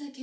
[0.00, 0.14] as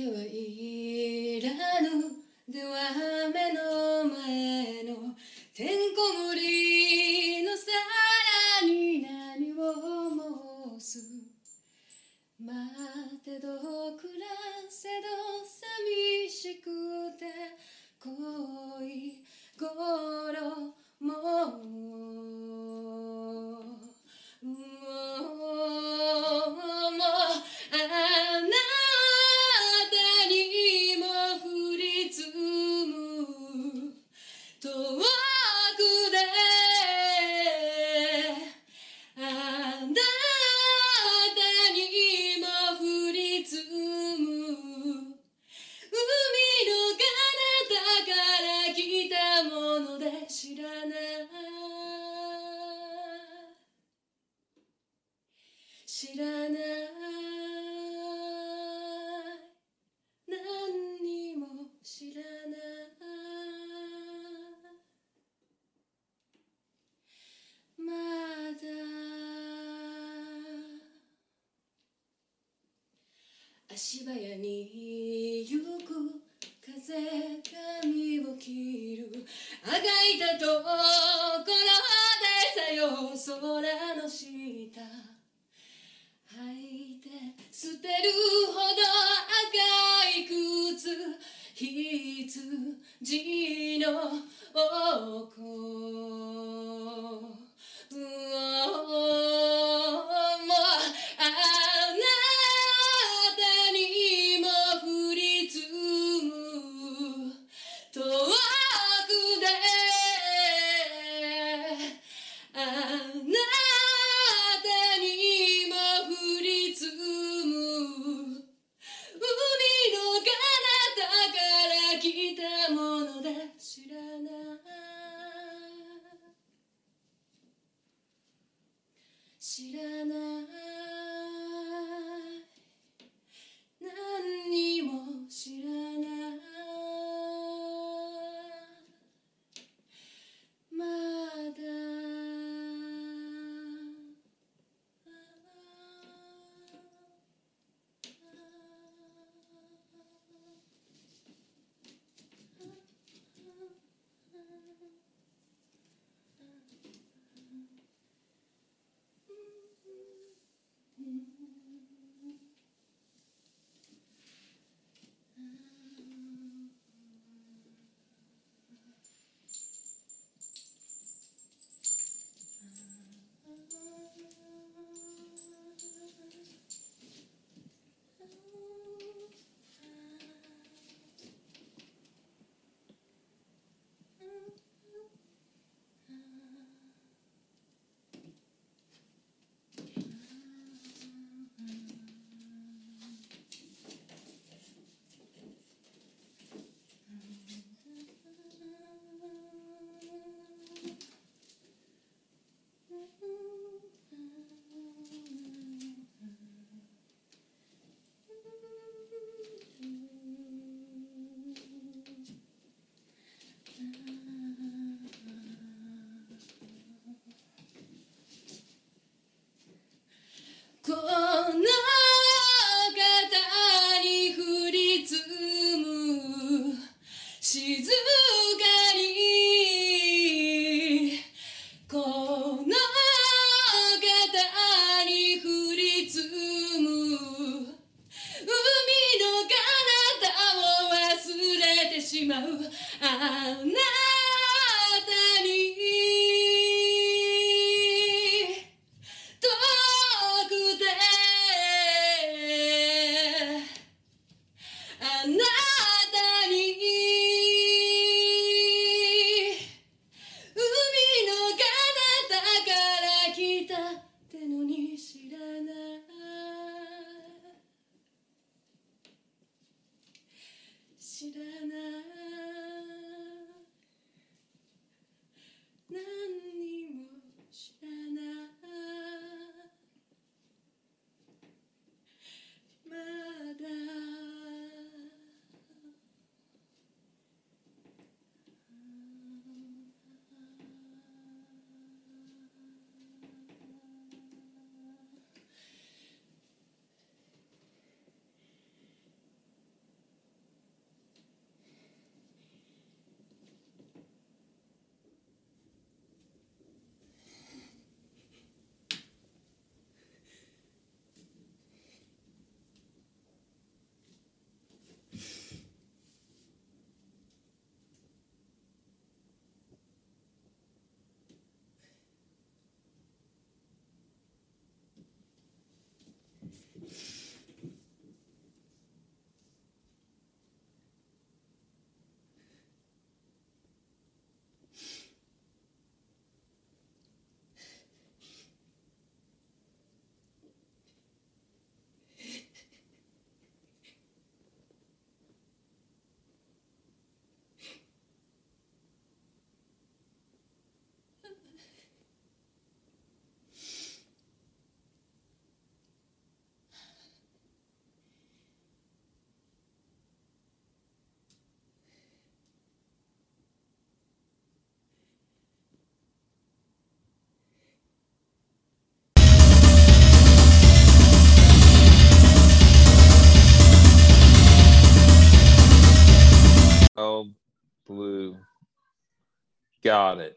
[379.84, 380.36] Got it.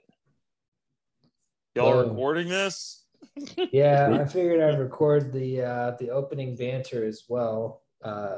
[1.76, 2.08] Y'all Whoa.
[2.08, 3.02] recording this?
[3.74, 8.38] Yeah, I figured I'd record the uh, the opening banter as well uh,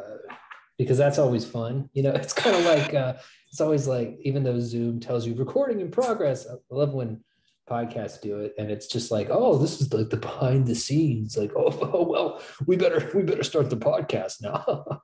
[0.77, 1.89] because that's always fun.
[1.93, 3.13] You know, it's kind of like uh,
[3.51, 6.47] it's always like even though Zoom tells you recording in progress.
[6.47, 7.23] I love when
[7.69, 11.37] podcasts do it, and it's just like, oh, this is like the behind the scenes.
[11.37, 15.01] Like, oh, oh well, we better we better start the podcast now.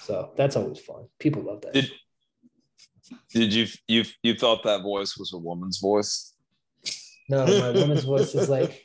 [0.00, 1.06] so that's always fun.
[1.18, 1.72] People love that.
[1.72, 1.90] Did
[3.32, 6.32] did you you you thought that voice was a woman's voice?
[7.28, 8.84] no, my woman's voice is like.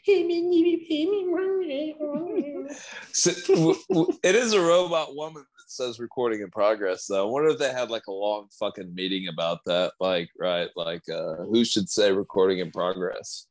[3.12, 7.28] So, w- w- it is a robot woman that says recording in progress though.
[7.28, 9.94] I wonder if they had like a long fucking meeting about that.
[10.00, 13.48] Like, right, like uh who should say recording in progress?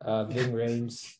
[0.00, 1.16] Uh, Ving Rhames.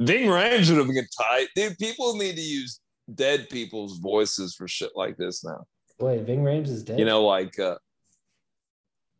[0.00, 1.48] Ving Rhames would have been tight.
[1.54, 2.80] Dude, people need to use
[3.12, 5.66] dead people's voices for shit like this now.
[5.98, 6.98] Wait, Ving Rhames is dead.
[6.98, 7.76] You know, like uh,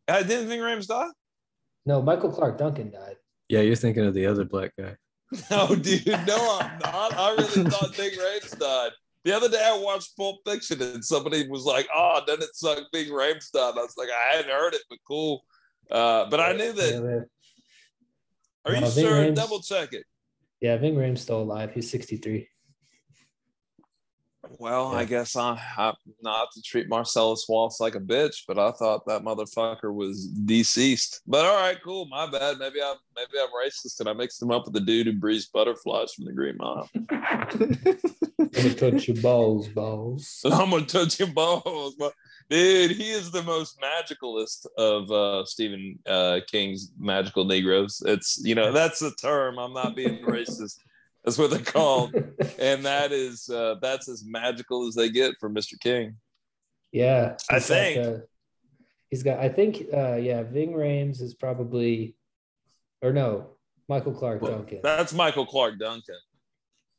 [0.07, 1.07] uh didn't Ving Rhames die?
[1.85, 3.15] no, Michael Clarke Duncan died.
[3.47, 4.95] Yeah, you're thinking of the other black guy.
[5.51, 7.13] No, dude, no, I'm not.
[7.17, 8.91] I really thought Ving Rhames died.
[9.23, 12.79] The other day I watched Pulp Fiction and somebody was like, oh, doesn't it suck
[12.93, 13.73] Ving Rhames died?
[13.75, 15.43] I was like, I hadn't heard it, but cool.
[15.89, 17.03] Uh, but I knew that.
[17.03, 17.25] man.
[18.65, 19.13] Are you No, Ving sure?
[19.15, 20.03] Rhames- Double check it.
[20.61, 21.71] Yeah, Ving Rhames still alive.
[21.73, 22.47] He's 63.
[24.59, 28.71] Well, I guess I, I'm not to treat Marcellus Wallace like a bitch, but I
[28.71, 31.21] thought that motherfucker was deceased.
[31.27, 32.05] But all right, cool.
[32.05, 32.57] My bad.
[32.57, 35.47] Maybe I'm maybe I'm racist and I mixed him up with the dude who breathes
[35.47, 36.89] butterflies from the Green Mile.
[37.09, 40.41] I'm gonna touch your balls, balls.
[40.45, 42.13] I'm gonna touch your balls, but
[42.49, 48.01] dude, he is the most magicalist of uh, Stephen uh, King's magical Negroes.
[48.05, 49.59] It's you know that's the term.
[49.59, 50.79] I'm not being racist.
[51.25, 52.13] That's what they're called,
[52.59, 55.79] and that is uh, that's as magical as they get for Mr.
[55.79, 56.17] King.
[56.91, 58.05] Yeah, I he's got, think.
[58.05, 58.17] uh,
[59.09, 59.39] he's got.
[59.39, 59.83] I think.
[59.93, 62.15] Uh, yeah, Ving Rhames is probably,
[63.01, 63.47] or no,
[63.89, 64.79] Michael Clarke Duncan.
[64.83, 66.15] That's Michael Clarke Duncan.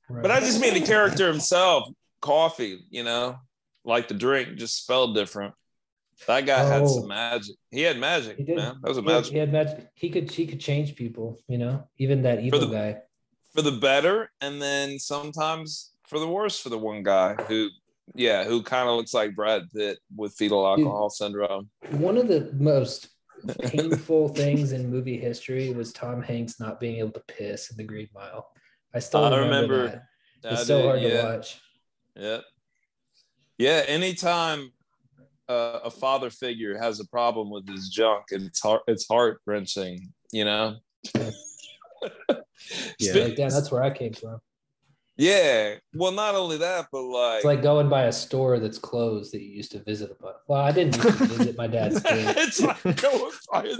[0.09, 0.23] Right.
[0.23, 1.89] But I just mean the character himself.
[2.21, 3.37] Coffee, you know,
[3.85, 5.55] like the drink, just spelled different.
[6.27, 6.87] That guy had Oh.
[6.89, 7.57] some magic.
[7.71, 8.57] He had magic, He did.
[8.57, 8.79] man.
[8.83, 9.33] That was a He- magic.
[9.33, 9.87] He had magic.
[9.95, 10.31] He could.
[10.31, 11.39] He could change people.
[11.47, 13.03] You know, even that evil the- guy.
[13.57, 17.69] For the better and then sometimes for the worse for the one guy who
[18.15, 22.53] yeah who kind of looks like brad pitt with fetal alcohol syndrome One of the
[22.53, 23.09] most
[23.63, 27.85] painful things in movie history was Tom Hanks not being able to piss in the
[27.85, 28.49] Green Mile.
[28.95, 30.03] I still I remember, remember
[30.43, 30.53] that.
[30.53, 31.61] It's I so did, hard yeah, to watch.
[32.15, 32.39] yeah
[33.59, 34.71] yeah anytime
[35.49, 40.13] uh, a father figure has a problem with his junk it's heart it's heart wrenching
[40.33, 40.77] you know
[42.99, 43.13] Yeah.
[43.13, 44.39] Spe- Like, damn, that's where I came from.
[45.19, 49.33] yeah well not only that but like It's like going by a store that's closed
[49.33, 50.37] that you used to visit a bunch.
[50.47, 51.57] Well, I didn't used to visit.
[51.57, 52.37] My dad's did.
[52.37, 53.77] it's like going by a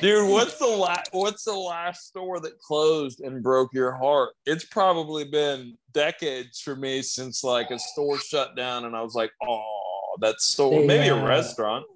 [0.00, 4.30] Dude, what's the last what's the last store that closed and broke your heart?
[4.46, 9.14] It's probably been decades for me since like a store shut down and I was
[9.14, 11.86] like, oh, that store, They, maybe uh, a restaurant.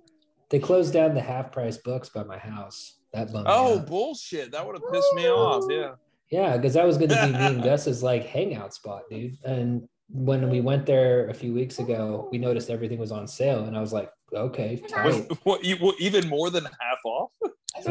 [0.50, 2.96] they closed down the half price books by my house.
[3.12, 3.86] That bummed Oh, out.
[3.86, 4.52] bullshit.
[4.52, 5.64] That would have pissed me off.
[5.70, 5.92] Yeah.
[6.30, 9.36] Yeah, because that was going to be me and Gus's like hangout spot, dude.
[9.44, 13.64] And when we went there a few weeks ago, we noticed everything was on sale,
[13.64, 15.38] and I was like, okay, Was, tight.
[15.44, 17.30] what, you, what, even more than half off?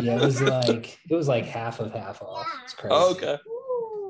[0.02, 2.46] yeah, it was like it was like half of half off.
[2.66, 2.94] It's crazy.
[2.98, 3.38] Oh, okay.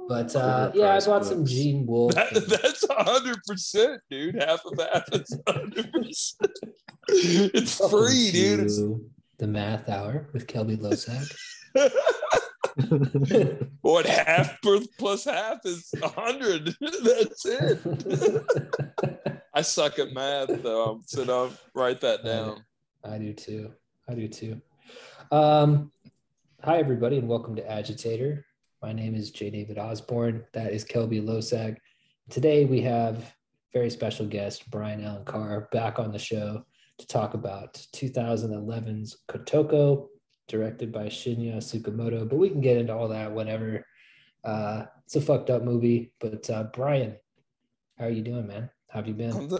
[0.07, 1.51] But uh, yeah, I Overpriced bought some books.
[1.51, 2.13] Gene Wolfe.
[2.15, 4.35] That, and- that's a hundred percent, dude.
[4.35, 6.51] Half of half is hundred percent.
[7.07, 8.61] It's free, dude.
[8.61, 8.99] It's to
[9.37, 11.35] The Math Hour with Kelby Losack.
[13.81, 14.59] What half
[14.97, 16.75] plus half is a hundred.
[16.81, 17.79] That's it.
[19.53, 21.01] I suck at math, though.
[21.05, 22.65] So don't write that down.
[23.03, 23.71] I do too.
[24.09, 24.59] I do too.
[25.31, 25.91] Um,
[26.63, 28.45] hi, everybody, and welcome to Agitator.
[28.81, 29.51] My name is J.
[29.51, 30.43] David Osborne.
[30.53, 31.77] That is Kelby Losack.
[32.29, 33.35] Today we have
[33.71, 36.65] very special guest Brian Allen Carr back on the show
[36.97, 40.07] to talk about 2011's Kotoko,
[40.47, 42.27] directed by Shinya Tsukamoto.
[42.27, 43.85] But we can get into all that whenever.
[44.43, 46.11] Uh, it's a fucked up movie.
[46.19, 47.15] But uh, Brian,
[47.97, 48.69] how are you doing, man?
[48.89, 49.31] How have you been?
[49.31, 49.59] I'm, do-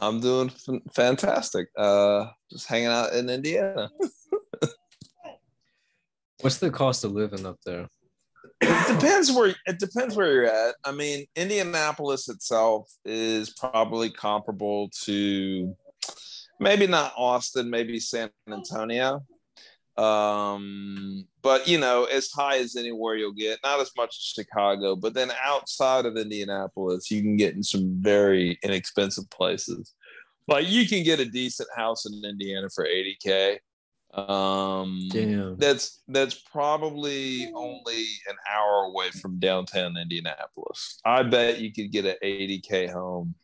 [0.00, 1.68] I'm doing f- fantastic.
[1.76, 3.90] Uh, just hanging out in Indiana.
[6.40, 7.88] What's the cost of living up there?
[8.60, 10.76] It depends where it depends where you're at.
[10.84, 15.76] I mean, Indianapolis itself is probably comparable to
[16.58, 19.22] maybe not Austin, maybe San Antonio.
[19.98, 24.94] Um, but you know, as high as anywhere you'll get, not as much as Chicago,
[24.94, 29.94] but then outside of Indianapolis, you can get in some very inexpensive places.
[30.46, 33.58] Like you can get a decent house in Indiana for 80k.
[34.14, 35.58] Um, Damn.
[35.58, 41.00] that's that's probably only an hour away from downtown Indianapolis.
[41.04, 43.34] I bet you could get an 80k home.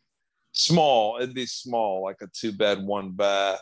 [0.55, 3.61] Small, it'd be small, like a two bed, one bath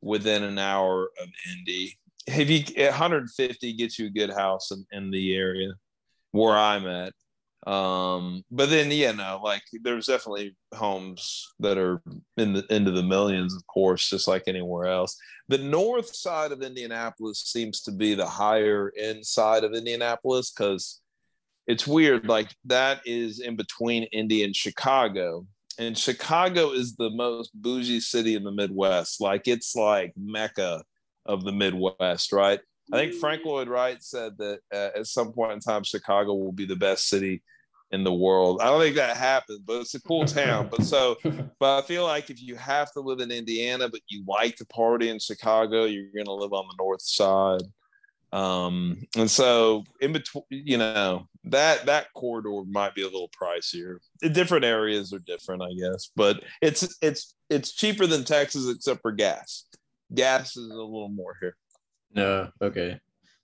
[0.00, 1.98] within an hour of Indy.
[2.26, 5.72] If you 150 gets you a good house in, in the area
[6.30, 7.12] where I'm at.
[7.66, 12.02] Um, but then yeah, no, like there's definitely homes that are
[12.36, 15.16] in the into the millions, of course, just like anywhere else.
[15.48, 21.00] The north side of Indianapolis seems to be the higher end side of Indianapolis because
[21.66, 22.26] it's weird.
[22.26, 25.46] Like that is in between Indy and Chicago.
[25.78, 29.20] And Chicago is the most bougie city in the Midwest.
[29.20, 30.82] Like it's like Mecca
[31.26, 32.60] of the Midwest, right?
[32.92, 36.52] I think Frank Lloyd Wright said that uh, at some point in time, Chicago will
[36.52, 37.42] be the best city
[37.90, 38.60] in the world.
[38.60, 40.68] I don't think that happened, but it's a cool town.
[40.70, 41.16] But so,
[41.58, 44.66] but I feel like if you have to live in Indiana, but you like to
[44.66, 47.62] party in Chicago, you're going to live on the north side.
[48.34, 53.98] Um, and so in between, you know, that that corridor might be a little pricier.
[54.32, 59.12] Different areas are different, I guess, but it's it's it's cheaper than Texas except for
[59.12, 59.66] gas.
[60.12, 61.56] Gas is a little more here.
[62.12, 62.98] No, okay.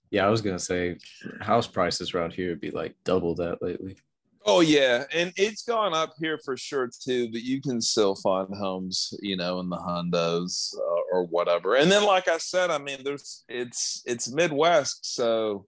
[0.09, 0.97] Yeah, I was gonna say
[1.39, 3.95] house prices around here would be like double that lately.
[4.43, 7.29] Oh yeah, and it's gone up here for sure too.
[7.31, 11.75] But you can still find homes, you know, in the hundos uh, or whatever.
[11.75, 15.67] And then, like I said, I mean, there's it's it's Midwest, so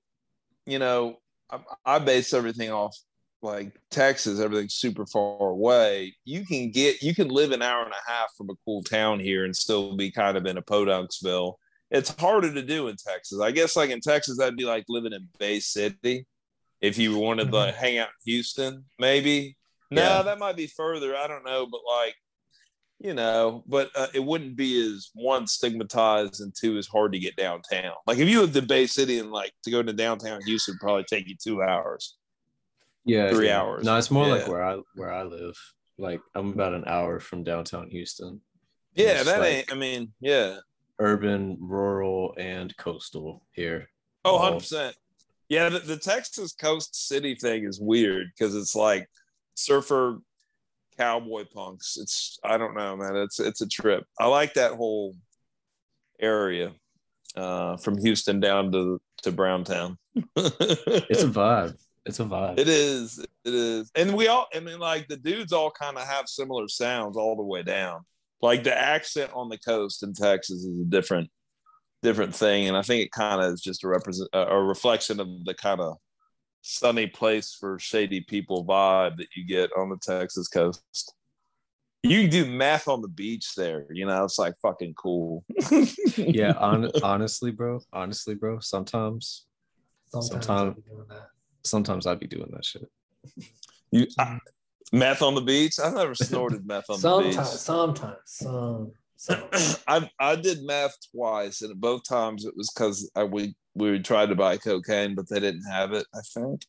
[0.66, 1.18] you know,
[1.52, 2.98] I, I base everything off
[3.44, 4.40] like Texas.
[4.40, 6.16] Everything's super far away.
[6.26, 9.20] You can get you can live an hour and a half from a cool town
[9.20, 11.56] here and still be kind of in a Podunksville.
[11.92, 13.40] It's harder to do in Texas.
[13.40, 16.26] I guess like in Texas, that'd be like living in Bay City
[16.84, 17.74] if you wanted to Mhm.
[17.74, 19.58] hang out in Houston, maybe.
[19.90, 20.22] No, Yeah.
[20.24, 21.16] that might be further.
[21.16, 22.16] I don't know, but like,
[23.00, 27.20] you know, but uh, it wouldn't be as one stigmatized and two is hard to
[27.20, 27.94] get downtown.
[28.06, 31.04] Like if you lived in Bay City and like to go to downtown Houston, probably
[31.06, 32.18] take you two hours.
[33.06, 33.60] Yeah, Three yeah.
[33.62, 33.84] hours.
[33.86, 35.56] No, it's more like where I where I live.
[35.98, 38.42] Like I'm about an hour from downtown Houston.
[38.96, 39.72] Yeah, It's that like- ain't.
[39.72, 40.60] I mean, yeah.
[41.00, 43.90] Urban, rural, and coastal here.
[44.26, 44.38] Oh, Oh.
[44.40, 44.96] 100 percent.
[45.50, 49.08] Yeah, the, the Texas coast city thing is weird because it's like
[49.56, 50.20] surfer
[50.98, 51.98] cowboy punks.
[51.98, 53.16] It's I don't know, man.
[53.16, 54.06] It's it's a trip.
[54.20, 55.16] I like that whole
[56.20, 56.72] area
[57.36, 59.98] uh, from Houston down to to Browntown.
[60.36, 61.78] It's a vibe.
[62.06, 62.60] It's a vibe.
[62.60, 63.20] It is.
[63.46, 63.92] It is.
[63.96, 67.36] And we all, I mean, like the dudes all kind of have similar sounds all
[67.36, 68.02] the way down.
[68.42, 71.30] Like the accent on the coast in Texas is a different,
[72.04, 72.68] different thing.
[72.68, 75.54] And I think it kind of is just a represent a a reflection of the
[75.56, 75.98] kind of
[76.62, 81.14] sunny place for shady people vibe that you get on the Texas coast.
[82.04, 83.88] You can do math on the beach there.
[83.92, 85.46] You know, it's like fucking cool.
[86.18, 87.80] yeah, on, honestly, bro.
[87.94, 88.60] Honestly, bro.
[88.60, 89.46] Sometimes,
[90.12, 91.16] Sometimes Sometime- i'd be,
[91.64, 92.88] sometimes I'd be doing that shit.
[93.92, 94.38] You I,
[94.92, 95.80] meth on the beach?
[95.84, 97.34] I've never snorted meth on the beach.
[97.36, 98.92] Sometimes, sometimes, some,
[99.24, 99.44] some.
[99.88, 104.30] I I did meth twice, and both times it was because I we we tried
[104.30, 106.06] to buy cocaine, but they didn't have it.
[106.14, 106.62] I think,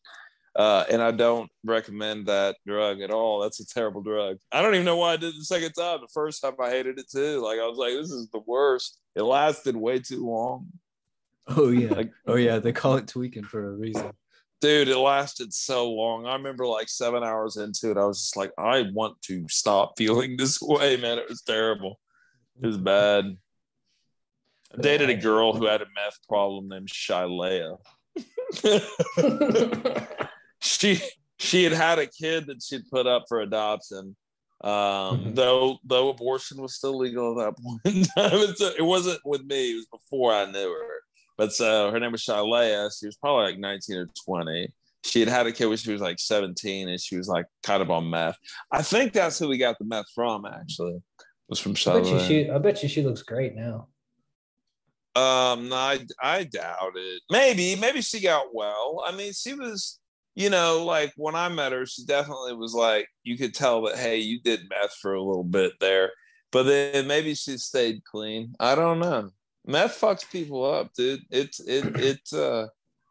[0.57, 3.41] uh, and I don't recommend that drug at all.
[3.41, 4.39] That's a terrible drug.
[4.53, 5.99] I don't even know why I did it the second time.
[6.01, 7.41] The first time I hated it too.
[7.41, 8.99] Like I was like, this is the worst.
[9.15, 10.67] It lasted way too long,
[11.49, 11.93] Oh yeah.
[11.93, 12.59] Like- oh yeah.
[12.59, 14.11] They call it tweaking for a reason.
[14.61, 14.89] dude.
[14.89, 16.25] It lasted so long.
[16.27, 19.95] I remember like seven hours into it, I was just like, I want to stop
[19.99, 21.19] feeling this way, man.
[21.19, 21.99] It was terrible.
[22.63, 23.37] It was bad.
[24.77, 27.77] I dated a girl who had a meth problem named Shilea.
[30.61, 31.01] she
[31.39, 34.17] she had had a kid that she'd put up for adoption.
[34.63, 35.35] Um, Mhm.
[35.35, 38.33] though though abortion was still legal at that point in time.
[38.33, 40.95] A- it wasn't with me, it was before I knew her.
[41.37, 42.91] But so her name was Shilea.
[42.99, 44.73] She was probably like 19 or 20.
[45.05, 47.83] She had had a kid when she was like 17 and she was like kind
[47.83, 48.39] of on meth.
[48.71, 51.03] I think that's who we got the meth from, actually.
[51.49, 52.51] Was from I bet you she.
[52.51, 53.89] I bet you she looks great now.
[55.17, 57.23] Um, no, I, I doubt it.
[57.31, 59.01] Maybe, maybe she got well.
[59.07, 60.01] I mean, she was,
[60.35, 63.97] you know, like when I met her, she definitely was like, you could tell that,
[63.97, 66.11] hey, you did meth for a little bit there,
[66.51, 68.55] but then maybe she stayed clean.
[68.59, 69.31] I don't know.
[69.65, 71.23] Meth fucks people up, dude.
[71.31, 72.67] It's it it uh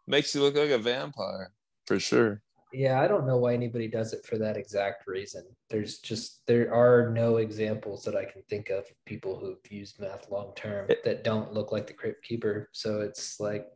[0.06, 1.52] makes you look like a vampire
[1.88, 2.43] for sure.
[2.74, 5.46] Yeah, I don't know why anybody does it for that exact reason.
[5.70, 10.00] There's just there are no examples that I can think of of people who've used
[10.00, 12.70] meth long term that don't look like the Crypt Keeper.
[12.72, 13.68] So it's like,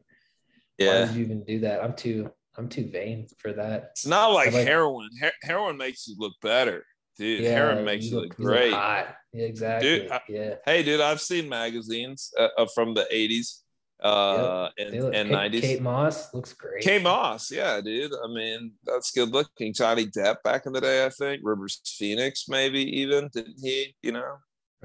[0.77, 1.11] why Yeah.
[1.13, 1.83] you even do that?
[1.83, 3.89] I'm too I'm too vain for that.
[3.91, 5.09] It's not like like- heroin.
[5.21, 6.83] Her- heroin makes you look better.
[7.19, 8.73] dude, Yeah, harem makes you look look great.
[8.73, 9.15] hot.
[9.33, 9.99] Yeah, exactly.
[10.01, 10.55] Dude, I- yeah.
[10.65, 13.61] Hey, dude, I've seen magazines uh, uh, from the '80s
[14.03, 15.61] uh, They and, and Kate, '90s.
[15.61, 16.83] Kate Moss looks great.
[16.83, 18.11] Kate Moss, yeah, dude.
[18.23, 19.73] I mean, that's good looking.
[19.73, 21.41] Johnny Depp back in the day, I think.
[21.43, 23.95] Rivers Phoenix, maybe even didn't he?
[24.03, 24.35] You know,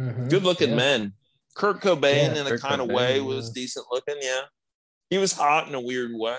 [0.00, 0.30] Mhm.
[0.30, 0.76] good looking Yeah.
[0.76, 1.12] men.
[1.54, 3.22] Kurt Cobain Yeah, in a Kurt kind of way yeah.
[3.22, 4.16] was decent looking.
[4.22, 4.42] Yeah,
[5.10, 6.38] he was hot in a weird way.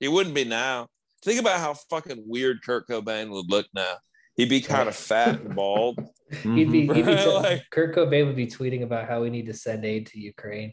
[0.00, 0.88] He wouldn't be now.
[1.22, 3.96] Think about how fucking weird Kurt Cobain would look now.
[4.36, 5.98] He'd be kind of fat and bald.
[6.42, 9.46] He'd be, he'd be Right, like- Kurt Cobain would be tweeting about how we need
[9.46, 10.72] to send aid to Ukraine.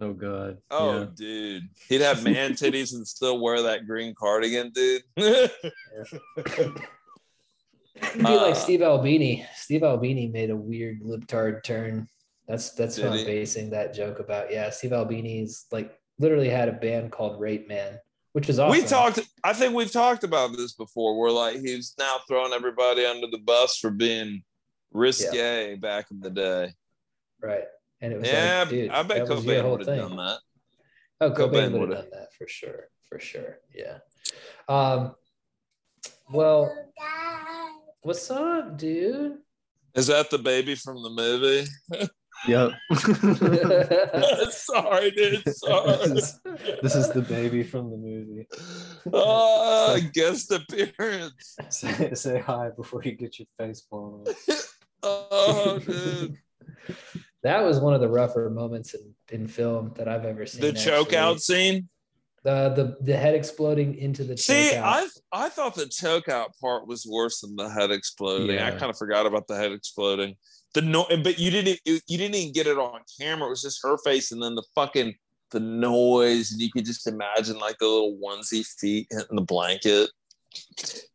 [0.00, 0.58] Oh god.
[0.70, 1.06] Oh, Yeah.
[1.14, 5.02] dude, he'd have man titties and still wear that green cardigan, dude.
[5.16, 5.50] He'd
[8.18, 9.44] be like Uh, Steve Albini.
[9.56, 12.08] Steve Albini made a weird libtard turn.
[12.46, 13.24] That's that's Did what I'm he?
[13.24, 14.52] basing that joke about.
[14.52, 17.98] Yeah, Steve Albini's like literally had a band called Rape Man,
[18.32, 18.80] which is awesome.
[18.80, 19.18] We talked.
[19.44, 21.18] I think we've talked about this before.
[21.18, 24.44] Where like he's now throwing everybody under the bus for being
[24.92, 26.72] risque back in the day.
[27.42, 27.64] right,
[28.00, 29.98] and it was Yeah, like, dude, I bet that was Cobain whole would have thing.
[30.08, 30.38] done that.
[31.20, 31.96] Oh, Cobain Cobain would would've.
[31.98, 33.58] done that for sure, for sure.
[33.74, 33.98] Yeah.
[34.68, 35.14] Um.
[36.30, 36.72] Well,
[38.02, 39.38] what's up, dude?
[39.94, 41.66] Is that the baby from the movie?
[42.46, 42.70] Yep.
[44.52, 45.42] sorry, dude.
[45.56, 45.96] Sorry.
[45.96, 46.40] this, is,
[46.82, 48.46] this is the baby from the movie.
[49.12, 51.56] Oh, guest appearance.
[51.70, 54.78] Say, say hi before you get your face blown off.
[55.02, 56.36] Oh, dude.
[57.42, 60.60] That was one of the rougher moments in, in film that I've ever seen.
[60.60, 61.16] The choke actually.
[61.18, 61.88] out scene.
[62.44, 64.76] The, the the head exploding into the See.
[64.76, 68.58] I I thought the choke out part was worse than the head exploding.
[68.58, 70.36] I kind of forgot about the head exploding.
[70.74, 73.46] The no, but you didn't you didn't even get it on camera.
[73.46, 75.14] It was just her face, and then the fucking
[75.50, 80.10] the noise, and you could just imagine like the little onesie feet hitting the blanket.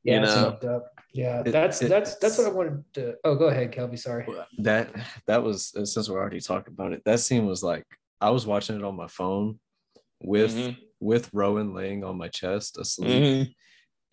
[0.03, 0.83] yeah, you know.
[1.13, 3.15] Yeah, that's it- that's that's what I wanted to.
[3.23, 3.99] Oh, go ahead, Kelby.
[3.99, 4.25] Sorry.
[4.59, 4.89] That
[5.27, 7.03] that was since we're already talking about it.
[7.05, 7.85] That scene was like
[8.19, 9.59] I was watching it on my phone
[10.21, 10.77] with Mhm.
[10.99, 13.53] with Rowan laying on my chest asleep, Mhm.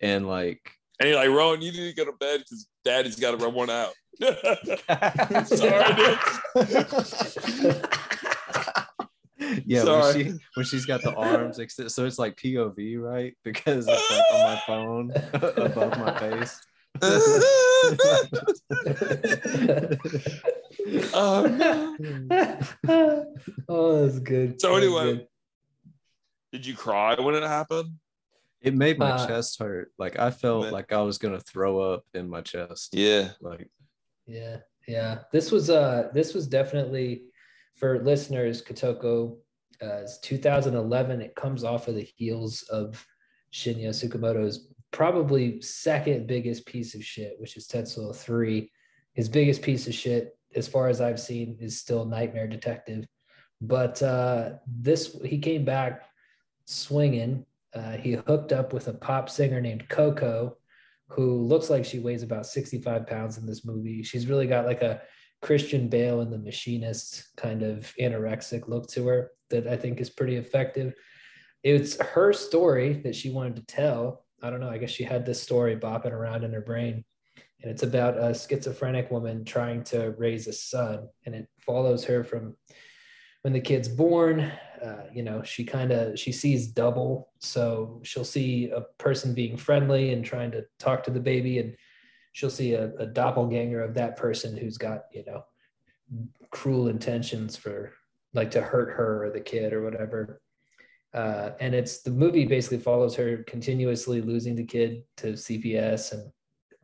[0.01, 0.61] and like
[0.99, 3.55] And you're like, Rowan, you need to go to bed because Daddy's got to run
[3.55, 3.93] one out.
[5.47, 6.19] Sorry, dude.
[9.65, 10.13] yeah, Sorry.
[10.13, 13.35] when she when she's got the arms extended, so it's like POV, right?
[13.43, 16.61] Because it's like on my phone above my face.
[21.13, 21.47] Oh,
[22.83, 23.25] no.
[23.69, 24.59] oh, that's good.
[24.61, 25.27] So That anyway, good.
[26.51, 27.89] Did you cry when it happened?
[28.61, 29.91] It made my Uh, chest hurt.
[29.97, 30.73] Like I felt Man.
[30.73, 32.93] like I was gonna throw up in my chest.
[32.93, 33.29] Yeah.
[33.41, 33.69] Like
[34.27, 35.19] Yeah, yeah.
[35.31, 37.23] This was uh this was definitely
[37.75, 39.37] for listeners, Kotoko
[39.81, 41.21] uh 2011.
[41.21, 43.03] It comes off of the heels of
[43.51, 48.69] Shinya Tsukamoto's probably second biggest piece of shit, which is Tetsuo 3.
[49.13, 53.05] His biggest piece of shit, as far as I've seen, is still Nightmare Detective.
[53.61, 56.03] But uh this he came back
[56.65, 57.45] swinging.
[57.73, 60.57] Uh, he hooked up with a pop singer named Cocco,
[61.09, 64.03] who looks like she weighs about 65 pounds in this movie.
[64.03, 65.01] She's really got like a
[65.41, 70.09] Christian Bale and the Machinist kind of anorexic look to her that I think is
[70.09, 70.93] pretty effective.
[71.63, 74.25] It's her story that she wanted to tell.
[74.41, 74.69] I don't know.
[74.69, 77.03] I guess she had this story bopping around in her brain.
[77.61, 81.07] And it's about a schizophrenic woman trying to raise a son.
[81.25, 82.55] And it follows her from
[83.43, 84.51] when the kid's born
[84.83, 89.57] uh, you know she kind of she sees double so she'll see a person being
[89.57, 91.75] friendly and trying to talk to the baby and
[92.33, 95.43] she'll see a, a doppelganger of that person who's got you know
[96.49, 97.93] cruel intentions for
[98.33, 100.41] like to hurt her or the kid or whatever
[101.13, 106.31] uh, and it's the movie basically follows her continuously losing the kid to cps and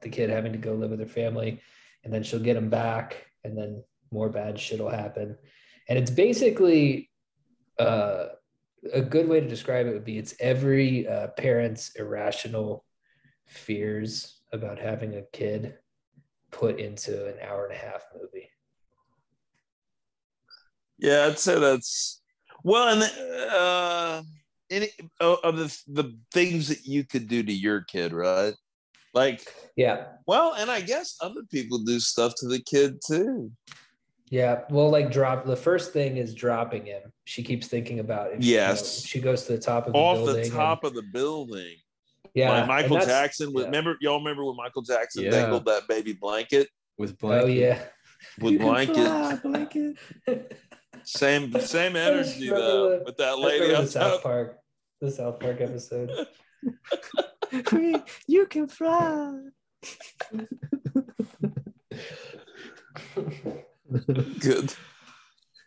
[0.02, 1.62] the kid having to go live with her family
[2.04, 5.38] and then she'll get him back and then more bad shit will happen
[5.90, 7.10] and it's basically
[7.80, 8.28] uh,
[8.94, 12.86] a good way to describe it would be it's every uh, parent's irrational
[13.48, 15.76] fears about having a kid
[16.52, 18.50] put into an hour and a half movie.
[20.98, 22.22] Yeah, I'd say that's
[22.68, 24.22] well, and uh,
[24.70, 24.90] any
[25.22, 28.54] of the the things that you could do to your kid, right?
[29.14, 33.52] Like, Yeah, well, and I guess other people do stuff to the kid too.
[34.30, 34.64] yeah.
[34.70, 37.02] Well, like drop the first thing is dropping him.
[37.26, 39.06] She keeps thinking about if she, you know, Yes.
[39.06, 40.36] she goes to the top of the Off building.
[40.36, 41.76] the and- top of the building,
[42.36, 43.54] yeah, like Michael Jackson.
[43.54, 43.70] With, yeah.
[43.70, 45.32] Remember, y'all remember when Michael Jackson Yeah.
[45.32, 46.68] dangled that baby blanket
[47.00, 47.44] with blanket.
[47.46, 47.80] Oh yeah.
[48.40, 48.96] with You can blanket?
[48.96, 49.98] fly, blanket.
[51.08, 54.24] Same same energy though the- with that lady remember on the South top.
[54.24, 54.58] Park,
[55.00, 56.12] the South Park episode.
[58.28, 59.40] you can fly.
[64.40, 64.74] Good.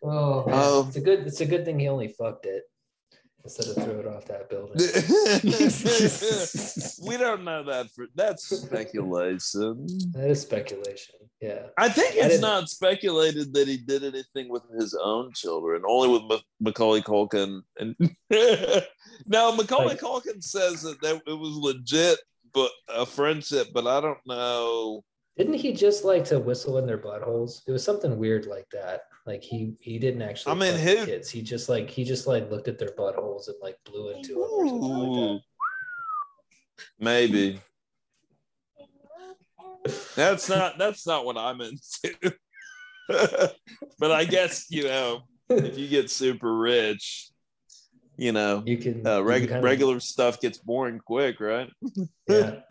[0.02, 0.58] Oh, man.
[0.58, 1.20] Um, it's a good.
[1.26, 2.64] It's a good thing he only fucked it
[3.44, 4.76] instead of threw it off that building.
[7.08, 9.86] we don't know that for that's speculation.
[10.12, 11.14] That is speculation.
[11.40, 11.66] Yeah.
[11.78, 16.08] I think it's didn't- not speculated that he did anything with his own children, only
[16.10, 17.62] with Ma- Macaulay Culkin.
[17.78, 17.94] And
[19.26, 22.18] now Macaulay Like- Culkin says that, that it was legit,
[22.52, 23.68] but a friendship.
[23.72, 25.02] But I don't know.
[25.40, 27.62] Didn't he just like to whistle in their buttholes?
[27.66, 29.04] It was something weird like that.
[29.24, 30.52] Like he he didn't actually.
[30.52, 31.30] I mean, fuck the who- kids?
[31.30, 34.42] He just like he just like looked at their buttholes and like blew into them
[34.42, 35.40] or something like Ooh.
[36.98, 37.58] Maybe
[40.14, 42.36] that's not that's not what I'm into.
[43.98, 47.29] but I guess you know if you get super rich,
[48.20, 51.70] you know, you can uh, you can kinda- regular stuff gets boring quick, right?
[52.28, 52.60] Yeah.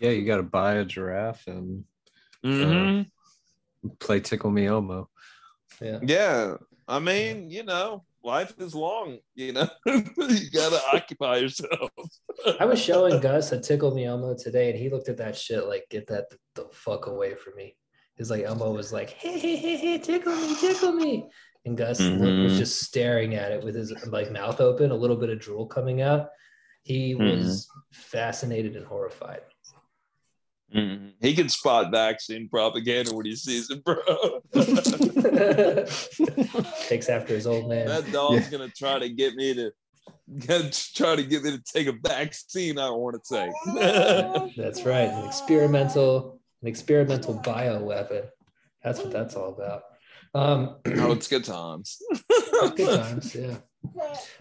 [0.00, 1.84] Yeah, you got to buy a giraffe and
[2.44, 3.06] Mhm.
[4.00, 5.08] play Tickle Me Elmo.
[5.80, 6.00] Yeah.
[6.02, 6.56] Yeah,
[6.88, 9.18] I mean, you know, life is long.
[9.36, 11.90] You know, you gotta occupy yourself.
[12.58, 15.66] I was showing Gus a tickle me Elmo today, and he looked at that shit
[15.66, 17.76] like, "Get that the, the fuck away from me."
[18.16, 21.28] His like Elmo was like, "Hey, hey, hey, hey, tickle me, tickle me,"
[21.64, 25.16] and Gus look- was just staring at it with his like mouth open, a little
[25.16, 26.30] bit of drool coming out.
[26.82, 27.36] He Mhm.
[27.38, 29.42] was fascinated and horrified.
[30.74, 31.12] Mhm.
[31.20, 33.96] He can spot vaccine propaganda when he sees it, bro.
[36.88, 37.86] Takes after his old man.
[37.86, 39.70] that dog's gonna try to get me to
[40.46, 43.52] gonna try to get me to take a vaccine I don't want to take.
[44.56, 45.08] That's right.
[45.10, 48.24] An experimental, an experimental bio weapon.
[48.82, 49.82] That's what that's all about.
[50.34, 52.00] Um, oh, it's good times.
[52.76, 53.56] good times, yeah.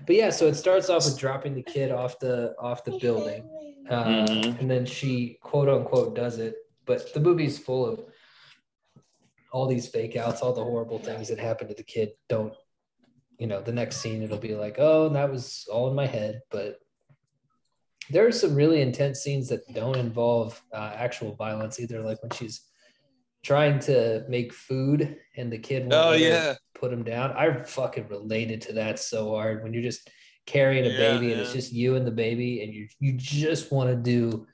[0.06, 3.50] But yeah, so it starts off with dropping the kid off the off the building,
[3.90, 4.60] uh, Mhm.
[4.60, 6.56] and then she quote unquote does it.
[6.86, 8.06] But the movie's full of
[9.52, 12.12] all these fake outs, all the horrible things that happen to the kid.
[12.30, 12.54] Don't
[13.40, 13.62] you know?
[13.62, 16.42] The next scene, it'll be like, oh, that was all in my head.
[16.52, 16.80] But
[18.10, 22.02] there are some really intense scenes that don't involve uh, actual violence either.
[22.02, 22.62] Like when she's
[23.44, 26.56] trying to make food and the kid won't Oh let her yeah.
[26.76, 27.32] put him down.
[27.32, 30.10] I fucking related to that so hard when you're just
[30.46, 33.72] carrying a Yeah, baby and it's just you and the baby and you you just
[33.72, 34.46] want to do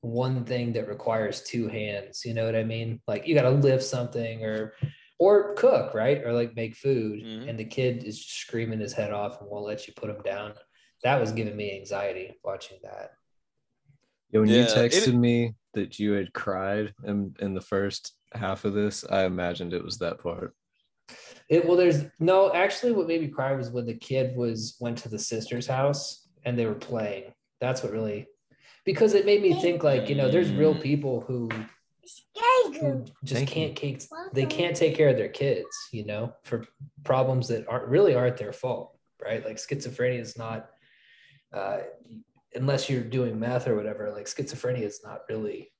[0.00, 2.24] one thing that requires two hands.
[2.24, 3.00] You know what I mean?
[3.06, 4.74] Like you got to lift something or
[5.18, 6.22] or cook, right?
[6.24, 7.48] Or like make food Mhm.
[7.48, 10.54] and the kid is screaming his head off and won't let you put him down.
[11.02, 13.12] That was giving me anxiety watching that.
[14.30, 18.14] Yeah, when Yeah, you it- texted me that you had cried in, in the first
[18.34, 20.54] half of this, I imagined it was that part.
[21.48, 22.92] It well, there's no actually.
[22.92, 26.58] What made me cry was when the kid was went to the sister's house and
[26.58, 27.32] they were playing.
[27.60, 28.26] That's what really,
[28.84, 31.50] because it made me think like you know, there's real people who
[32.80, 36.64] who just Thank can't take they can't take care of their kids, you know, for
[37.04, 39.44] problems that aren't really aren't their fault, right?
[39.44, 40.70] Like schizophrenia is not,
[41.52, 41.78] uh,
[42.54, 44.10] unless you're doing meth or whatever.
[44.12, 45.72] Like schizophrenia is not really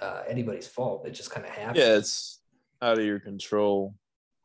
[0.00, 1.06] uh, anybody's fault.
[1.06, 1.76] It just kind of happened.
[1.76, 2.40] Yeah, it's
[2.82, 3.94] out of your control.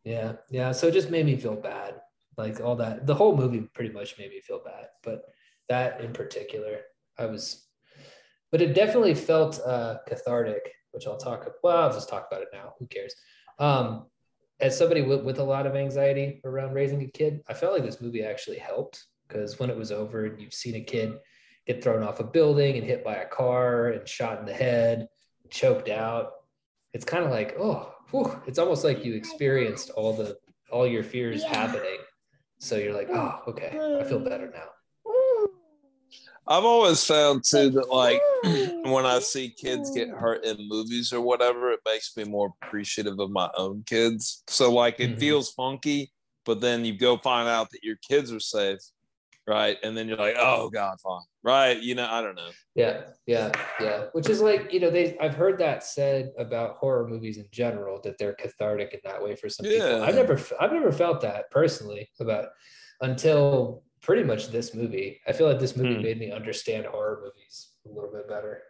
[0.03, 0.71] Yeah, yeah.
[0.71, 1.95] So it just made me feel bad.
[2.37, 4.87] Like all that, the whole movie pretty much made me feel bad.
[5.03, 5.23] But
[5.69, 6.79] that in particular,
[7.17, 7.65] I was,
[8.51, 11.47] but it definitely felt uh, cathartic, which I'll talk.
[11.63, 12.73] Well, I'll just talk about it now.
[12.79, 13.13] Who cares?
[13.59, 14.07] Um,
[14.59, 17.83] as somebody with, with a lot of anxiety around raising a kid, I felt like
[17.83, 21.13] this movie actually helped because when it was over and you've seen a kid
[21.67, 25.07] get thrown off a building and hit by a car and shot in the head,
[25.51, 26.31] choked out,
[26.93, 30.37] it's kind of like, oh, whew, it's almost like you experienced all the
[30.71, 31.97] all your fears happening.
[32.59, 34.69] So you're like, oh, okay, I feel better now.
[36.47, 38.21] I've always found too that like
[38.83, 43.19] when I see kids get hurt in movies or whatever, it makes me more appreciative
[43.19, 44.43] of my own kids.
[44.47, 45.19] So like it Mhm.
[45.19, 46.11] feels funky,
[46.45, 48.79] but then you go find out that your kids are safe,
[49.47, 49.77] right?
[49.84, 51.82] And then you're like, oh god, fine, right?
[51.82, 52.49] You know, I don't know.
[52.75, 54.06] Yeah, yeah, yeah.
[54.13, 57.99] Which is like, you know, they I've heard that said about horror movies in general
[58.04, 59.88] that they're cathartic in that way for some people.
[59.88, 60.04] Yeah.
[60.04, 62.45] I've never I've never felt that personally about
[63.01, 65.19] until pretty much this movie.
[65.27, 66.01] I feel like this movie Hmm.
[66.01, 68.63] made me understand horror movies a little bit better.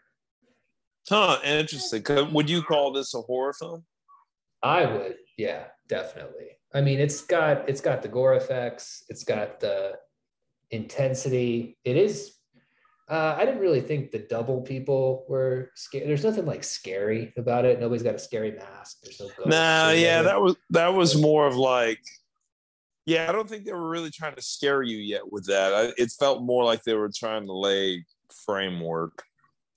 [1.09, 1.39] Huh?
[1.43, 2.03] Interesting.
[2.31, 3.85] Would you call this a horror film?
[4.63, 6.57] I would, yeah, definitely.
[6.73, 9.93] I mean, it's got it's got the gore effects, it's got the
[10.71, 11.77] intensity.
[11.83, 12.33] It is.
[13.09, 16.07] Uh, I didn't really think the double people were scary.
[16.07, 17.79] There's nothing like scary about it.
[17.79, 19.01] Nobody's got a scary mask.
[19.03, 21.99] There's no ghosts or yeah, that was that was more of like,
[23.05, 25.73] yeah, I don't think they were really trying to scare you yet with that.
[25.73, 28.05] I, it felt more like they were trying to lay
[28.45, 29.23] framework,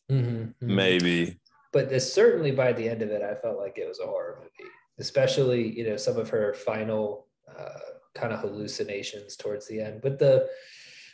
[0.08, 0.54] Mhm, mhm.
[0.60, 1.40] maybe.
[1.72, 4.38] but this, certainly by the end of it, I felt like it was a horror
[4.38, 7.80] movie, especially you know some of her final uh,
[8.14, 10.02] kind of hallucinations towards the end.
[10.02, 10.48] But the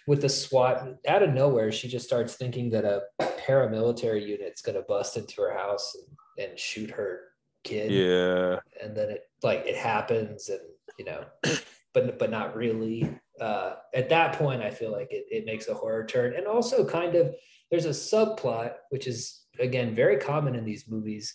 [0.06, 4.76] with the SWAT out of nowhere, she just starts thinking that a paramilitary unit's going
[4.76, 5.96] to bust into her house
[6.38, 7.20] and, and shoot her
[7.64, 7.90] kid.
[7.90, 8.58] Yeah.
[8.82, 10.60] and then it like it happens and
[10.98, 11.24] you know
[11.94, 15.74] but but not really uh at that point i feel like it, it makes a
[15.74, 17.34] horror turn and also kind of
[17.70, 21.34] there's a subplot which is again very common in these movies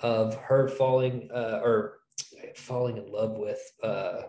[0.00, 1.98] of her falling uh or
[2.54, 4.22] falling in love with uh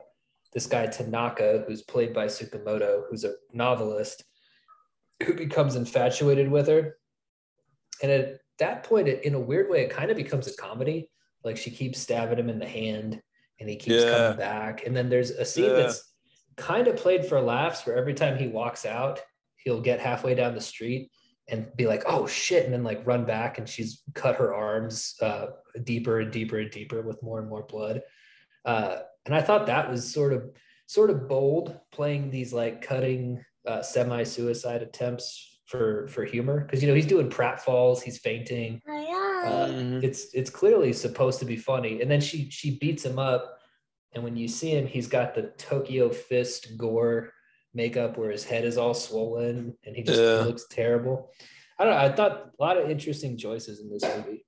[0.57, 4.23] this guy tanaka who's played by Tsukamoto who's a novelist
[5.23, 6.97] who becomes infatuated with her
[8.01, 11.11] and at that point it, in a weird way it kind of becomes a comedy
[11.43, 13.21] like she keeps stabbing him in the hand
[13.59, 14.11] and he keeps Yeah.
[14.11, 14.85] coming back.
[14.85, 15.73] And then there's a scene Yeah.
[15.73, 16.13] that's
[16.55, 19.19] kind of played for laughs where every time he walks out,
[19.57, 21.11] he'll get halfway down the street
[21.47, 25.15] and be like, oh shit, and then like run back and she's cut her arms
[25.21, 25.47] uh,
[25.83, 28.01] deeper and deeper and deeper with more and more blood.
[28.65, 30.49] Uh, and I thought that was sort of
[30.87, 36.61] sort of bold playing these like cutting uh, semi-suicide attempts for for humor.
[36.61, 40.01] Because you know he's doing pratfalls, he's fainting, uh, Mhm.
[40.03, 42.01] it's it's clearly supposed to be funny.
[42.01, 43.59] And then she she beats him up.
[44.13, 47.33] And when you see him he's got the tokyo fist gore
[47.73, 50.43] makeup where his head is all swollen and he just Yeah.
[50.45, 51.29] looks terrible.
[51.77, 54.46] I don't know i thought a lot of interesting choices in this movie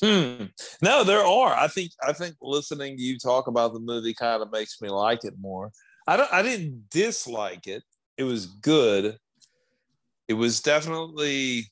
[0.00, 0.44] Hmm.
[0.80, 1.54] No, there are.
[1.54, 4.88] I think I think listening to you talk about the movie kind of makes me
[4.88, 5.70] like it more.
[6.06, 7.82] I don't I didn't dislike it.
[8.16, 9.18] It was good.
[10.28, 11.66] It was definitely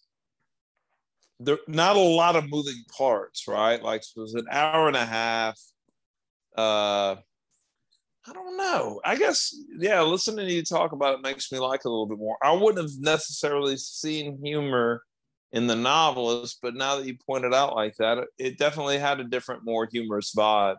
[1.38, 3.82] there not a lot of moving parts, right?
[3.82, 5.58] Like it was an hour and a half.
[6.56, 7.16] Uh
[8.26, 9.00] I don't know.
[9.04, 12.06] I guess yeah, listening to you talk about it makes me like it a little
[12.06, 12.36] bit more.
[12.42, 15.02] I wouldn't have necessarily seen humor
[15.52, 18.98] in the novelist, but now that you point it out like that, it- it definitely
[18.98, 20.76] had a different, more humorous vibe.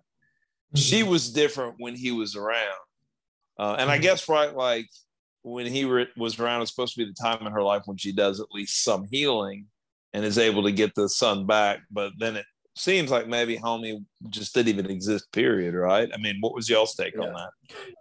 [0.75, 2.79] She was different when he was around,
[3.59, 4.03] uh, and I Mhm.
[4.03, 4.87] guess right, like
[5.43, 7.97] when he re- was around, it's supposed to be the time in her life when
[7.97, 9.67] she does at least some healing
[10.13, 11.81] and is able to get the son back.
[11.91, 12.45] But then it
[12.77, 15.29] seems like maybe homie just didn't even exist.
[15.33, 15.73] Period.
[15.73, 16.09] Right?
[16.13, 17.49] I mean, what was y'all's take on that?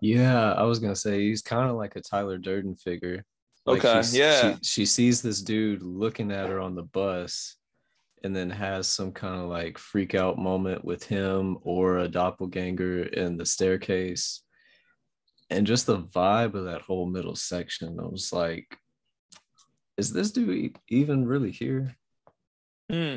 [0.01, 3.25] Yeah, I was gonna say he's kind of like a Tyler Durden figure.
[3.73, 4.57] Like Okay, yeah.
[4.57, 7.57] She, she sees this dude looking at her on the bus,
[8.23, 13.05] and then has some kind of like freak out moment with him or a doppelganger
[13.05, 14.43] in the staircase,
[15.49, 17.99] and just the vibe of that whole middle section.
[17.99, 18.77] I was like,
[19.97, 21.97] is this dude even really here?
[22.91, 23.17] Hmm.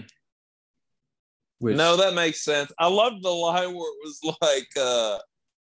[1.59, 2.71] Which, no, that makes sense.
[2.77, 5.19] I loved the line where it was like, uh,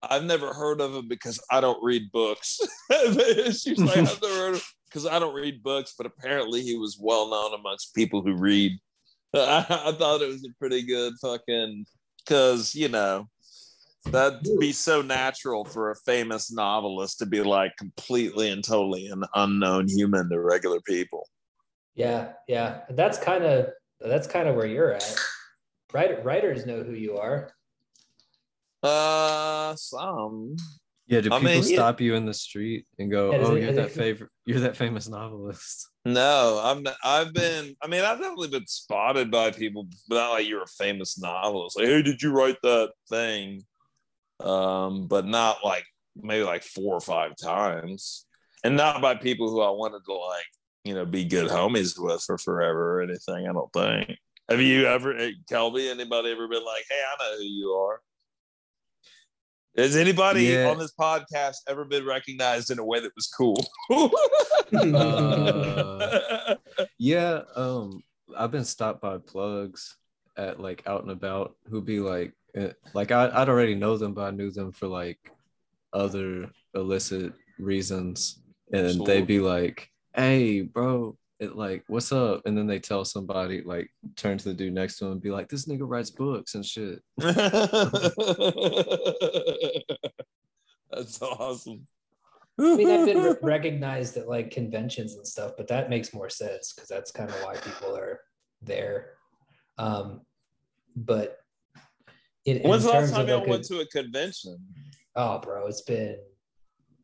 [0.04, 2.60] I've never heard of him because I don't read books.
[2.92, 6.98] She's like, I've never heard of because I don't read books, but apparently he was
[7.00, 8.74] well known amongst people who read.
[9.34, 11.86] I, I thought it was a pretty good fucking
[12.26, 13.28] because you know
[14.06, 19.24] that'd be so natural for a famous novelist to be like completely and totally an
[19.36, 21.28] unknown human to regular people.
[21.96, 23.68] yeah yeah that's kind of
[24.00, 25.16] that's kind of where you're at
[25.94, 27.52] Writer, writers know who you are
[28.84, 30.56] Uh, some.
[31.08, 31.76] yeah, do I people mean, yeah.
[31.76, 34.78] stop you in the street and go, Yeah, "Oh, it- you're that favorite, you're that
[34.78, 35.90] famous novelist"?
[36.06, 40.32] No, I'm not, I've been I mean I've definitely been spotted by people but not
[40.32, 41.78] like you're a famous novelist.
[41.78, 43.64] Like, hey, did you write that thing?
[44.40, 45.84] Um, but not like
[46.16, 48.26] maybe like four or five times.
[48.64, 50.46] And not by people who I wanted to like,
[50.86, 54.18] you know, be good homies with for forever or anything, I don't think.
[54.50, 58.00] Have you ever hey, Kelby, anybody ever been like, hey, I know who you are?
[59.78, 60.70] Has anybody Yeah.
[60.70, 63.64] on this podcast ever been recognized in a way that was cool?
[64.74, 66.56] Uh,
[67.00, 68.04] Yeah, um,
[68.36, 69.96] I've been stopped by plugs
[70.36, 74.14] at like out and about who'd be like, eh, like I, I'd already know them,
[74.14, 75.20] but I knew them for like
[75.94, 78.42] other illicit reasons,
[78.74, 79.06] and Sure.
[79.06, 82.42] they'd be like, "Hey, bro." It like, what's up?
[82.46, 85.30] And then they tell somebody, like, turn to the dude next to him and be
[85.30, 87.02] like, this nigga writes books and shit.
[90.92, 91.88] That's awesome.
[92.60, 96.74] I mean, I've been recognized at like conventions and stuff, but that makes more sense
[96.74, 98.20] because that's kind of why people are
[98.64, 99.12] there.
[99.78, 100.22] Um,
[100.96, 101.38] but
[102.46, 104.58] in, in When's the last time of y'all like a- went to a convention?
[105.16, 106.18] oh, bro, it's been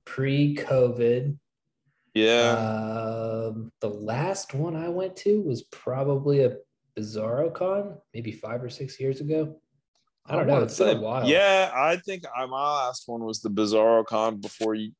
[0.05, 1.37] pre-COVID.
[2.13, 2.51] Yeah.
[2.51, 6.57] Um, the last one I went to was probably a
[6.97, 9.59] Bizarro Con, maybe five or six years ago.
[10.25, 10.53] I don't know.
[10.53, 11.27] wanna It's been a while.
[11.27, 14.91] Yeah, I think I, my last one was the Bizarro Con before you,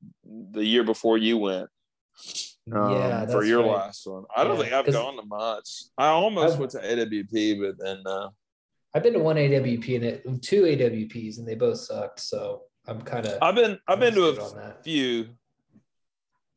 [0.51, 1.69] the year before you went.
[2.71, 3.71] um, yeah, for your right.
[3.71, 4.23] last one.
[4.35, 5.83] I don't Yeah, think I've gone to much.
[5.97, 8.29] I almost I've- went to AWP, but then uh,
[8.93, 12.19] I've been to one AWP and it two AWPs and they both sucked.
[12.19, 15.29] So I'm kind of I've been I've been to a few.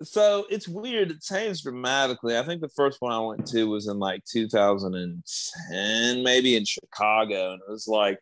[0.02, 1.10] So it's weird.
[1.10, 2.36] It changed dramatically.
[2.36, 7.52] I think the first one I went to was in like 2010, maybe in Chicago,
[7.52, 8.18] and it was like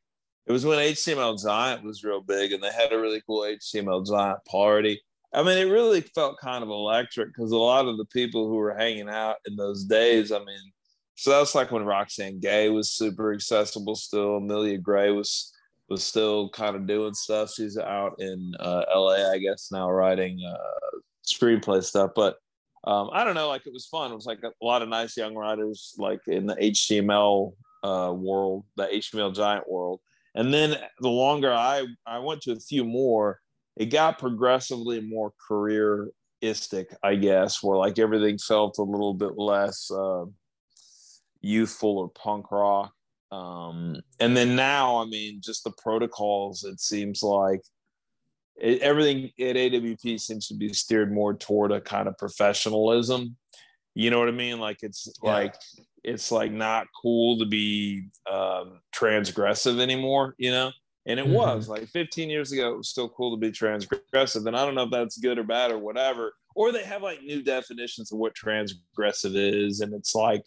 [0.46, 4.06] it was when HTML Giant was real big, and they had a really cool HTML
[4.06, 5.00] Giant party.
[5.32, 8.54] I mean, it really felt kind of electric because a lot of the people who
[8.54, 10.72] were hanging out in those days, I mean,
[11.16, 14.36] so that's like when Roxane Gay was super accessible still.
[14.36, 15.52] Amelia Gray was
[15.88, 17.52] was still kind of doing stuff.
[17.52, 22.10] She's out in uh, LA, I guess, now writing uh, screenplay stuff.
[22.14, 22.36] But
[22.84, 24.12] um, I don't know, like it was fun.
[24.12, 28.64] It was like a lot of nice young writers, like in the HTML uh, world,
[28.76, 30.00] the HTML giant world.
[30.34, 33.40] And then the longer I I went to a few more,
[33.76, 39.90] it got progressively more careeristic, I guess, where like everything felt a little bit less
[39.90, 40.24] uh,
[41.40, 42.92] youthful or punk rock.
[43.30, 47.62] Um, and then now, I mean, just the protocols, it seems like
[48.56, 53.36] it, everything at AWP seems to be steered more toward a kind of professionalism.
[53.94, 54.58] You know what I mean?
[54.58, 55.30] Like it's Yeah.
[55.32, 55.54] like
[56.02, 60.34] it's like not cool to be um, transgressive anymore.
[60.38, 60.72] You know,
[61.06, 61.32] and it Mhm.
[61.32, 62.72] was like 15 years ago.
[62.74, 65.44] It was still cool to be transgressive, and I don't know if that's good or
[65.44, 66.32] bad or whatever.
[66.56, 70.44] Or they have like new definitions of what transgressive is, and it's like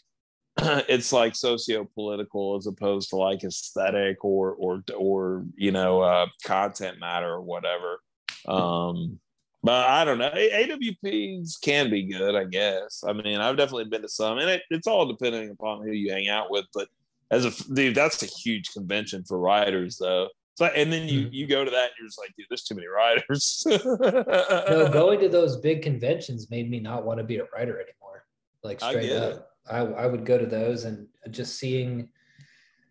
[0.90, 7.00] it's like socio-political as opposed to like aesthetic or or or you know uh content
[7.00, 8.00] matter or whatever.
[8.48, 9.20] Um
[9.64, 10.32] but i don't know.
[10.34, 13.04] A- awps can be good i guess.
[13.08, 16.12] I mean i've definitely been to some and it, it's all depending upon who you
[16.12, 16.88] hang out with but
[17.32, 20.30] as a dude that's a huge convention for writers though.
[20.56, 21.34] So and then you Mhm.
[21.34, 23.64] you go to that and you're just like dude there's too many writers.
[23.68, 28.26] No, going to those big conventions made me not want to be a writer anymore.
[28.64, 32.10] Like I straight get up, I, I would go to those and just seeing,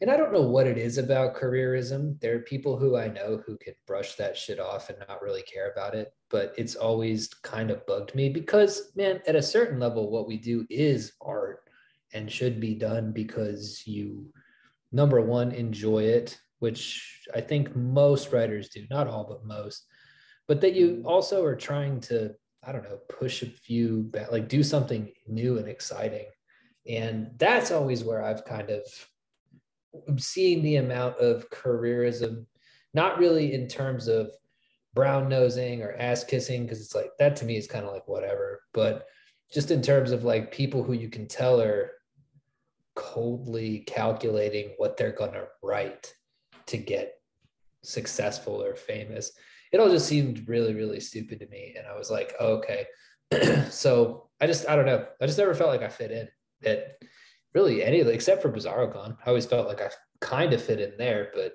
[0.01, 2.21] and I don't know what it is about careerism.
[2.21, 5.43] There are people who I know who can brush that shit off and not really
[5.43, 9.81] care about it, but it's always kind of bugged me because, man, at a certain
[9.81, 11.69] level, what we do is art
[12.12, 14.27] and should be done because you,
[14.93, 19.87] number one, enjoy it, which I think most writers do, not all, but most
[20.47, 21.07] but that you mm-hmm.
[21.07, 22.35] also are trying to
[22.65, 26.27] i don't know push a few back, like do something new and exciting
[26.88, 28.83] and that's always where i've kind of
[30.18, 32.44] seen the amount of careerism
[32.94, 34.31] not really in terms of
[34.94, 38.07] brown nosing or ass kissing because it's like that to me is kind of like
[38.09, 39.07] whatever but
[39.53, 41.92] just in terms of like people who you can tell are
[42.94, 46.12] coldly calculating what they're going to write
[46.67, 47.21] to get
[47.83, 49.33] successful or famous.
[49.73, 52.87] It all just seemed really really stupid to me and i was like oh, okay.
[53.71, 55.06] So i just i don't know.
[55.21, 56.29] I just never felt like i fit in
[56.67, 57.00] at
[57.54, 59.88] really any except for bizarrocon i always felt like i
[60.21, 61.52] kind of fit in there but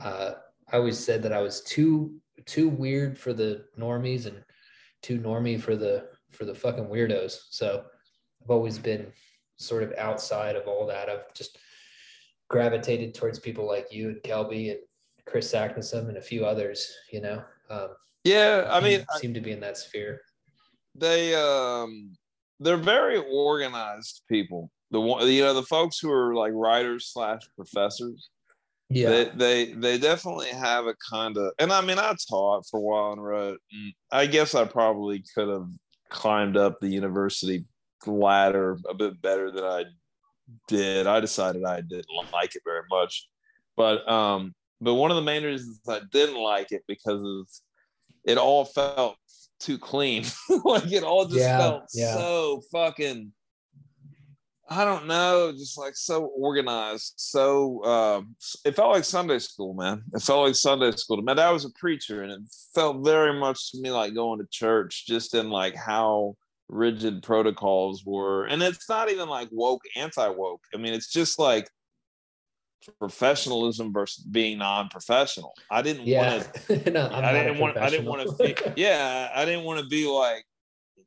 [0.00, 0.32] uh
[0.72, 2.14] i always said that i was too
[2.46, 4.42] too weird for the normies and
[5.02, 7.84] too normy for the for the fucking weirdos so
[8.42, 9.06] i've always been
[9.56, 11.58] sort of outside of all that i've just
[12.48, 14.80] gravitated towards people like you and kelby and
[15.24, 17.44] Chris Sacknessum and a few others, you know.
[17.70, 17.90] Um,
[18.24, 20.20] yeah i mean seem- seem to be in that sphere.
[20.94, 22.12] they um
[22.62, 24.70] they're very organized people.
[24.90, 28.28] The one you know the folks who are like writers slash professors
[28.90, 29.08] Yeah.
[29.08, 32.82] they, they they definitely have a kind of and i mean i taught for a
[32.82, 35.68] while and wrote and i guess i probably could have
[36.10, 37.64] climbed up the university
[38.06, 39.84] ladder a bit better than i
[40.68, 41.06] did.
[41.06, 43.26] I decided i didn't like it very much.
[43.76, 47.62] But um but one of the main reasons i didn't like it because
[48.26, 49.16] it all felt
[49.62, 50.24] too clean
[50.64, 52.14] like it all just Yeah, felt yeah.
[52.14, 53.32] so fucking
[54.68, 57.14] I don't know, just like so organized.
[57.16, 58.34] So um,
[58.64, 60.02] it felt like Sunday school, man.
[60.14, 61.20] It felt like Sunday school.
[61.20, 62.40] My dad was a preacher, and it
[62.74, 66.36] felt very much to me like going to church, just in like how
[66.68, 68.46] rigid protocols were.
[68.46, 70.62] And it's not even like woke, anti woke.
[70.72, 71.68] I mean, it's just like
[72.98, 75.52] professionalism versus being non-professional.
[75.70, 76.38] I didn't yeah.
[76.38, 77.76] want to no, I'm a didn't want.
[77.76, 78.72] I didn't want to.
[78.76, 80.44] yeah, I didn't want to be like,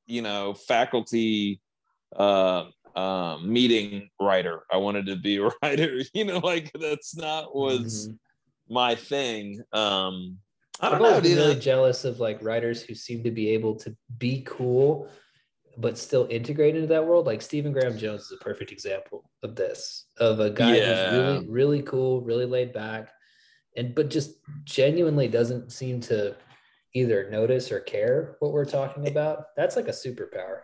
[0.06, 1.62] you know, faculty
[2.16, 2.66] uh,
[2.96, 4.64] um, meeting writer.
[4.72, 6.00] I wanted to be a writer.
[6.14, 8.18] You know, like that's not was Mhm.
[8.70, 9.62] my thing.
[9.74, 10.40] Um,
[10.80, 11.14] I don't know.
[11.22, 11.38] been dude.
[11.38, 15.10] really jealous of like writers who seem to be able to be cool,
[15.78, 17.26] but still integrate into that world.
[17.26, 20.86] Like Stephen Graham Jones is a perfect example of this, of a guy Yeah.
[20.86, 23.10] who's really, really cool, really laid back,
[23.76, 26.36] and but just genuinely doesn't seem to
[26.94, 29.48] either notice or care what we're talking about.
[29.58, 30.62] That's like a superpower.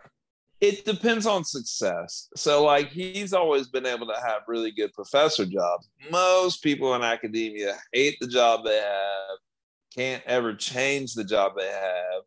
[0.62, 2.28] it depends on success.
[2.36, 5.90] So, like, he's always been able to have really good professor jobs.
[6.08, 9.38] Most people in academia hate the job they have,
[9.92, 12.22] can't ever change the job they have.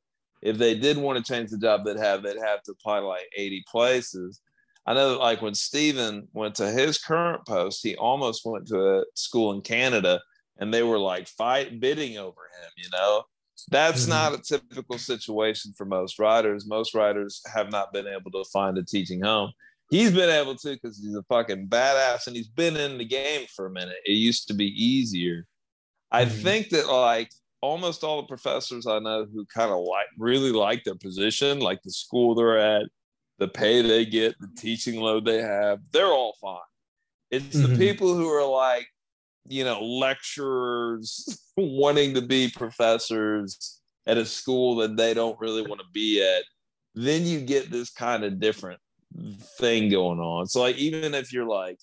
[0.46, 3.08] If they did want to change the job they'd have, they'd have to apply to
[3.08, 4.42] like 80 places.
[4.86, 9.00] I know that, like, when Stephen went to his current post, he almost went to
[9.00, 10.22] a school in Canada
[10.60, 13.24] and they were like fight bidding over him, you know?
[13.72, 14.10] That's Mhm.
[14.10, 16.68] not a typical situation for most writers.
[16.68, 19.52] Most writers have not been able to find a teaching home.
[19.90, 23.48] He's been able to because he's a fucking badass and he's been in the game
[23.56, 23.98] for a minute.
[24.06, 25.48] It used to be easier.
[26.12, 26.42] I Mhm.
[26.44, 27.32] think that like
[27.66, 31.82] almost all the professors I know who kind of like really like their position, like
[31.84, 32.84] the school they're at,
[33.40, 36.60] the pay they get, the teaching load they have, they're all fine.
[37.32, 37.70] It's Mhm.
[37.72, 38.88] the people who are like,
[39.48, 41.26] you know, lecturers
[41.58, 46.44] wanting to be professors at a school that they don't really want to be at.
[46.96, 48.80] Then you get this kind of different
[49.60, 50.48] thing going on.
[50.48, 51.80] So, like, even if you're like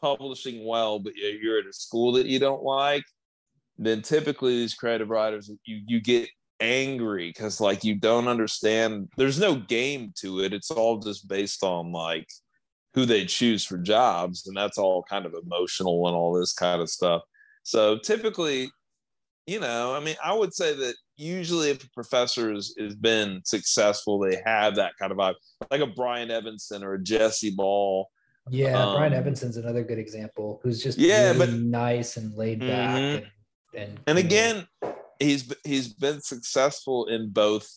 [0.00, 3.04] publishing well, but you're at a school that you don't like,
[3.78, 6.28] then typically these creative writers, you you get
[6.60, 9.08] angry because like you don't understand.
[9.16, 10.52] There's no game to it.
[10.52, 12.28] It's all just based on like
[12.94, 16.80] who they choose for jobs and that's all kind of emotional and all this kind
[16.80, 17.22] of stuff
[17.64, 18.70] so typically
[19.48, 23.40] you know i mean i would say that usually if a professor has, has been
[23.44, 25.34] successful they have that kind of vibe
[25.72, 28.08] like a Brian Evenson or a jesse ball
[28.48, 32.60] Yeah, Brian Um, Evenson's another good example who's just Yeah, really but- nice and laid
[32.60, 33.16] back Mhm.
[33.16, 33.26] and
[33.76, 34.66] and, and again
[35.20, 37.68] he's he's been successful in both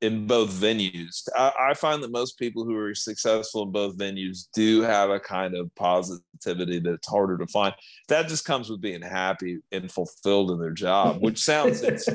[0.00, 4.48] in both venues I, I find that most people who are successful in both venues
[4.52, 7.72] do have a kind of positivity that's harder to find
[8.08, 12.08] that just comes with being happy and fulfilled in their job which sounds it's,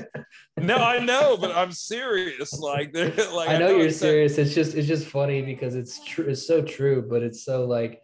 [0.57, 4.37] no i know but i'm serious like they're like I know you're it's that- serious.
[4.37, 6.25] It's just it's just funny because it's true.
[6.25, 8.01] It's so true, but it's so like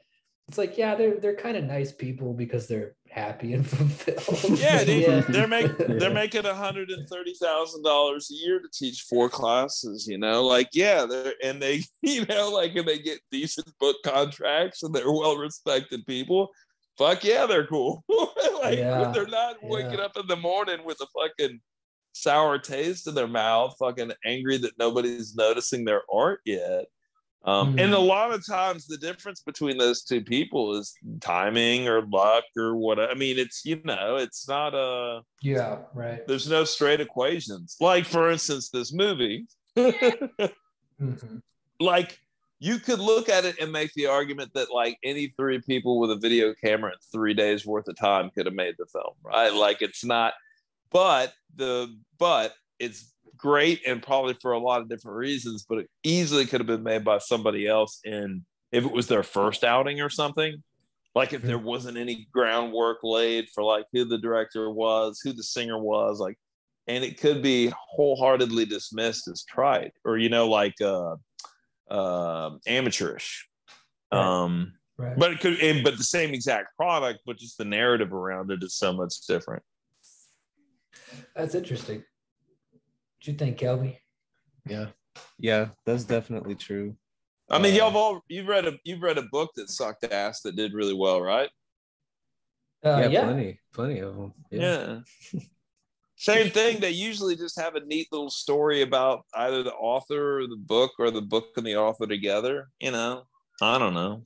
[0.50, 4.58] it's like yeah, they're they're kind of nice people because they're happy and fulfilled.
[4.58, 5.20] Yeah, they, yeah.
[5.30, 6.10] they're making they're Yeah.
[6.10, 10.08] making hundred and thirty thousand dollars a year to teach four classes.
[10.10, 13.97] You know, like yeah, they're and they you know like and they get decent book
[14.04, 16.50] contracts and they're well respected people.
[16.97, 18.04] Fuck yeah, they're cool.
[18.64, 20.06] like Yeah, they're not waking yeah.
[20.06, 21.60] up in the morning with a fucking
[22.14, 26.86] sour taste in their mouth, fucking angry that nobody's noticing their art yet.
[27.46, 27.96] Um, And Mhm.
[27.96, 32.76] a lot of times, the difference between those two people is timing or luck or
[32.76, 33.00] what.
[33.00, 35.24] I mean, it's you know, it's not a.
[35.42, 36.26] yeah, right.
[36.28, 37.78] There's no straight equations.
[37.80, 39.48] Like for instance, this movie.
[39.78, 41.42] Mhm.
[41.80, 42.20] like
[42.60, 46.12] you could look at it and make the argument that like any three people with
[46.12, 49.54] a video camera in three days worth of time could have made the film right
[49.54, 50.34] like it's not
[50.92, 51.88] but the
[52.18, 56.60] but it's great and probably for a lot of different reasons but it easily could
[56.60, 60.62] have been made by somebody else And if it was their first outing or something
[61.16, 65.44] like if there wasn't any groundwork laid for like who the director was who the
[65.44, 66.38] singer was like
[66.88, 71.16] and it could be wholeheartedly dismissed as trite or you know like uh
[71.90, 73.48] uh amateurish
[74.12, 74.22] Right.
[74.44, 75.18] um Right.
[75.18, 78.62] but it could and, but the same exact product but just the narrative around it
[78.62, 79.64] is so much different
[81.36, 82.04] That's interesting.
[83.20, 83.97] What you think, Kelby?
[84.65, 84.88] Yeah.
[85.38, 86.95] Yeah, that's definitely true.
[87.49, 90.05] i mean Uh, y'all have all you've read a you've read a book that sucked
[90.05, 91.49] ass that did really well right
[92.86, 94.34] Uh, yeah, yeah, plenty, plenty of them.
[94.51, 94.99] yeah,
[96.15, 100.47] same thing they usually just have a neat little story about either the author or
[100.47, 103.24] the book or the book and the author together you know
[103.61, 104.24] i don't know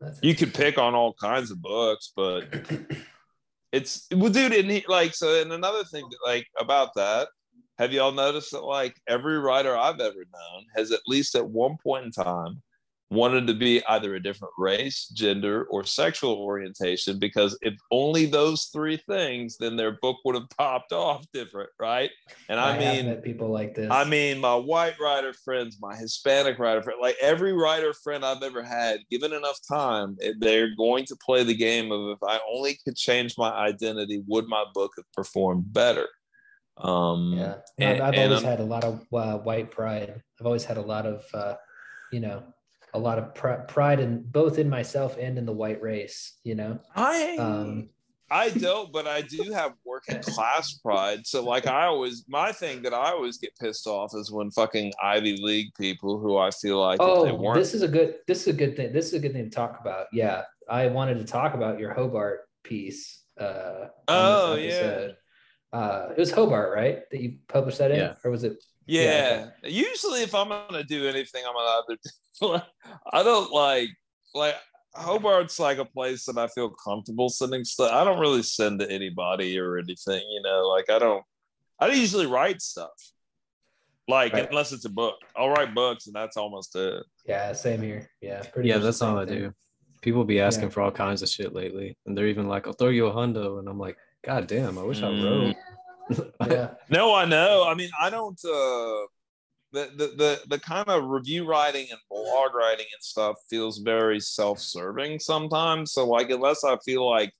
[0.00, 2.44] That's you could pick on all kinds of books, but
[3.72, 4.52] it's well, dude.
[4.54, 7.28] And he, like, so, and another thing, like about that,
[7.80, 11.78] have y'all noticed that like every writer I've ever known has at least at one
[11.82, 12.62] point in time
[13.10, 18.66] wanted to be either a different race, gender, or sexual orientation because if only those
[18.66, 22.10] three things, then their book would have popped off different, right?
[22.50, 23.90] And I, have mean, people like this.
[23.90, 28.42] I mean, my white writer friends, my Hispanic writer friend, like every writer friend I've
[28.42, 32.38] ever had, given enough time, eh, they're going to play the game of if I
[32.52, 36.06] only could change my identity, would my book have performed better?
[36.82, 40.22] Um, yeah, and- I've, I've and always I'm- had a lot of uh, white pride.
[40.40, 41.54] I've always had a lot of, uh,
[42.12, 42.42] you know,
[42.94, 46.38] a lot of pr- pride in both in myself and in the white race.
[46.42, 47.88] You know, I um,
[48.32, 51.24] I don't, but I do have working class pride.
[51.26, 54.92] So like I always my thing that I always get pissed off is when fucking
[55.02, 58.16] Ivy League people who I feel like if they oh, weren't this is a good.
[58.26, 58.92] This is a good thing.
[58.92, 60.06] This is a good thing to talk about.
[60.12, 63.22] Yeah, I wanted to talk about your Hobart piece.
[63.38, 65.12] Uh, Oh, this yeah.
[65.72, 66.08] Episode.
[66.10, 67.00] Uh, it was Hobart, right?
[67.10, 68.14] That you published that in, Yeah.
[68.24, 68.62] or was it?
[68.86, 69.50] Yeah.
[69.62, 71.82] Usually, if I'm gonna do anything, I'm gonna
[72.42, 72.66] either.
[73.12, 73.88] I don't like
[74.34, 74.56] like
[74.96, 77.92] Hobart's like a place that I feel comfortable sending stuff.
[77.92, 80.22] I don't really send to anybody or anything.
[80.30, 81.24] You know, like I don't.
[81.78, 82.90] I don't usually write stuff.
[84.08, 84.48] Like Right.
[84.48, 87.04] unless it's a book, I'll write books, and that's almost it.
[87.26, 88.10] Yeah, same here.
[88.20, 89.38] Yeah, pretty Yeah, that's all same I thing.
[89.38, 89.54] do.
[90.02, 90.70] People be asking Yeah.
[90.70, 93.60] for all kinds of shit lately, and they're even like, "I'll throw you a hundo,"
[93.60, 95.22] and I'm like, "God damn, I wish I Mm.
[95.22, 95.56] wrote."
[96.48, 97.64] Yeah, No, I know.
[97.66, 98.38] I mean, I don't.
[98.44, 99.06] uh
[99.72, 104.18] the, the the the kind of review writing and blog writing and stuff feels very
[104.18, 105.92] self-serving sometimes.
[105.92, 107.32] So like, unless I feel like,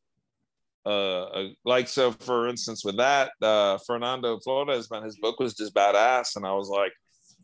[0.87, 5.55] uh, uh, like so for instance with that, uh, Fernando Flores, man, his book was
[5.55, 6.93] just badass, and I was like,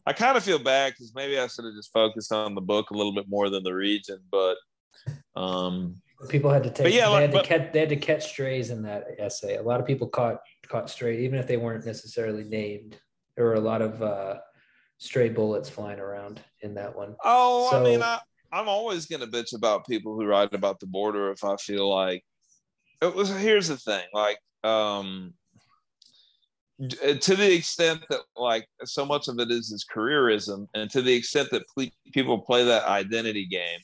[0.06, 2.90] I kind of feel bad because maybe I should have just focused on the book
[2.90, 4.56] a little bit more than the region, but
[5.34, 6.84] um people had to take.
[6.86, 9.04] But yeah, they, like- had to but- catch, they had to catch strays in that
[9.18, 9.56] essay.
[9.56, 12.98] A lot of people caught caught stray, even if they weren't necessarily named.
[13.36, 14.38] There were a lot of uh,
[14.98, 17.16] stray bullets flying around in that one.
[17.22, 18.18] Oh, I mean, I,
[18.52, 22.24] I'm always gonna bitch about people who write about the border if I feel like
[23.02, 23.28] it was.
[23.28, 25.34] Here's the thing, like, um,
[26.82, 31.02] uh, to the extent that like so much of it is is careerism, and to
[31.02, 33.80] the extent that ple- people play that identity game,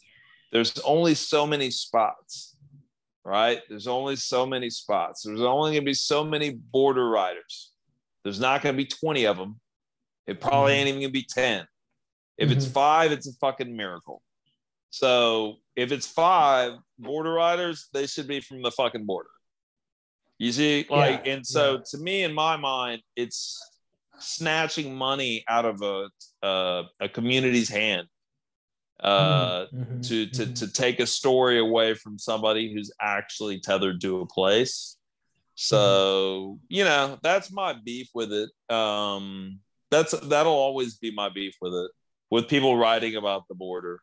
[0.52, 2.56] there's only so many spots,
[3.24, 3.60] right?
[3.68, 5.22] There's only so many spots.
[5.22, 7.72] There's only gonna be so many border riders.
[8.22, 9.60] There's not gonna be 20 of them.
[10.26, 10.76] It probably Mhm.
[10.76, 11.66] ain't even gonna be 10.
[12.36, 12.72] If it's Mhm.
[12.72, 14.22] five, it's a fucking miracle.
[14.90, 19.30] So if it's five border riders, they should be from the fucking border.
[20.38, 21.80] You see, like, Yeah, and so yeah.
[21.90, 23.60] to me, in my mind, it's
[24.18, 26.10] snatching money out of a
[26.46, 28.08] uh, a community's hand
[29.02, 30.54] uh, Mhm, to to mhm.
[30.60, 34.96] to take a story away from somebody who's actually tethered to a place.
[35.54, 38.50] So you know, that's my beef with it.
[38.74, 41.90] Um, that's that'll always be my beef with it
[42.30, 44.00] with people writing about the border.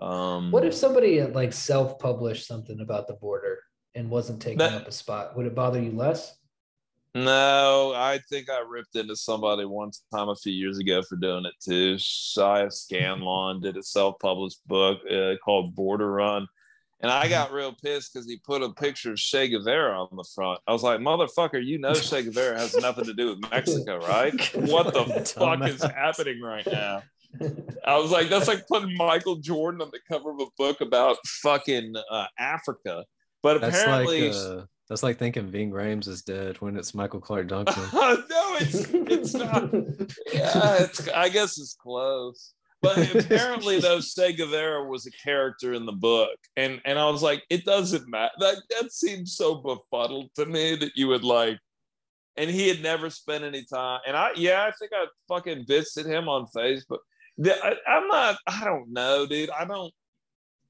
[0.00, 3.58] Um, What if somebody uh, like self-published something about the border
[3.94, 5.36] and wasn't taking That- up a spot?
[5.36, 6.36] Would it bother you less?
[7.16, 11.46] No, I think I ripped into somebody one time a few years ago for doing
[11.46, 11.94] it too.
[11.94, 16.46] Shia Scanlon did a self-published book uh, called Border Run,
[17.00, 20.28] and I got real pissed because he put a picture of Che Guevara on the
[20.34, 20.60] front.
[20.66, 24.38] I was like, "Motherfucker, you know Che Guevara has nothing to do with Mexico, right?
[24.54, 25.04] What the
[25.38, 27.02] fuck is happening right now?"
[27.86, 31.16] I was like, "That's like putting Michael Jordan on the cover of a book about
[31.24, 33.06] fucking uh, Africa."
[33.42, 37.48] But apparently, like uh, that's like thinking Ving Rhames is dead when it's Michael Clarke
[37.48, 37.82] Duncan.
[37.92, 39.72] no, it's it's not.
[40.32, 42.54] Yeah, it's, I guess it's close.
[42.82, 47.22] But apparently, though, Che Guevara was a character in the book, and and I was
[47.22, 48.32] like, it doesn't matter.
[48.38, 51.58] That that seems so befuddled to me that you would like.
[52.38, 54.00] And he had never spent any time.
[54.06, 56.98] And I, yeah, I think I fucking bitched at him on Facebook.
[57.42, 58.36] I, I'm not.
[58.46, 59.50] I don't know, dude.
[59.50, 59.92] I don't.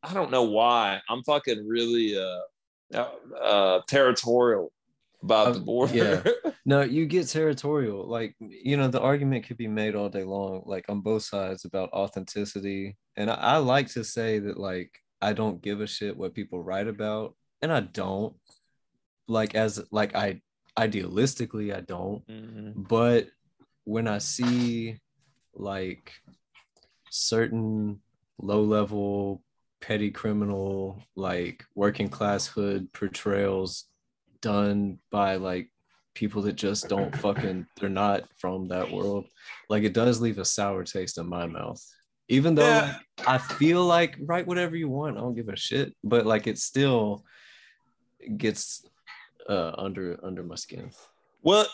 [0.02, 1.00] I don't know why.
[1.08, 2.40] I'm fucking really uh,
[2.94, 3.08] uh,
[3.42, 4.72] uh territorial
[5.22, 5.94] about the Um, border.
[5.94, 6.52] yeah.
[6.68, 8.08] No, you get territorial.
[8.08, 11.64] Like, you know, the argument could be made all day long, like on both sides
[11.64, 12.96] about authenticity.
[13.16, 14.90] And I, I like to say that, like,
[15.22, 17.36] I don't give a shit what people write about.
[17.62, 18.34] And I don't.
[19.28, 20.42] Like, as, like, I
[20.76, 22.26] idealistically, I don't.
[22.26, 22.88] Mhm.
[22.88, 23.28] But
[23.84, 24.98] when I see,
[25.54, 26.12] like,
[27.10, 28.00] certain
[28.38, 29.42] low level,
[29.80, 33.84] petty criminal, like, working class hood portrayals
[34.40, 35.70] done by, like,
[36.14, 39.26] people that just don't fucking they're not from that world.
[39.68, 41.78] Like it does leave a sour taste in my mouth.
[42.28, 42.96] Even though Yeah.
[43.26, 46.58] i feel like write whatever you want i don't give a shit but like it
[46.58, 47.24] still
[48.36, 48.84] gets
[49.48, 50.90] uh under under my skin.
[51.42, 51.66] Well,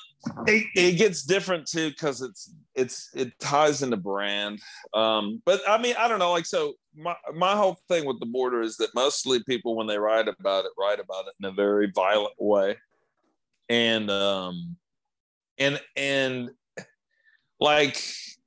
[0.46, 4.60] it, it gets different too because it's it's it ties into brand.
[4.94, 6.32] Um, but I mean, I don't know.
[6.32, 9.98] Like, so my my whole thing with the border is that mostly people when they
[9.98, 12.76] write about it, write about it in a very violent way,
[13.68, 14.76] and um,
[15.58, 16.50] and and
[17.60, 18.02] like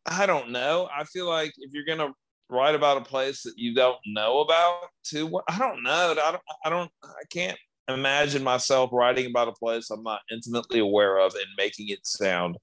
[0.05, 0.89] I don't know.
[0.95, 2.13] I feel like if you're gonna
[2.49, 6.11] write about a place that you don't know about, too, I don't know.
[6.11, 6.41] I don't.
[6.65, 6.91] I don't.
[7.03, 7.57] I can't
[7.88, 12.58] imagine myself writing about a place I'm not intimately aware of and making it sound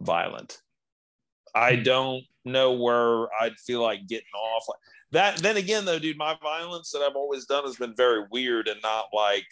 [0.00, 0.58] violent.
[1.54, 4.64] I don't know where I'd feel like getting off
[5.12, 5.36] that.
[5.38, 8.82] Then again, though, dude, my violence that I've always done has been very weird and
[8.82, 9.46] not like,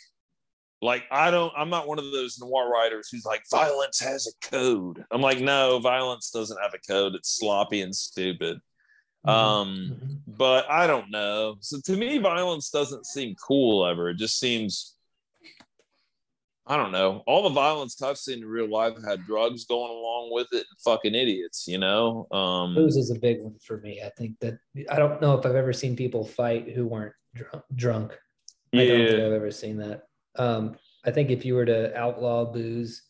[0.80, 1.52] like I don't.
[1.56, 5.04] I'm not one of those noir writers who's like violence has a code.
[5.12, 7.14] I'm like, no, violence doesn't have a code.
[7.14, 8.58] It's sloppy and stupid.
[9.24, 10.18] Um, Mhm.
[10.26, 11.54] but I don't know.
[11.60, 14.08] So to me, violence doesn't seem cool ever.
[14.10, 14.96] It just seems
[16.66, 17.24] I don't know.
[17.26, 20.80] All the violence I've seen in real life had drugs going along with it and
[20.84, 22.28] fucking idiots, you know?
[22.30, 24.00] Um, Booze is a big one for me.
[24.04, 24.58] I think that
[24.88, 27.64] I don't know if I've ever seen people fight who weren't drunk.
[27.74, 28.18] drunk.
[28.74, 29.20] I don't think.
[29.20, 30.02] I've ever seen that.
[30.36, 33.02] Um, I think if you were to outlaw booze,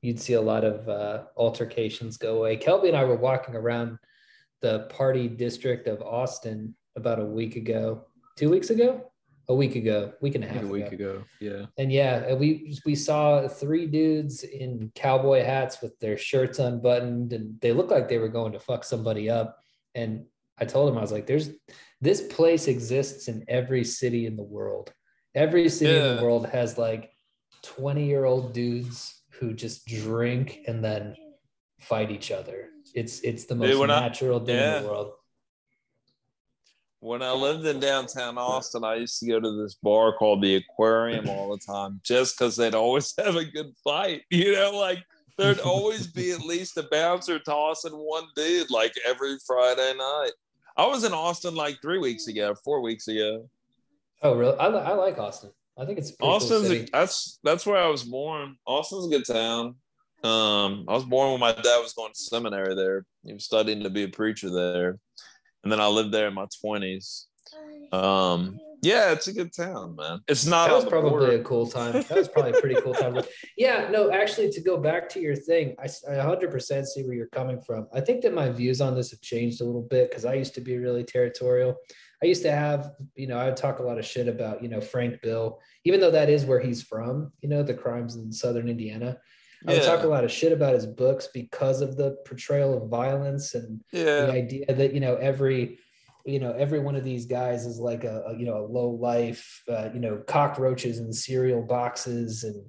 [0.00, 2.56] you'd see a lot of uh, altercations go away.
[2.56, 3.98] Kelby and I were walking around
[4.60, 9.10] the party district of Austin about a week ago, two weeks ago,
[9.48, 11.10] a week ago, week and a half a week ago.
[11.10, 11.24] ago.
[11.40, 11.66] Yeah.
[11.78, 17.32] And yeah, uh, we we saw three dudes in cowboy hats with their shirts unbuttoned,
[17.32, 19.58] and they looked like they were going to fuck somebody up.
[19.94, 20.26] And
[20.58, 21.50] I told him I was like, "There's
[22.00, 24.92] this place exists in every city in the world.
[25.34, 27.10] Every city in the world has like
[27.62, 31.14] twenty year old dudes who just drink and then
[31.80, 32.68] fight each other.
[32.94, 35.12] It's it's the most Dude, when I- natural thing in the world.
[37.00, 40.56] When I lived in downtown Austin, I used to go to this bar called the
[40.56, 44.22] Aquarium all the time just because they'd always have a good fight.
[44.30, 45.04] You know, like
[45.36, 50.32] there'd always be at least a bouncer tossing one dude like every Friday night.
[50.76, 53.48] I was in Austin like three weeks ago, four weeks ago.
[54.22, 54.56] Oh, really?
[54.58, 55.50] I, I like Austin.
[55.78, 58.56] I think it's cool Austin's a, that's that's where I was born.
[58.66, 59.76] Austin's a good town.
[60.24, 63.06] Um, I was born when my dad was going to seminary there.
[63.24, 64.98] He was studying to be a preacher there,
[65.62, 67.26] and then I lived there in my twenties.
[67.92, 70.20] Um, yeah, it's a good town, man.
[70.28, 71.32] It's not that was probably border.
[71.32, 71.92] a cool time.
[71.94, 73.20] That was probably a pretty cool time.
[73.56, 77.60] Yeah, no, actually, to go back to your thing, I 100% see where you're coming
[77.60, 77.88] from.
[77.92, 80.54] I think that my views on this have changed a little bit because I used
[80.54, 81.76] to be really territorial.
[82.22, 84.68] I used to have, you know, I would talk a lot of shit about, you
[84.68, 88.30] know, Frank Bill, even though that is where he's from, you know, the crimes in
[88.30, 89.18] southern Indiana.
[89.66, 92.88] I would talk a lot of shit about his books because of the portrayal of
[92.88, 93.80] violence and
[94.26, 95.78] the idea that you know every
[96.24, 98.90] you know every one of these guys is like a, a, you know a low
[98.90, 102.64] life uh, you know cockroaches and cereal boxes and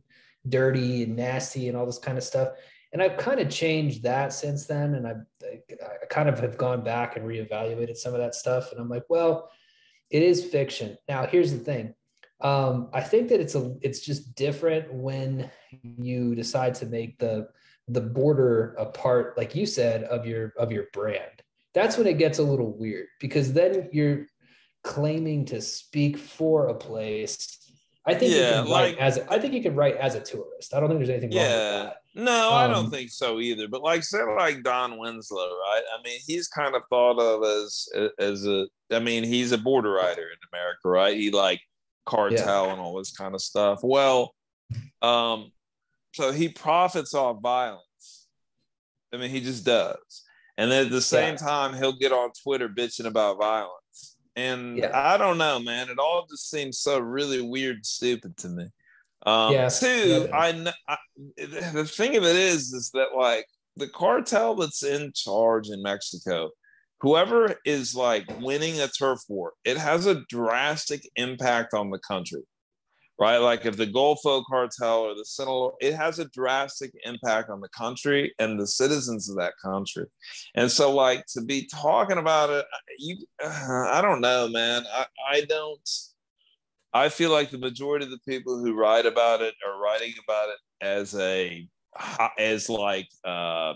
[0.47, 2.49] dirty and nasty and all this kind of stuff.
[2.91, 4.95] And i've kind of changed that since then.
[4.95, 8.71] And i've i kind of have gone back and reevaluated some of that stuff.
[8.71, 9.51] And i'm like well
[10.09, 10.97] it is fiction.
[11.07, 11.93] Now here's the thing
[12.41, 15.49] um, i think that it's a it's just different when
[15.97, 17.47] you decide to make the
[17.87, 21.41] the border a part like you said of your of your brand
[21.73, 24.25] that's when it gets a little weird because then you're
[24.83, 27.57] claiming to speak for a place
[28.05, 30.21] i think you Yeah, can write like- as I think you can write as a
[30.21, 33.39] tourist i don't think there's anything wrong with that No, I don't Um, think so
[33.39, 33.67] either.
[33.67, 35.37] But like say like Don Winslow,
[35.67, 35.83] right?
[35.95, 37.87] I mean, he's kind of thought of as
[38.17, 38.67] as a.
[38.91, 41.15] I mean, he's a border rider in America, right?
[41.15, 41.61] He like
[42.05, 43.79] cartel and all this kind of stuff.
[43.83, 44.33] Well,
[45.01, 45.51] um,
[46.13, 48.27] so he profits off violence.
[49.13, 50.23] I mean, he just does.
[50.57, 51.47] And then at the same Yeah.
[51.47, 54.17] time, he'll get on Twitter bitching about violence.
[54.35, 54.91] And Yeah.
[54.93, 55.89] I don't know, man.
[55.89, 58.65] It all just seems so really weird, stupid to me.
[59.25, 59.69] Um, Yeah.
[59.69, 60.37] Two, Yeah.
[60.37, 60.97] I, I
[61.37, 63.45] the thing of it is, is that like
[63.75, 66.51] the cartel that's in charge in Mexico,
[67.01, 72.43] whoever is like winning a turf war, it has a drastic impact on the country,
[73.19, 73.37] right?
[73.37, 77.69] Like if the Golfo cartel or the Sinaloa, it has a drastic impact on the
[77.69, 80.05] country and the citizens of that country.
[80.55, 82.65] And so, like to be talking about it,
[82.97, 84.83] you, I don't know, man.
[84.93, 85.89] I, I don't.
[86.91, 90.49] I feel like the majority of the people who write about it are writing about
[90.49, 91.67] it as a
[92.39, 93.73] as like uh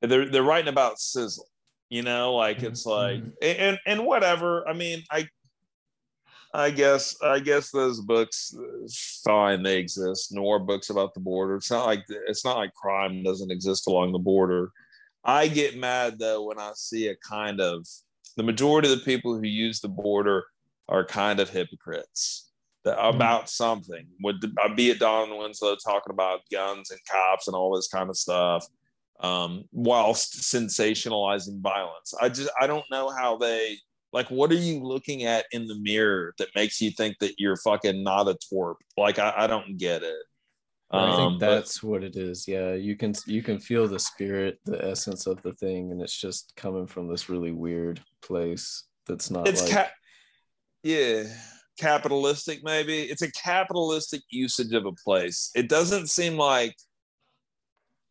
[0.00, 1.48] they're they're writing about sizzle
[1.88, 5.26] you know like it's like and and whatever i mean i
[6.52, 8.86] i guess i guess those books uh,
[9.24, 10.32] fine they exist.
[10.32, 11.56] Noir books about the border.
[11.56, 14.70] It's not like it's not like crime doesn't exist along the border.
[15.24, 17.86] I get mad though when i see a kind of
[18.36, 20.44] the majority of the people who use the border
[20.88, 22.50] are kind of hypocrites
[22.84, 24.06] that, about something.
[24.22, 24.40] Would
[24.76, 28.66] be it Don Winslow talking about guns and cops and all this kind of stuff,
[29.20, 32.14] um, whilst sensationalizing violence.
[32.20, 33.78] I just I don't know how they
[34.12, 34.28] like.
[34.30, 38.02] What are you looking at in the mirror that makes you think that you're fucking
[38.02, 38.76] not a twerp?
[38.96, 40.16] Like I, I don't get it.
[40.90, 42.46] I Um, think but- that's what it is.
[42.46, 46.18] Yeah, you can you can feel the spirit, the essence of the thing, and it's
[46.20, 49.90] just coming from this really weird place that's not it's like ca-
[50.82, 51.24] yeah
[51.78, 56.74] capitalistic maybe it's a capitalistic usage of a place it doesn't seem like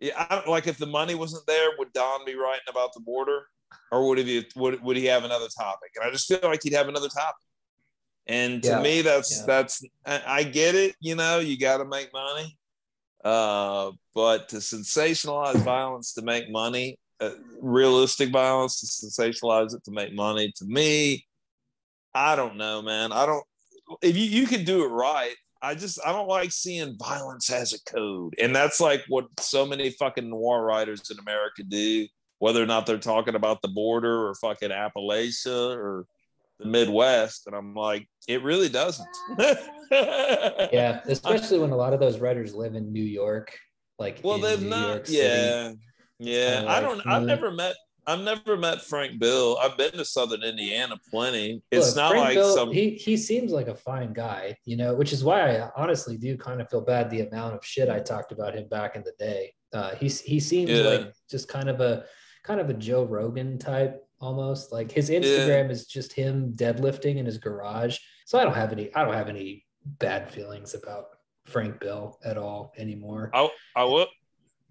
[0.03, 2.99] yeah I don't, like if the money wasn't there would don be writing about the
[2.99, 3.47] border?
[3.91, 5.91] Or would he would, would he have another topic?
[5.95, 7.45] And i just feel like he'd have another topic.
[8.27, 8.81] And to Yeah.
[8.81, 9.45] me that's Yeah.
[9.45, 12.57] that's I, get it you know you got to make money.
[13.23, 17.31] Uh but to sensationalize violence to make money uh,
[17.61, 21.25] realistic violence to sensationalize it to make money to me
[22.13, 23.11] i don't know man.
[23.13, 23.45] I don't
[24.01, 27.73] if you, you can do it right I just I don't like seeing violence as
[27.73, 32.05] a code, and that's like what so many fucking noir writers in America do.
[32.39, 36.05] Whether or not they're talking about the border or fucking Appalachia or
[36.59, 39.07] the Midwest, and I'm like, it really doesn't.
[39.91, 43.55] Yeah, especially when a lot of those writers live in New York.
[43.99, 44.87] Like, Well, they've New not.
[44.87, 45.17] York City.
[45.19, 45.73] Yeah,
[46.17, 46.65] yeah.
[46.67, 47.05] I don't.
[47.05, 47.27] I've mm.
[47.27, 47.75] never met.
[48.05, 49.57] I've never met Frank Bill.
[49.61, 51.61] I've been to Southern Indiana plenty.
[51.71, 52.71] It's Look, not Frank like Bill, some.
[52.71, 56.37] he he seems like a fine guy, you know, which is why I honestly do
[56.37, 59.13] kind of feel bad the amount of shit I talked about him back in the
[59.17, 59.53] day.
[59.71, 60.83] Uh, he he seems Yeah.
[60.83, 62.05] like just kind of a
[62.43, 64.71] kind of a Joe Rogan type almost.
[64.71, 67.97] Like his Instagram is just him deadlifting in his garage.
[68.25, 71.05] So I don't have any I don't have any bad feelings about
[71.45, 73.29] Frank Bill at all anymore.
[73.33, 74.07] I, I will.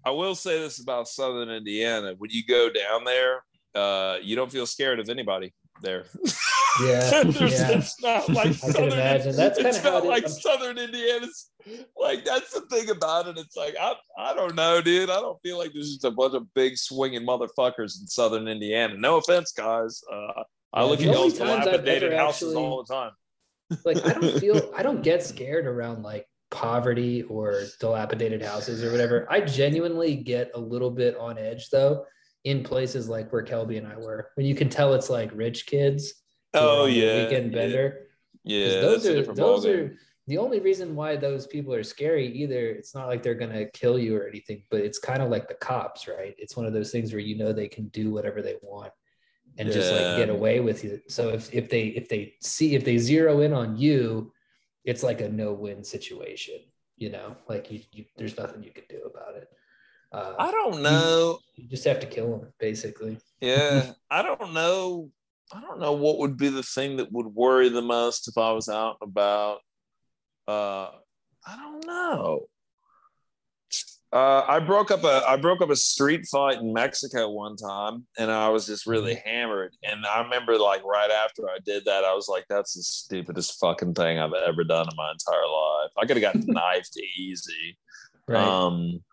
[0.05, 3.43] I will say this about Southern Indiana: when you go down there,
[3.75, 6.05] uh, you don't feel scared of anybody there.
[6.81, 7.69] Yeah, yeah.
[7.71, 9.35] It's not like Southern, imagine.
[9.35, 10.09] That's it's not it is.
[10.09, 11.49] like I'm- Southern Indiana's.
[11.97, 13.37] Like that's the thing about it.
[13.37, 15.09] It's like I, I don't know, dude.
[15.09, 18.95] I don't feel like there's just a bunch of big swinging motherfuckers in Southern Indiana.
[18.97, 20.01] No offense, guys.
[20.11, 20.43] Uh,
[20.73, 23.11] I Yeah, look at y'all's dilapidated houses actually- all the time.
[23.85, 28.91] like I don't feel I don't get scared around like poverty or dilapidated houses or
[28.91, 29.27] whatever.
[29.29, 32.05] I genuinely get a little bit on edge though
[32.43, 35.65] in places like where Kelby and I were, when you can tell it's like rich
[35.65, 36.13] kids.
[36.53, 37.89] Oh yeah, weekend yeah, bender.
[37.89, 38.81] 'Cause yeah.
[38.81, 39.97] those are those are
[40.27, 42.27] the only reason why those people are scary.
[42.27, 45.47] Either it's not like they're gonna kill you or anything, but it's kind of like
[45.47, 46.35] the cops, right?
[46.37, 48.91] It's one of those things where you know they can do whatever they want
[49.57, 51.09] and just like get away with it.
[51.11, 54.32] So if if they if they see if they zero in on you,
[54.83, 56.55] it's like a no win situation.
[56.97, 59.49] You know, like you, you there's nothing you can do about it.
[60.11, 61.39] Uh, I don't know.
[61.55, 63.17] you just have to kill them, basically.
[63.41, 65.09] Yeah, I don't know.
[65.51, 68.51] I don't know what would be the thing that would worry the most if I
[68.51, 69.59] was out and about.
[70.47, 70.89] Uh,
[71.45, 72.47] I don't know.
[74.13, 78.05] Uh, I broke up a I broke up a street fight in Mexico one time,
[78.19, 79.75] and I was just really hammered.
[79.81, 83.59] And I remember, like right after I did that, I was like, "That's the stupidest
[83.59, 87.75] fucking thing I've ever done in my entire life." I could have gotten knifed easy.
[88.27, 88.39] Right.
[88.39, 89.03] Um,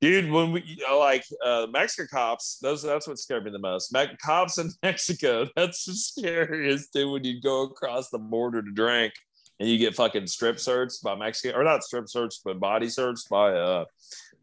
[0.00, 3.92] dude, when we like uh, Mexican cops, those that's what scared me the most.
[3.92, 8.72] Me- cops in Mexico, that's the scariest dude when you go across the border to
[8.72, 9.12] drink
[9.60, 13.28] and you get fucking strip searched by Mexican or not strip searched, but body searched
[13.28, 13.84] by uh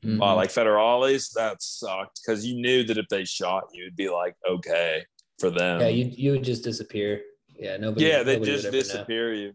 [0.03, 0.17] Mhm.
[0.19, 1.31] by like federales.
[1.33, 5.05] That sucked because you knew that if they shot you, it'd be like okay
[5.39, 5.81] for them.
[5.81, 7.21] yeah, you you would just disappear.
[7.59, 8.05] Yeah, nobody.
[8.07, 8.81] yeah, they nobody just ever know.
[8.81, 9.53] disappear you.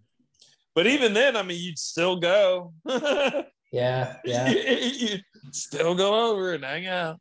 [0.74, 2.72] But even then, I mean, you'd still go.
[3.72, 4.48] Yeah, yeah.
[4.50, 5.18] you
[5.50, 7.18] still go over and hang out.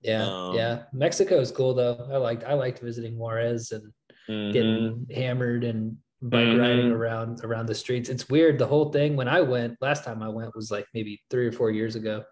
[0.00, 0.84] Yeah, Um, yeah.
[0.94, 2.08] Mexico is cool though.
[2.10, 3.92] I liked I liked visiting Juarez and
[4.28, 4.52] Mhm.
[4.54, 6.60] getting hammered and bike Mhm.
[6.60, 8.08] riding around around the streets.
[8.08, 8.58] It's weird.
[8.58, 11.52] The whole thing when I went last time I went was like maybe three or
[11.52, 12.24] four years ago.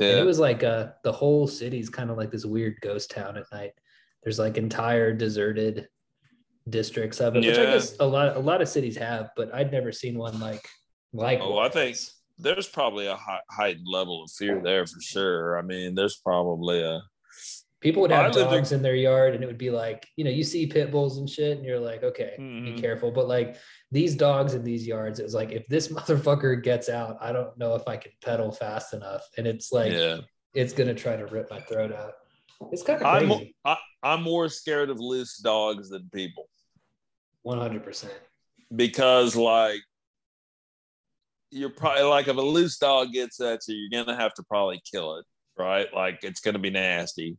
[0.00, 3.36] And it was like uh the whole city's kind of like this weird ghost town
[3.36, 3.72] at night.
[4.22, 5.88] There's like entire deserted
[6.68, 9.72] districts of it, which I guess a lot a lot of cities have, but I'd
[9.72, 10.66] never seen one like
[11.12, 11.96] like Oh, I think
[12.38, 15.58] there's probably a hei- heightened level of fear there for sure.
[15.58, 17.00] I mean, there's probably a
[17.80, 20.24] People would have lived in- dogs in their yard, and it would be like, you
[20.24, 22.74] know, you see pit bulls and shit, and you're like, okay, Mhm.
[22.74, 23.12] be careful.
[23.12, 23.56] But like
[23.92, 27.56] these dogs in these yards, it was like, if this motherfucker gets out, I don't
[27.56, 30.18] know if I can pedal fast enough, and it's like, yeah.
[30.54, 32.14] it's gonna try to rip my throat out.
[32.72, 33.54] It's kind of I'm crazy.
[33.64, 36.48] I, I'm more scared of loose dogs than people
[37.42, 38.12] One hundred percent.
[38.74, 39.80] because like
[41.50, 44.82] you're probably like if a loose dog gets at you, you're gonna have to probably
[44.90, 45.24] kill it,
[45.56, 45.86] right?
[45.94, 47.38] Like it's gonna be nasty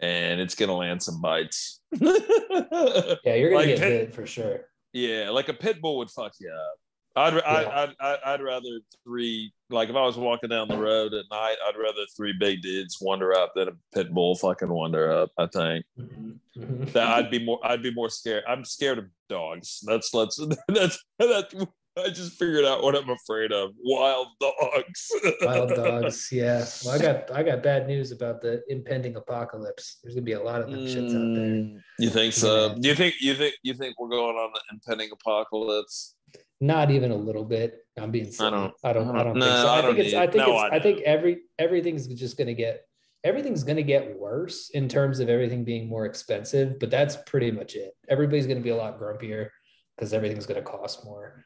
[0.00, 1.80] and it's gonna land some bites.
[2.00, 4.60] Yeah, you're gonna Like get pit- bit for sure.
[4.92, 6.78] Yeah, like a pit bull would fuck you up.
[7.16, 7.40] I'd, Yeah.
[7.46, 8.68] I'd, I'd, I'd rather
[9.04, 12.62] three, like if I was walking down the road at night, I'd rather three big
[12.62, 15.30] dudes wander up than a pit bull fucking wander up.
[15.36, 16.38] I think Mhm.
[16.56, 16.92] Mhm.
[16.92, 18.44] that I'd be more, I'd be more scared.
[18.48, 19.80] I'm scared of dogs.
[19.84, 20.36] That's, let's,
[20.68, 21.54] that's, that's,
[22.04, 25.10] I just figured out what I'm afraid of wild dogs.
[25.42, 26.28] Wild dogs.
[26.32, 26.64] Yeah.
[26.84, 29.98] Well, I got I got bad news about the impending apocalypse.
[30.02, 31.46] There's gonna be a lot of them shits out there.
[31.46, 32.68] Mm, You think so?
[32.68, 32.74] Yeah.
[32.80, 36.14] Do you think, you think, you think we're going on the impending apocalypse?
[36.60, 37.78] Not even a little bit.
[37.96, 38.50] I'm being silly.
[38.50, 39.16] don't- I don't.
[39.16, 39.68] I don't, no, think so.
[39.68, 40.14] I I, think it's.
[40.14, 40.72] I think no, it's.
[40.72, 42.82] I I, think every everything's just going to get.
[43.24, 47.50] Everything's going to get worse in terms of everything being more expensive, but that's pretty
[47.50, 47.92] much it.
[48.08, 49.48] Everybody's going to be a lot grumpier
[49.96, 51.44] because everything's going to cost more,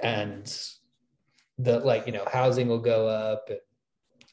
[0.00, 0.46] and
[1.58, 3.58] the like you know housing will go up, and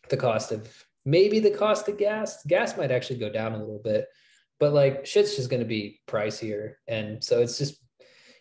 [0.09, 2.43] the cost of maybe the cost of gas.
[2.45, 4.07] Gas might actually go down a little bit,
[4.59, 7.83] but like shit's just going to be pricier, and so it's just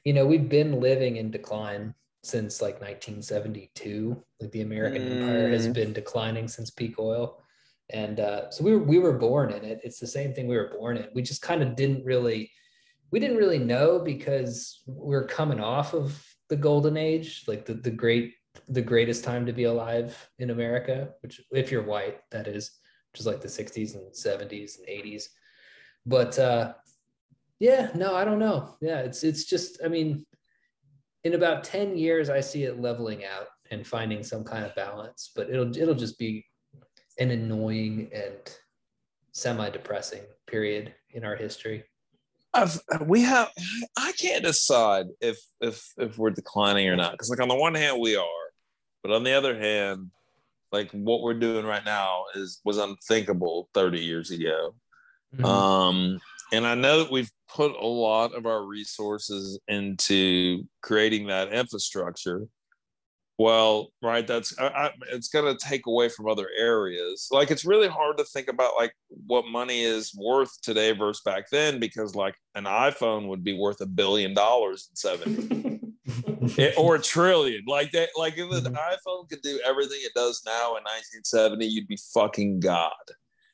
[0.04, 4.22] you know we've been living in decline since like 1972.
[4.40, 5.72] Like the American empire has Mm.
[5.74, 7.42] been declining since peak oil.
[7.90, 9.80] And uh, so we were, we were born in it.
[9.82, 11.06] It's the same thing we were born in.
[11.14, 12.50] We just kind of didn't really,
[13.10, 17.90] we didn't really know because we're coming off of the golden age, like the, the
[17.90, 18.34] great,
[18.68, 22.70] the greatest time to be alive in America, which if you're white, that is,
[23.12, 25.24] which is like the 60s and 70s and 80s.
[26.07, 26.72] But uh,
[27.61, 28.76] yeah, no, I don't know.
[28.80, 30.24] Yeah, it's it's just, I mean,
[31.24, 35.30] in about 10 years, I see it leveling out and finding some kind of balance,
[35.34, 36.46] but it'll it'll just be
[37.18, 38.57] an annoying and
[39.32, 41.84] semi-depressing period in our history.
[42.55, 43.51] I've, we have
[43.96, 47.74] i can't decide if if if we're declining or not because like on the one
[47.74, 48.46] hand we are
[49.03, 50.11] but on the other hand
[50.72, 54.74] like what we're doing right now is was unthinkable 30 years ago
[55.36, 55.44] Mhm.
[55.44, 56.20] um
[56.53, 62.46] and i know that we've put a lot of our resources into creating that infrastructure
[63.39, 67.28] well right that's I, I, it's going to take away from other areas.
[67.30, 68.93] Like it's really hard to think about like
[69.26, 73.80] what money is worth today versus back then because like an iphone would be worth
[73.80, 75.95] a billion dollars in seven
[76.59, 77.62] it- or a trillion.
[77.66, 78.76] Like that like if an Mhm.
[78.93, 82.93] iphone could do everything it does now in 1970 you'd be fucking god.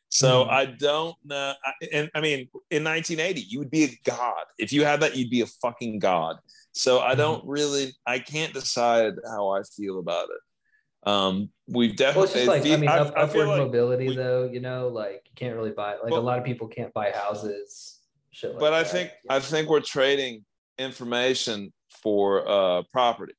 [0.09, 0.51] So Mhm.
[0.51, 4.45] i don't know I- and i mean in 1980 you would be a god.
[4.59, 6.37] If you had that you'd be a fucking god
[6.75, 12.25] so i don't really i can't decide how i feel about it um we've well,
[12.25, 14.45] it's definitely just like I mean, I- up, I upward like mobility we- though.
[14.51, 15.93] You know, like you can't really buy.
[15.97, 18.01] Like Well- a lot of people can't buy houses.
[18.31, 18.91] Shit like but i that.
[18.93, 20.45] think i think we're trading
[20.79, 21.73] information
[22.03, 23.35] for uh property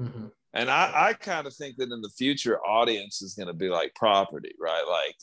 [0.00, 0.32] Mhm.
[0.52, 3.68] And I, I kind of think that in the future, audience is going to be
[3.68, 4.82] like property, right?
[4.88, 5.14] Like,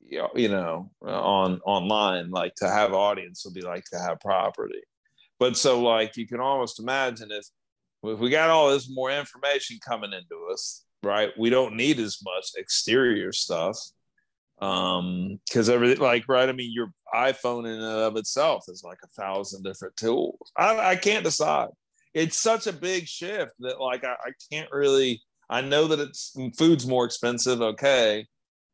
[0.00, 4.18] you know, you know, on online, like to have audience will be like to have
[4.20, 4.80] property.
[5.42, 7.44] But so, like, you can almost imagine if
[8.04, 11.30] if we got all this more information coming into us, right?
[11.36, 13.76] We don't need as much exterior stuff,
[14.60, 16.48] um, because everything, like, right?
[16.48, 20.52] I mean, your iPhone in and of itself is like a thousand different tools.
[20.56, 21.70] I, I can't decide
[22.14, 26.36] it's such a big shift that like I, I can't really i know that it's
[26.58, 28.26] food's more expensive okay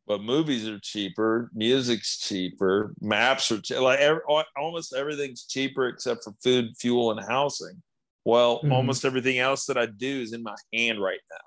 [0.09, 4.23] but movies are cheaper music's cheaper maps are che- like every,
[4.57, 7.81] almost everything's cheaper except for food fuel and housing
[8.25, 8.73] well Mhm.
[8.73, 11.47] almost everything else that i do is in my hand right now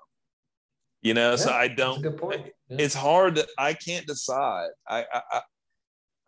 [1.02, 2.46] you know so Yeah, i That's a don't good point.
[2.68, 2.76] Yeah.
[2.80, 5.40] it's hard to, i can't decide I, I i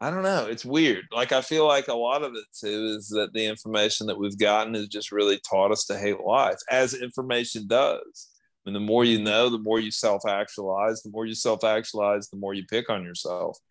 [0.00, 0.46] I don't know.
[0.46, 1.04] It's weird.
[1.12, 4.36] Like I feel like a lot of it too is that the information that we've
[4.36, 8.28] gotten has just really taught us to hate life, as information does.
[8.66, 11.02] And the more you know, the more you self-actualize.
[11.02, 13.58] The more you self-actualize, the more you pick on yourself.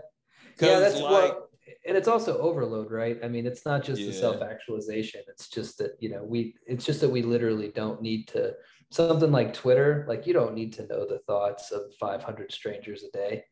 [0.60, 1.50] Yeah that's like, well
[1.88, 5.91] and it's also overload right i mean it's not just the self-actualization it's just that
[6.00, 8.54] you know we it's just that we literally don't need to
[8.91, 13.12] something like twitter like you don't need to know the thoughts of 500 strangers a
[13.12, 13.43] day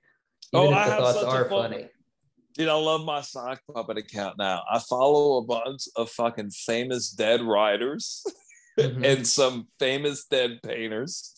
[0.53, 1.89] Oh, even I if the have thoughts are fun- funny
[2.57, 4.63] Dude, I love my sock puppet account now.
[4.71, 8.23] I follow a bunch of fucking famous dead writers
[8.79, 9.05] Mhm.
[9.05, 11.33] and some famous dead painters.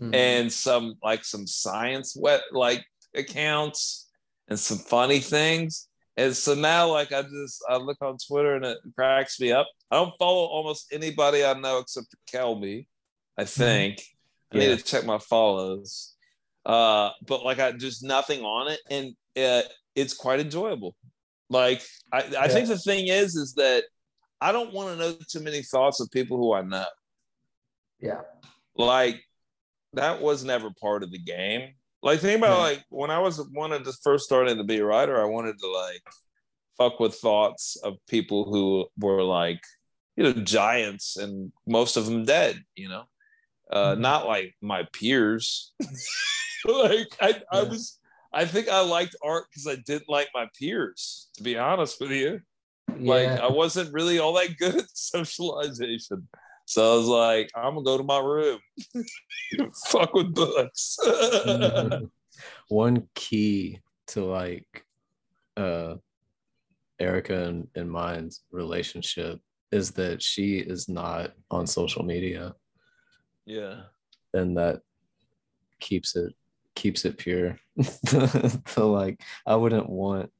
[0.00, 0.14] Mhm.
[0.14, 2.84] and some like some science wet like
[3.14, 4.08] accounts
[4.48, 5.88] and some funny things.
[6.16, 9.68] And so now like I just I look on Twitter and it cracks me up.
[9.92, 12.86] I don't follow almost anybody I know except for Kelby,
[13.38, 14.02] I think.
[14.52, 14.68] I Yeah.
[14.70, 16.14] need to check my follows.
[16.66, 19.62] Uh but like I just nothing on it and uh,
[19.94, 20.94] it's quite enjoyable.
[21.50, 21.82] Like
[22.12, 23.84] I, I think the thing is is that
[24.40, 26.86] I don't want to know too many thoughts of people who I know
[28.00, 28.22] yeah
[28.76, 29.22] like
[29.92, 31.74] that was never part of the game.
[32.02, 32.62] Like think about Yeah.
[32.62, 35.70] like when I was wanted to first starting to be a writer, I wanted to
[35.70, 36.02] like
[36.78, 39.60] fuck with thoughts of people who were like
[40.16, 42.64] you know giants and most of them dead.
[42.74, 43.04] You know,
[43.70, 44.00] uh, Mhm.
[44.00, 45.72] not like my peers.
[46.64, 47.98] like I, I was.
[48.32, 51.28] I think I liked art because I didn't like my peers.
[51.36, 52.40] To be honest with you,
[52.88, 56.28] like yeah I wasn't really all that good at socialization.
[56.64, 58.58] So I was like, I'm gonna go to my room,
[59.86, 60.98] fuck with books.
[61.04, 62.10] Mhm.
[62.68, 64.84] one key to like
[65.56, 65.96] uh
[66.98, 72.54] Erica and, and mine's relationship is that she is not on social media
[73.44, 73.82] yeah,
[74.34, 74.80] and that
[75.80, 76.32] keeps it
[76.74, 77.58] keeps it pure.
[78.66, 80.30] so like I wouldn't want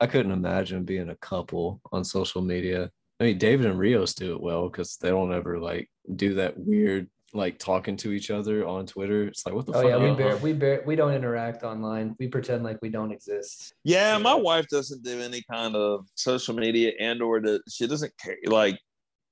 [0.00, 2.90] I couldn't imagine being a couple on social media.
[3.20, 6.58] I mean David and Rios do it well because they don't ever like do that
[6.58, 9.28] weird like talking to each other on Twitter.
[9.28, 9.84] It's like what the Oh fuck?
[9.90, 12.14] yeah, we y'all- bear, we bear, we don't interact online.
[12.18, 13.72] We pretend like we don't exist.
[13.84, 18.12] Yeah, my wife doesn't do any kind of social media and or the, she doesn't
[18.18, 18.78] care like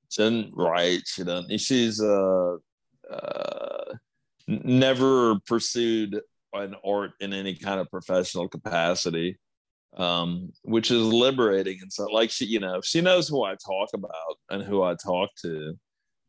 [0.09, 2.57] she doesn't write, she doesn't she's uh
[3.11, 3.99] uh n-
[4.51, 6.21] never pursued
[6.53, 9.39] an art in any kind of professional capacity.
[9.97, 13.89] Um, which is liberating and so like she, you know, she knows who I talk
[13.93, 15.77] about and who I talk to.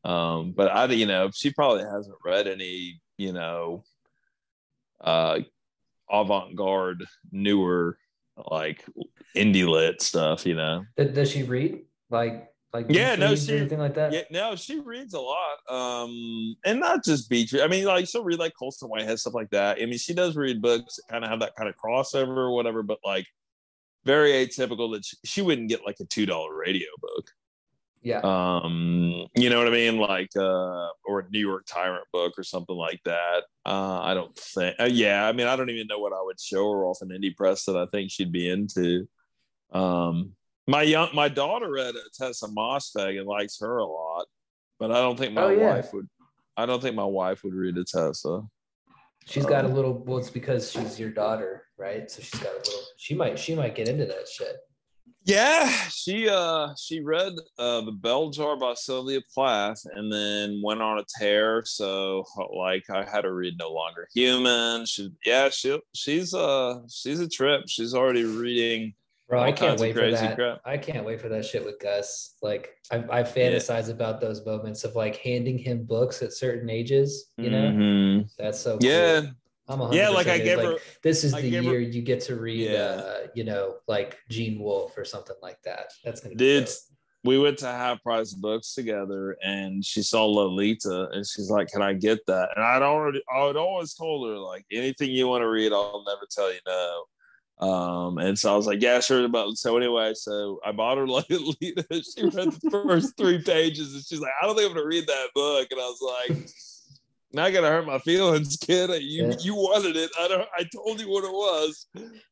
[0.04, 3.84] Um, but I you know, she probably hasn't read any, you know,
[5.00, 5.42] uh
[6.12, 7.98] avant-garde newer
[8.50, 8.86] like
[9.36, 13.80] indie lit stuff you know Does, does she read like like Yeah, no, she- anything
[13.80, 14.14] like that?
[14.14, 18.24] yeah no she reads a lot um and not just beach i mean like she'll
[18.24, 19.78] read like colson whitehead stuff like that.
[19.82, 22.82] I mean she does read books kind of have that kind of crossover or whatever
[22.84, 23.26] but like
[24.06, 27.30] very atypical that she, she wouldn't get like a two dollar radio book.
[28.04, 28.22] Yeah.
[28.24, 29.98] um you know what i mean?
[30.00, 33.44] Like uh or a new york tyrant book or something like that.
[33.66, 36.40] Uh i don't think uh, yeah i mean i don't even know what i would
[36.40, 39.08] show her off an indie press that i think she'd be into.
[39.72, 40.34] Um
[40.72, 44.26] my young my daughter read tessa moshfegh and likes her a lot
[44.80, 45.74] but i don't think my Oh, yeah.
[45.76, 46.08] wife would
[46.58, 48.42] i don't think my wife would read a tessa
[49.28, 49.94] She's got a um, little.
[50.04, 52.10] Well, it's because she's your daughter, right?
[52.10, 52.82] So she's got a little.
[52.98, 53.38] She might.
[53.38, 54.56] She might get into that shit.
[55.26, 60.82] Yeah, she uh she read uh the Bell Jar by Sylvia Plath and then went
[60.82, 61.62] on a tear.
[61.66, 62.24] So
[62.58, 64.88] like I had to read No Longer Human.
[64.88, 67.66] She yeah, she she's uh she's a trip.
[67.68, 68.96] She's already reading
[69.32, 70.36] Bro, all I can't kinds of wait for that.
[70.36, 70.62] crap.
[70.66, 72.36] I can't wait for that shit with Gus.
[72.42, 77.32] Like I, I fantasize about those moments of like handing him books at certain ages.
[77.38, 78.30] You know, Mhm.
[78.38, 78.78] that's so.
[78.82, 79.22] Yeah.
[79.22, 79.30] cool.
[79.70, 80.44] I'm 100% Yeah, like I in.
[80.44, 82.80] gave her This is I the gave her- year you get to read, Yeah.
[83.06, 85.94] uh, you know, like Gene Wolfe or something like that.
[86.04, 86.70] That's gonna be Did
[87.24, 91.82] we went to half price books together and she saw Lolita and she's like, Can
[91.82, 92.50] I get that?
[92.56, 96.04] And I'd already I would always told her like anything you want to read, I'll
[96.06, 97.04] never tell you no.
[97.62, 101.08] Um, and so I was like, Yeah, sure about so anyway, so I bought her
[101.08, 101.86] Lolita.
[101.92, 105.06] She read the first three pages and she's like, I don't think I'm gonna read
[105.08, 105.68] that book.
[105.70, 106.38] And I was like,
[107.34, 108.90] not I gotta hurt my feelings, kid.
[109.04, 109.36] You Yeah.
[109.42, 110.10] you wanted it.
[110.20, 111.86] I don't I told you what it was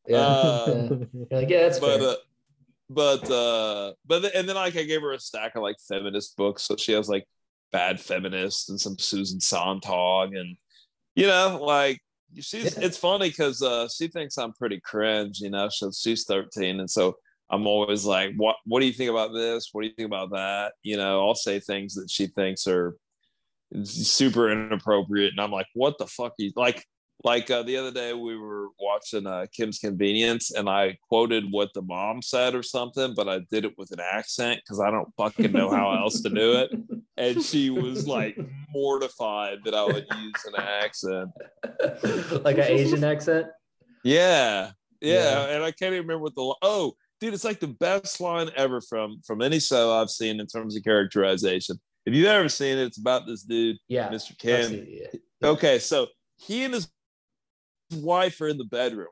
[0.08, 0.18] Yeah.
[0.18, 0.90] uh,
[1.32, 2.10] like, yeah, that's but fair.
[2.10, 2.16] uh,
[2.90, 6.36] but uh but th- and then like I gave her a stack of like feminist
[6.38, 7.28] books, so she has like
[7.72, 10.58] Bad Feminist and some Susan Sontag, and
[11.16, 12.00] you know, like
[12.36, 12.86] she's Yeah.
[12.86, 15.70] it's funny because uh she thinks I'm pretty cringe, you know.
[15.70, 17.18] So she's 13, and so
[17.50, 19.70] I'm always like, what what do you think about this?
[19.72, 20.74] What do you think about that?
[20.84, 22.96] You know, I'll say things that she thinks are
[23.84, 26.32] super inappropriate, and I'm like, what the fuck?
[26.34, 26.86] Are You like
[27.24, 31.70] like uh, the other day we were watching uh, Kim's Convenience and I quoted what
[31.74, 35.10] the mom said or something, but I did it with an accent because I don't
[35.18, 36.72] fucking know how else to do it.
[37.18, 38.38] And she was like
[38.72, 41.30] mortified that I would use an accent.
[42.46, 43.48] like an Asian accent.
[44.04, 45.14] Yeah, yeah,
[45.48, 45.56] Yeah.
[45.56, 48.80] and I can't even remember what the oh, dude, it's like the best line ever
[48.80, 51.80] from from any show I've seen in terms of characterization.
[52.06, 54.08] If you've ever seen it, it's about this dude, Yeah.
[54.10, 54.38] Mr.
[54.38, 54.86] Kim.
[54.88, 55.08] yeah.
[55.44, 56.08] Okay, so
[56.38, 56.90] he and his
[57.98, 59.08] wife are in the bedroom.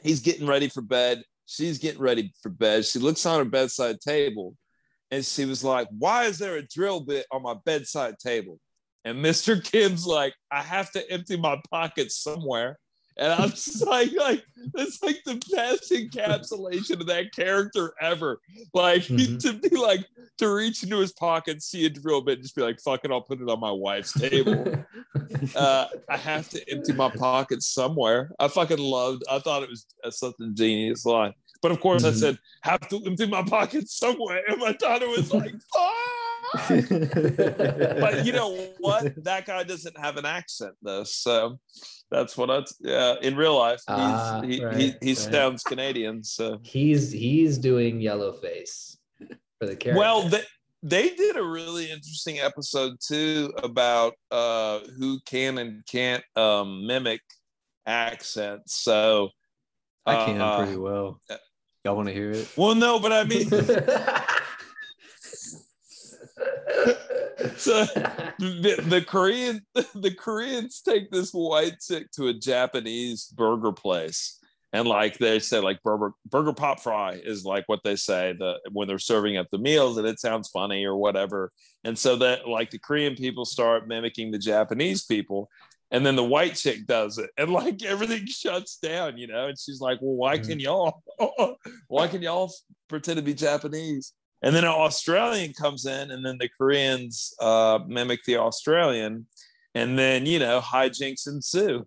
[0.00, 1.22] He's getting ready for bed.
[1.46, 2.84] She's getting ready for bed.
[2.84, 4.54] She looks on her bedside table
[5.10, 8.58] and she was like, Why is there a drill bit on my bedside table?
[9.04, 9.62] And Mr.
[9.62, 12.78] Kim's like, I have to empty my pockets somewhere.
[13.18, 14.44] And I'm just like, like
[14.74, 18.40] it's like the best encapsulation of that character ever.
[18.74, 19.38] Like Mhm.
[19.40, 20.06] to be like
[20.38, 23.10] to reach into his pocket, see a drill bit, and just be like, "Fuck it,
[23.10, 24.72] I'll put it on my wife's table."
[25.56, 28.30] uh, I have to empty my pockets somewhere.
[28.38, 29.24] I fucking loved.
[29.30, 32.14] I thought it was a something genius line, but of course I Mhm.
[32.14, 35.92] said have to empty my pockets somewhere, and my daughter was like, "Fuck!"
[38.00, 39.24] But you know what?
[39.24, 41.58] That guy doesn't have an accent though, so
[42.10, 42.64] that's what I.
[42.80, 45.16] Yeah, in real life, he's, Ah, he, right, he he right.
[45.18, 46.22] sounds Canadian.
[46.24, 48.96] So he's he's doing yellow face
[49.58, 49.98] for the character.
[49.98, 50.42] well, they
[50.82, 57.20] they did a really interesting episode too about uh who can and can't um mimic
[57.86, 58.74] accents.
[58.76, 59.30] So
[60.06, 61.20] I can uh, pretty well.
[61.84, 62.48] Y'all want to hear it?
[62.56, 63.48] Well, no, but I mean,
[67.56, 67.84] so
[68.38, 69.60] the, the Korean
[69.94, 74.38] the Koreans take this white chick to a Japanese burger place.
[74.72, 78.58] And like they say, like burger burger pop fry is like what they say the
[78.70, 81.52] when they're serving up the meals, and it sounds funny or whatever.
[81.84, 85.48] And so that like the Korean people start mimicking the Japanese people,
[85.90, 89.46] and then the white chick does it, and like everything shuts down, you know.
[89.46, 90.48] And she's like, "Well, why mm-hmm.
[90.48, 91.02] can y'all?
[91.88, 92.52] why can y'all
[92.88, 94.12] pretend to be Japanese?"
[94.42, 99.26] And then an Australian comes in, and then the Koreans uh, mimic the Australian.
[99.74, 101.86] and then you know hijinks ensue.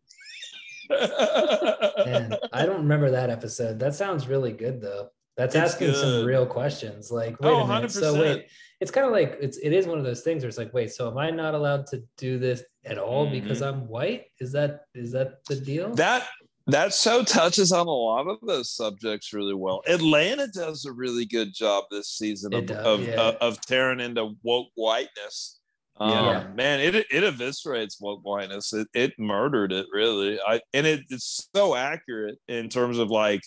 [0.90, 3.80] Man, I don't remember that episode.
[3.80, 5.10] That sounds really good though.
[5.38, 7.10] That's It's asking some real questions.
[7.12, 7.92] Like, wait Oh, a minute.
[7.92, 8.20] So 100%.
[8.22, 8.48] wait,
[8.82, 10.92] it's kind of like it's it is one of those things where it's like, wait,
[10.92, 14.26] so am I not allowed to do this at all because I'm white?
[14.40, 15.86] Is that is that the deal?
[15.86, 15.96] Mm-hmm.
[15.96, 16.28] that
[16.72, 19.82] that show touches on a lot of those subjects really well.
[19.88, 23.14] Atlanta does a really good job this season of does, of, yeah.
[23.20, 25.60] of, of tearing into woke whiteness.
[25.98, 26.48] Um, Yeah.
[26.56, 28.74] man, it it eviscerates woke whiteness.
[28.74, 30.40] It it murdered it really.
[30.46, 33.42] I and it, it's so accurate in terms of like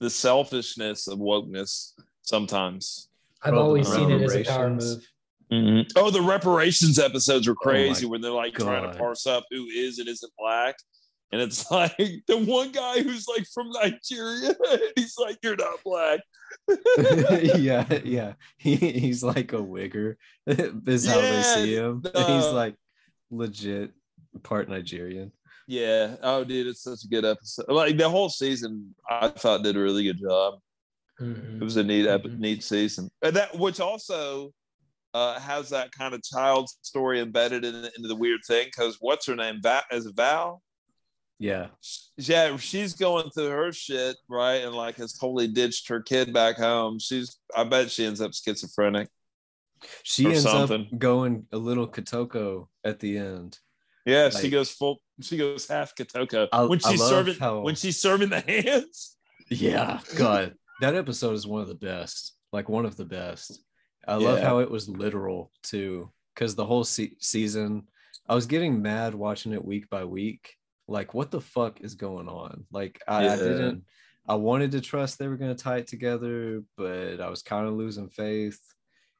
[0.00, 3.08] the selfishness of wokeness sometimes.
[3.42, 5.08] I've Well, always seen it as a power reparations.
[5.50, 5.86] move.
[5.96, 9.66] Oh, the reparations episodes were Oh crazy when they're like trying to parse up who
[9.66, 10.76] is and isn't black.
[11.32, 11.96] And it's like
[12.28, 16.20] the one guy who's like from Nigeria, and he's like, You're not black.
[17.56, 18.32] yeah, yeah.
[18.56, 20.16] He, he's like a wigger.
[20.46, 22.02] is how they see Yeah, him.
[22.04, 22.14] he's
[22.44, 22.76] uh, like
[23.30, 23.90] legit
[24.42, 25.32] part Nigerian.
[25.66, 26.16] yeah.
[26.22, 27.66] Oh, dude, it's such a good episode.
[27.68, 30.54] Like the whole season, I thought did a really good job.
[31.20, 31.60] Mhm.
[31.60, 32.38] It was a neat, ep- Mhm.
[32.38, 33.08] neat season.
[33.22, 34.52] And that, which also
[35.14, 38.66] uh, has that kind of child story embedded in, into the weird thing.
[38.66, 39.60] Because what's her name?
[39.62, 40.56] Van, is Van?
[41.38, 41.66] Yeah.
[42.16, 44.64] yeah, she's going through her shit, right?
[44.64, 46.98] And like has totally ditched her kid back home.
[46.98, 49.08] She's I bet she ends up schizophrenic.
[50.02, 50.88] She ends something.
[50.92, 53.58] up going a little Kotoko at the end.
[54.06, 56.48] Yeah, she goes full she goes half Kotoko.
[56.52, 59.16] I- when she's serving how- when she's serving the hands.
[59.50, 62.32] Yeah, God, that episode is one of the best.
[62.52, 63.60] Like one of the best.
[64.08, 64.44] I love Yeah.
[64.44, 67.88] how it was literal too, because the whole se- season,
[68.28, 70.54] I was getting mad watching it week by week.
[70.88, 72.66] Like, what the fuck is going on?
[72.70, 73.84] Like, I, I didn't.
[74.28, 77.74] I wanted to trust they were gonna tie it together, but I was kind of
[77.74, 78.60] losing faith.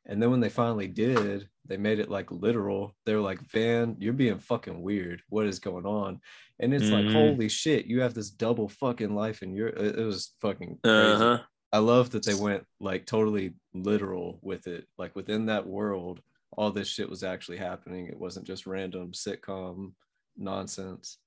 [0.08, 2.94] And then when they finally did, they made it like literal.
[3.04, 5.22] They were like, Van, you're being fucking weird.
[5.28, 6.20] What is going on?
[6.60, 7.12] And it's like, Mhm.
[7.12, 11.24] holy shit, you have this double fucking life and you're it, was fucking crazy.
[11.24, 11.42] Uh-huh.
[11.72, 14.86] I love that they went like totally literal with it.
[14.96, 16.20] Like within that world,
[16.56, 18.06] all this shit was actually happening.
[18.06, 19.92] It wasn't just random sitcom
[20.36, 21.18] nonsense.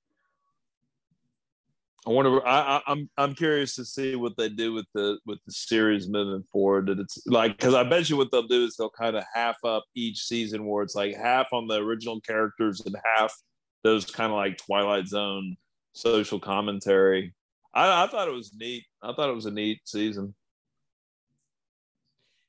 [2.06, 2.46] I wonder.
[2.46, 6.08] I, I, I'm I'm curious to see what they do with the with the series
[6.08, 6.86] moving forward.
[6.86, 9.56] That it's like because I bet you what they'll do is they'll kind of half
[9.64, 13.34] up each season, where it's like half on the original characters and half
[13.82, 15.56] those kind of like Twilight Zone
[15.92, 17.34] social commentary.
[17.74, 18.84] I, I thought it was neat.
[19.02, 20.34] I thought it was a neat season.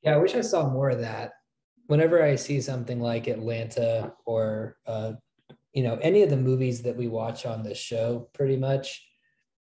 [0.02, 1.34] Yeah, I wish I saw more of that.
[1.88, 5.14] Whenever I see something like Atlanta or uh,
[5.74, 9.06] you know any of the movies that we watch on this show, pretty much,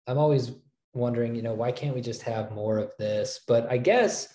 [0.08, 0.52] I'm always
[0.94, 3.42] wondering, you know, why can't we just have more of this?
[3.48, 4.28] But I guess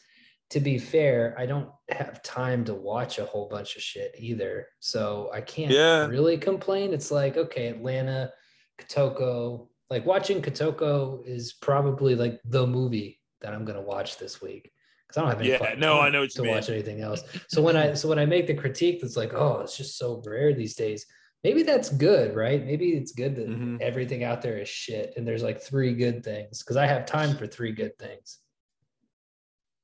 [0.51, 4.68] to be fair, I don't have time to watch a whole bunch of shit either,
[4.78, 6.06] so I can't Yeah.
[6.06, 6.93] really complain.
[6.94, 8.32] It's like okay, Atlanta,
[8.78, 9.68] Kotoko.
[9.90, 14.72] Like watching Kotoko is probably like the movie that I'm gonna watch this week
[15.06, 16.52] because I don't have any Yeah, no, I know to mean.
[16.52, 17.22] watch anything else.
[17.48, 20.22] So when I so when I make the critique that's like, oh, it's just so
[20.24, 21.06] rare these days.
[21.47, 22.66] Maybe that's good, right?
[22.66, 23.77] Maybe it's good that Mm-hmm.
[23.77, 23.81] Mhm.
[23.81, 27.36] everything out there is shit and there's like three good things because I have time
[27.36, 28.40] for three good things.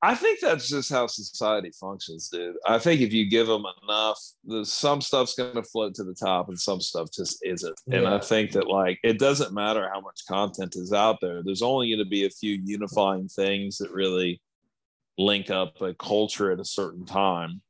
[0.02, 2.56] I think that's just how society functions, dude.
[2.66, 6.16] I think if you give them enough, the, some stuff's going to float to the
[6.16, 7.80] top and some stuff just isn't.
[7.92, 11.62] And I think that, like, it doesn't matter how much content is out there, there's
[11.62, 14.42] only going to be a few unifying things that really
[15.16, 17.62] link up a culture at a certain time.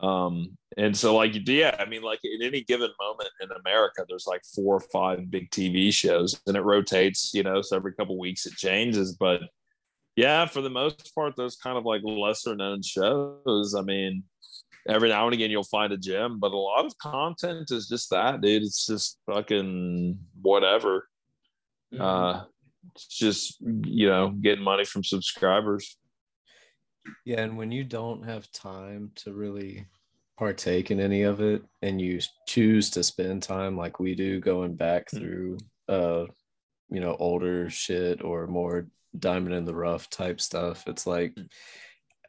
[0.00, 4.26] Um, and so, like, yeah, I mean, like, in any given moment in America, there's
[4.26, 8.18] like four or five big TV shows and it rotates, you know, so every couple
[8.18, 9.14] weeks it changes.
[9.14, 9.42] But
[10.16, 13.74] yeah, for the most part, those kind of like lesser known shows.
[13.76, 14.24] I mean,
[14.88, 18.10] every now and again you'll find a gem, but a lot of content is just
[18.10, 18.62] that, dude.
[18.62, 21.08] It's just fucking whatever.
[21.98, 22.44] Uh,
[22.94, 25.96] it's just you know getting money from subscribers.
[27.24, 29.86] Yeah, and when you don't have time to really
[30.38, 34.74] partake in any of it and you choose to spend time like we do going
[34.74, 35.18] back Hmm.
[35.18, 35.58] through
[35.88, 36.24] uh
[36.88, 38.86] you know older shit or more
[39.18, 41.36] diamond in the rough type stuff, it's like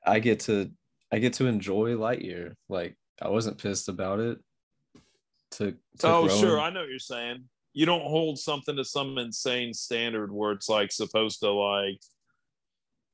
[0.05, 0.71] I get to
[1.11, 2.55] I get to enjoy Lightyear.
[2.69, 4.39] Like I wasn't pissed about it.
[5.51, 7.43] To, to oh, sure, in- I know what you're saying.
[7.73, 11.99] You don't hold something to some insane standard where it's like supposed to like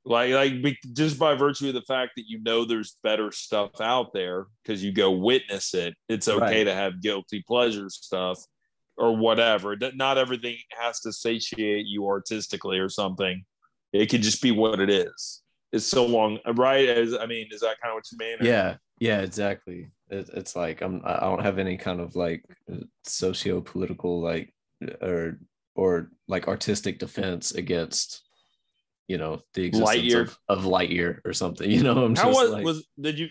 [0.07, 3.81] like like be, just by virtue of the fact that you know there's better stuff
[3.81, 6.63] out there because you go witness it it's okay Right.
[6.63, 8.39] to have guilty pleasure stuff
[8.97, 9.75] or whatever.
[9.75, 13.43] That- not everything has to satiate you artistically or something.
[13.93, 15.41] It could just be what it is.
[15.71, 16.87] It's so long right?
[16.87, 18.37] As i mean is that kind of what you mean?
[18.41, 18.77] Yeah.
[18.99, 19.89] Yeah, exactly.
[20.09, 22.43] It, it's like I'm I don't have any kind of like
[23.05, 24.53] socio-political like
[25.01, 25.39] or
[25.75, 28.23] or like artistic defense against
[29.07, 30.21] you know the existence Lightyear.
[30.21, 31.69] of, of Lightyear or something.
[31.77, 33.29] You know, I'm How just was like, was did you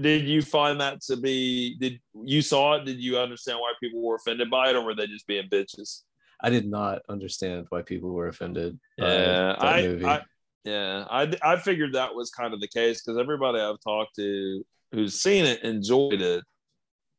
[0.00, 2.84] did you find that to be did you saw it?
[2.84, 6.02] Did you understand why people were offended by it, or were they just being bitches?
[6.42, 8.78] I did not understand why people were offended.
[8.96, 9.98] Yeah, I.
[10.04, 10.22] I
[10.64, 14.64] yeah, I I figured that was kind of the case because everybody I've talked to
[14.92, 16.44] who's seen it enjoyed it.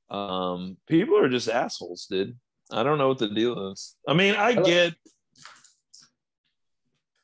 [0.10, 2.38] Um, people are just assholes, dude.
[2.72, 3.96] I don't know what the deal is.
[4.08, 4.94] I mean, I get.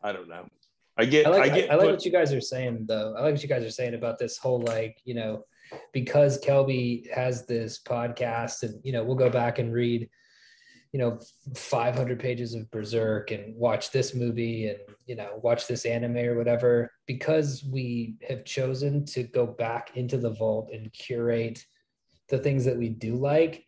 [0.01, 0.47] I don't know.
[0.97, 1.27] I get.
[1.27, 1.71] I like, I, get.
[1.71, 3.13] I like put- what you guys are saying though.
[3.17, 5.43] I like what you guys are saying about this whole like, you know,
[5.93, 10.09] because Kelby has this podcast and you know, we'll go back and read,
[10.91, 11.19] you know,
[11.55, 16.35] 500 pages of Berserk and watch this movie and, you know, watch this anime or
[16.35, 21.63] whatever because we have chosen to go back into the vault and curate
[22.29, 23.65] the things that we do like.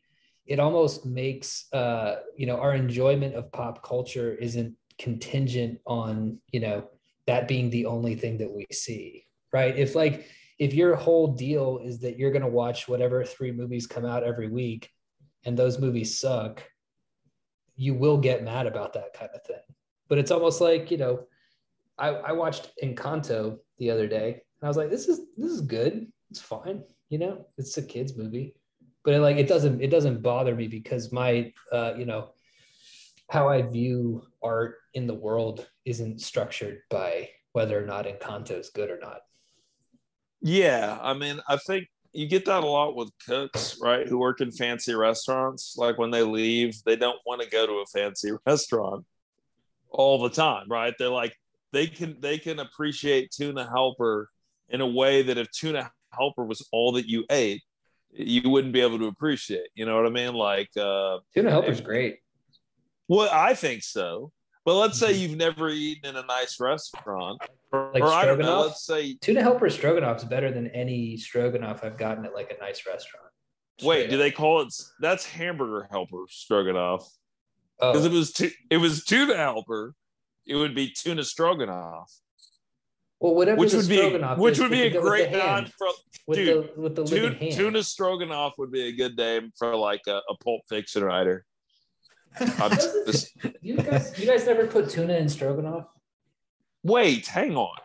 [0.48, 6.60] It almost makes uh, you know, our enjoyment of pop culture isn't contingent on, you
[6.60, 6.90] know,
[7.30, 9.78] that being the only thing that we see right?
[9.78, 10.28] If like
[10.58, 14.24] if your whole deal is that you're going to watch whatever three movies come out
[14.24, 14.90] every week
[15.46, 16.64] and those movies suck
[17.76, 19.62] you will get mad about that kind of thing.
[20.10, 21.28] But it's almost like you know
[21.98, 25.62] i, I watched encanto the other day and i was like this is this is
[25.62, 26.08] good.
[26.30, 28.56] It's fine you know it's a kids movie.
[29.06, 32.32] But it, like it doesn't it doesn't bother me because my uh you know
[33.30, 38.70] how I view art in the world isn't structured by whether or not Encanto is
[38.70, 39.22] good or not.
[40.42, 44.08] Yeah, I mean, I think you get that a lot with cooks, right?
[44.08, 45.76] Who work in fancy restaurants.
[45.78, 49.06] Like when they leave, they don't want to go to a fancy restaurant
[49.90, 50.94] all the time, right?
[50.98, 51.36] They're like
[51.72, 54.30] they can they can appreciate tuna helper
[54.70, 57.62] in a way that if tuna helper was all that you ate,
[58.12, 59.70] you wouldn't be able to appreciate.
[59.76, 60.34] You know what I mean?
[60.34, 62.20] Like uh Tuna Helper's great.
[63.10, 64.32] Well, I think so.
[64.66, 65.20] But let's say Mhm.
[65.20, 67.42] you've never eaten in a nice restaurant.
[67.72, 68.66] Or, Like or I don't know, stroganoff?
[68.68, 72.58] let's say Tuna Helper stroganoff is better than any stroganoff I've gotten at like a
[72.64, 73.26] nice restaurant.
[73.82, 74.74] Wait, Straight do they call it?
[75.00, 77.08] That's hamburger helper stroganoff
[77.80, 79.96] Oh, because it was tu- it was tuna helper.
[80.46, 82.12] It would be tuna stroganoff,
[83.20, 83.98] well, whatever which would be
[84.38, 85.88] which is, would be a with great non for
[86.28, 90.02] with dude, the with the tuna, tuna stroganoff would be a good name for like
[90.08, 91.46] a, a Pulp Fiction writer.
[92.40, 95.86] I'm just- you guys, you guys never put tuna in stroganoff?
[96.84, 97.76] wait, hang on.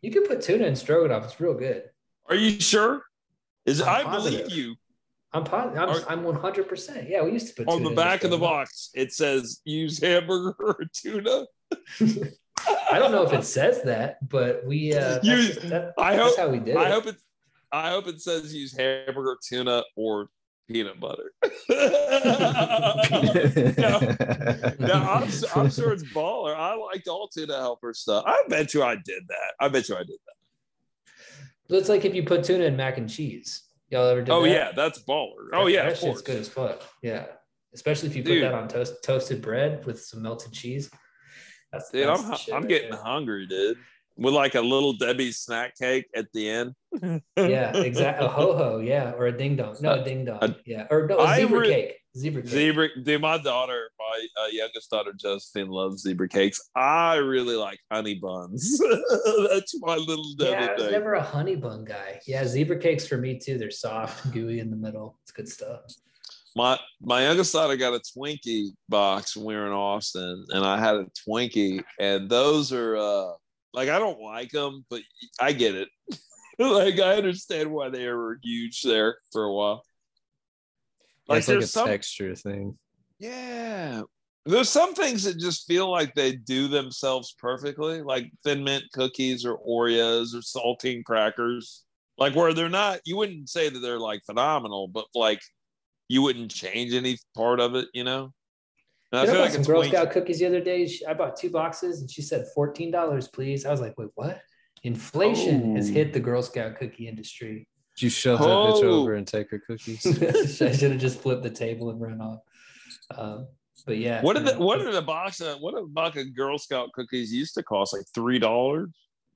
[0.00, 1.24] You can put tuna in stroganoff.
[1.24, 1.84] It's real good.
[2.26, 3.02] Are you sure?
[3.66, 4.46] Is I'm I positive.
[4.48, 4.74] believe you
[5.32, 5.78] I'm positive.
[5.78, 6.68] I'm, Are- I'm 100.
[6.68, 8.90] percent Yeah, we used to put on tuna the in back of the box.
[8.94, 11.44] It says use hamburger or tuna.
[12.92, 14.94] I don't know if it says that, but we.
[14.94, 16.92] Uh, that's, You- just- that- I that's hope- how we did I it.
[16.92, 17.16] hope it.
[17.72, 20.28] I hope it says use hamburger, tuna, or
[20.68, 21.32] peanut butter.
[21.68, 21.78] no,
[24.94, 26.54] I'm, I'm sure it's baller.
[26.56, 28.24] I liked all tuna helper stuff.
[28.26, 29.52] I bet you I did that.
[29.60, 30.16] I bet you I did
[31.68, 31.76] that.
[31.76, 33.62] It's like if you put tuna in mac and cheese.
[33.90, 34.48] Y'all ever did Oh that?
[34.50, 35.48] yeah, that's baller.
[35.52, 36.82] Oh yeah, that shit's good as fuck.
[37.02, 37.26] Yeah,
[37.74, 38.44] especially if you put Dude.
[38.44, 40.90] that on toast toasted bread with some melted cheese.
[41.72, 43.00] That's Dude, that's I'm I'm right getting there.
[43.02, 43.76] hungry, dude.
[44.16, 46.74] With like a little Debbie snack cake at the end.
[47.36, 48.26] Yeah, exactly.
[48.26, 49.76] A ho ho, yeah, or a ding dong.
[49.80, 50.54] No, a ding dong.
[50.64, 51.96] yeah, or no, a zebra re- cake.
[52.16, 52.50] Zebra cake.
[52.52, 56.60] Zebra, dude, my daughter, my uh, youngest daughter Josephine loves zebra cakes.
[56.76, 58.80] I really like honey buns.
[59.50, 60.52] That's my little Debbie.
[60.52, 60.92] Yeah, I was thing.
[60.92, 62.20] never a honey bun guy.
[62.24, 63.58] Yeah, zebra cakes for me too.
[63.58, 65.18] They're soft, gooey in the middle.
[65.24, 65.80] It's good stuff.
[66.54, 70.78] my my youngest daughter got a Twinkie box when we were in Austin, and I
[70.78, 73.32] had a Twinkie, and those are uh
[73.74, 75.02] like I don't like them, but
[75.40, 75.88] I get it.
[76.58, 79.82] like I understand why they were huge there for a while.
[81.28, 82.78] Yeah, it's like a there's some texture thing.
[83.18, 84.02] yeah.
[84.46, 89.46] There's some things that just feel like they do themselves perfectly, like thin mint cookies
[89.46, 91.82] or Oreos or saltine crackers.
[92.18, 95.40] Like where they're not, you wouldn't say that they're like phenomenal, but like
[96.08, 98.34] you wouldn't change any part of it, you know?
[99.14, 100.90] And You know, I bought a some Girl Twinkie- Scout cookies the other day.
[101.08, 103.64] I bought two boxes and she said $14, please.
[103.64, 104.40] I was like, wait, what?
[104.82, 105.92] Inflation has Oh.
[105.92, 107.66] hit the Girl Scout cookie industry.
[107.96, 109.02] Did you shove that bitch Oh.
[109.02, 110.04] over and take her cookies?
[110.62, 112.40] I should have just flipped the table and run off.
[113.16, 113.46] Um,
[113.86, 114.20] but yeah.
[114.22, 116.90] What are the, know, what are the box of what a box of Girl Scout
[116.92, 117.92] cookies used to cost?
[117.92, 118.90] Like three dollars?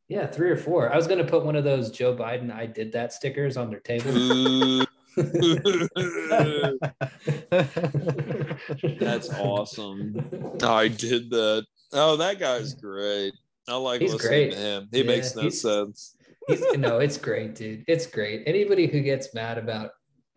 [0.09, 0.91] Yeah, three or four.
[0.93, 3.81] I was gonna put one of those Joe Biden "I did that" stickers on their
[3.81, 4.85] table.
[8.99, 10.59] That's awesome.
[10.63, 11.67] I did that.
[11.93, 13.33] Oh, that guy's great.
[13.69, 14.53] I like He's listening great.
[14.53, 14.89] to him.
[14.93, 16.15] He Yeah, makes no he's- sense.
[16.47, 17.85] He's, no, it's great, dude.
[17.87, 18.43] It's great.
[18.47, 19.91] Anybody who gets mad about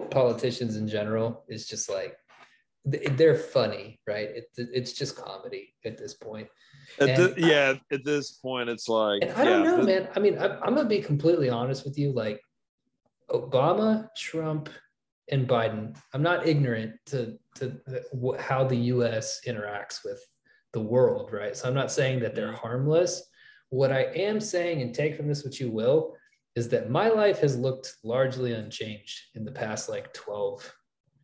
[0.09, 2.17] politicians in general is just like
[2.83, 4.27] they're funny, right?
[4.29, 6.47] It, it's just comedy at this point.
[6.99, 10.09] At thi- yeah, at this point, it's like And I don't yeah, know, man.
[10.15, 12.11] I mean, I'm, I'm gonna be completely honest with you.
[12.11, 12.41] Like
[13.31, 14.69] Obama, Trump,
[15.31, 15.95] and Biden.
[16.13, 19.41] I'm not ignorant to to the- how the U.S.
[19.47, 20.23] interacts with
[20.73, 21.55] the world, right?
[21.55, 23.23] So I'm not saying that they're harmless.
[23.69, 26.15] What I am saying, and take from this what you will,
[26.55, 30.73] is that my life has looked largely unchanged in the past like 12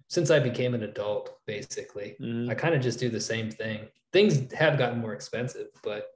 [0.10, 2.16] since I became an adult, basically.
[2.22, 2.50] Mhm.
[2.50, 3.90] I kind of just do the same thing.
[4.14, 6.08] Things have gotten more expensive, but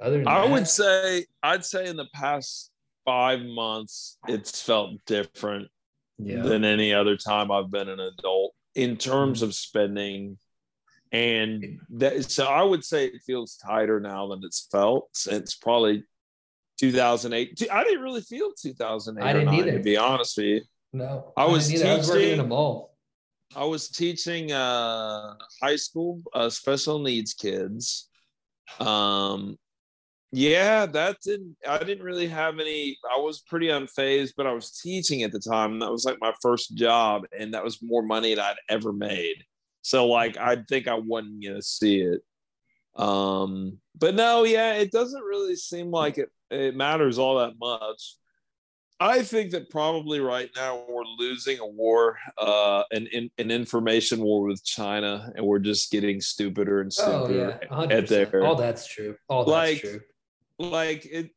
[0.00, 2.72] other than I that, would say I'd say in the past
[3.04, 5.68] five months, it's felt different
[6.18, 10.38] yeah, than any other time I've been an adult in terms of spending.
[11.12, 16.04] And that, so I would say it feels tighter now than it's felt since probably
[16.78, 17.68] 2008.
[17.70, 19.24] I didn't really feel 2008.
[19.24, 19.72] I didn't nine, either.
[19.72, 20.60] To be honest with you,
[20.92, 21.86] no, I was didn't.
[21.86, 22.90] I was working in a teaching- mall.
[23.56, 28.08] I was teaching uh, high school uh, special needs kids.
[28.78, 29.58] Um,
[30.32, 31.56] yeah, that didn't.
[31.68, 32.96] I didn't really have any.
[33.12, 35.78] I was pretty unfazed, but I was teaching at the time.
[35.80, 39.44] That was like my first job, and that was more money than I'd ever made.
[39.82, 42.20] So, like, I think I wasn't gonna see it.
[42.96, 46.28] Um, but no, yeah, it doesn't really seem like it.
[46.50, 48.16] It matters all that much.
[49.02, 54.20] I think that probably right now we're losing a war, uh, an an, an information
[54.20, 57.90] war with China, and we're just getting stupider and stupider Oh yeah, 100%.
[57.92, 59.16] at their all that's true.
[59.28, 60.00] All that's Like, true.
[60.60, 61.30] Like it.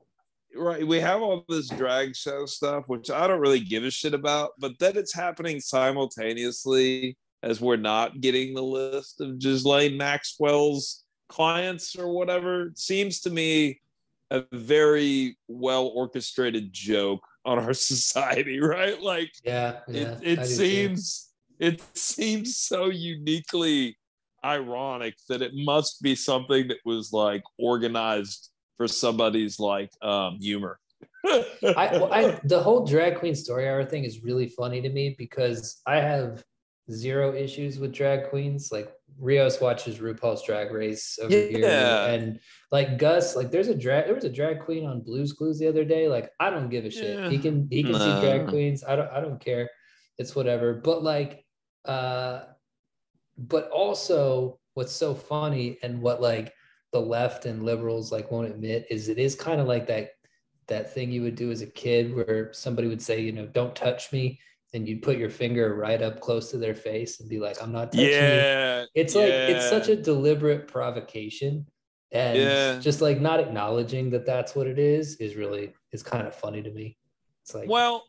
[0.55, 4.13] Right, we have all this drag show stuff, which I don't really give a shit
[4.13, 11.03] about, but that it's happening simultaneously as we're not getting the list of Ghislaine Maxwell's
[11.27, 13.81] clients or whatever seems to me
[14.29, 19.01] a very well orchestrated joke on our society, right?
[19.01, 20.01] Like Yeah, yeah.
[20.01, 20.47] it, it do too.
[20.47, 21.29] seems
[21.59, 23.97] it seems so uniquely
[24.43, 28.49] ironic that it must be something that was like organized
[28.83, 30.79] for somebody's like um humor.
[31.25, 35.15] I, well, I the whole drag queen story hour thing is really funny to me
[35.17, 36.43] because I have
[36.91, 38.69] zero issues with drag queens.
[38.73, 42.39] Like Rios watches RuPaul's Drag Race over here, and
[42.71, 45.67] like Gus, like there's a drag there was a drag queen on Blues Clues the
[45.67, 46.09] other day.
[46.09, 47.17] Like I don't give a shit.
[47.19, 47.29] Yeah.
[47.29, 47.99] He can he can No.
[47.99, 48.83] see drag queens.
[48.83, 49.69] I don't I don't care.
[50.17, 50.73] It's whatever.
[50.73, 51.45] But like,
[51.85, 52.41] uh,
[53.37, 56.53] but also what's so funny and what like
[56.93, 60.11] the left and liberals like won't admit is it is kind of like that
[60.67, 63.75] that thing you would do as a kid where somebody would say, you know, don't
[63.75, 64.39] touch me.
[64.73, 67.71] And you'd put your finger right up close to their face and be like, I'm
[67.73, 68.11] not touching you.
[68.15, 68.85] yeah.
[68.95, 71.67] It's like, it's such a deliberate provocation.
[72.13, 72.79] And Yeah.
[72.79, 76.61] just like not acknowledging that that's what it is, is really, is kind of funny
[76.63, 76.97] to me.
[77.43, 78.05] It's like, well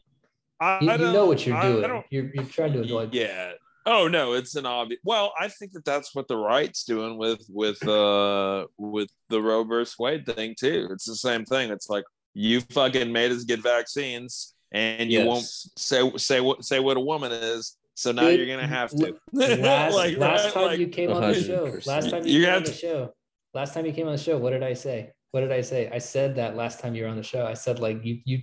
[0.60, 2.04] I, you, I you know what you're I- doing.
[2.10, 3.12] you're, you're trying to avoid.
[3.12, 3.52] yeah
[3.86, 7.44] oh no it's an obvious well i think that that's what the right's doing with
[7.50, 12.04] with uh with the roe versus wade thing too it's the same thing it's like
[12.32, 15.70] you fucking made us get vaccines and you won't Yes.
[15.76, 19.14] say say what say what a woman is so now Dude, you're gonna have to
[19.32, 20.52] last, Like, last right?
[20.54, 22.74] time Like, you came on the show, last time you, You came on the to-
[22.74, 23.14] show,
[23.52, 25.12] last time you came on the show, what did I say?
[25.30, 25.88] What did I say?
[25.92, 27.46] I said that last time you were on the show.
[27.46, 28.38] I said like you you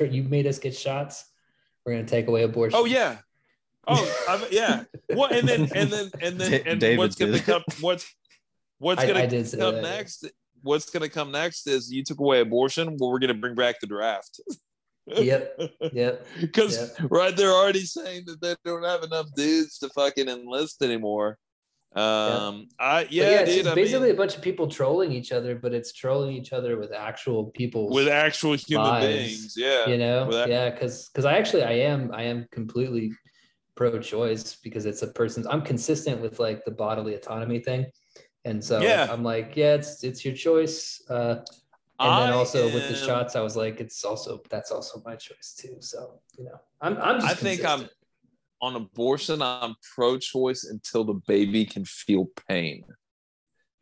[0.00, 1.24] you made us get shots.
[1.84, 2.78] We're gonna take away abortion.
[2.80, 3.18] oh yeah
[3.86, 7.44] oh I, yeah well and then and then and then and David what's gonna did.
[7.44, 8.12] come what's
[8.78, 9.82] what's I, gonna I did come that.
[9.82, 10.26] next
[10.64, 13.54] what's going to come next is you took away abortion well we're going to bring
[13.54, 14.40] back the draft
[15.06, 15.60] Yep,
[15.92, 16.26] yep.
[16.40, 21.36] because right they're already saying that they don't have enough dudes to fucking enlist anymore
[21.94, 25.12] um i But yeah, it's dude just I basically mean, a bunch of people trolling
[25.12, 27.90] each other, but it's trolling each other with actual people.
[27.90, 32.10] with actual human lives, beings yeah you know yeah because because i actually i am
[32.14, 33.12] i am completely
[33.76, 37.86] pro-choice because it's a person's i'm consistent with like the bodily autonomy thing.
[38.44, 39.06] And so Yeah.
[39.10, 41.36] i'm like yeah it's it's your choice uh
[42.00, 45.16] and then I also with the shots i was like it's also that's also my
[45.16, 45.76] choice too.
[45.80, 47.88] So you know i'm i'm just I think I'm-
[48.60, 52.84] on abortion i'm pro-choice until the baby can feel pain.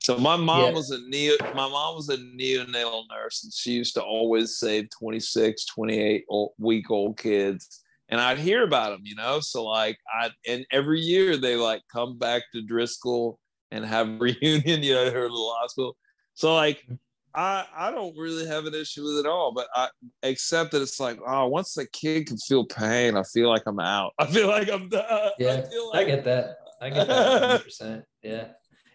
[0.00, 0.70] So my mom Yeah.
[0.72, 4.88] was a neo my mom was a neonatal nurse and she used to always save
[4.90, 7.80] 26 28 old, week old kids
[8.12, 9.40] and i'd hear about them you know?
[9.40, 13.40] So like i and every year they like come back to driscoll
[13.72, 15.96] and have a reunion you know at her little hospital.
[16.34, 16.94] So like mm-hmm.
[17.34, 19.88] I, I don't really have an issue with it all, but I
[20.22, 23.80] except that it's like, oh, once the kid can feel pain, I feel like I'm
[23.80, 24.12] out.
[24.18, 25.06] I feel like I'm done.
[25.08, 26.56] I yeah i like get that.
[26.80, 28.48] I get that 100% yeah.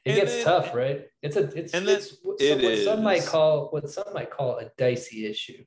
[0.05, 1.05] It gets then- tough right?
[1.21, 4.29] It's a it's, and it's what, it some, what some might call what some might
[4.29, 5.63] call a dicey issue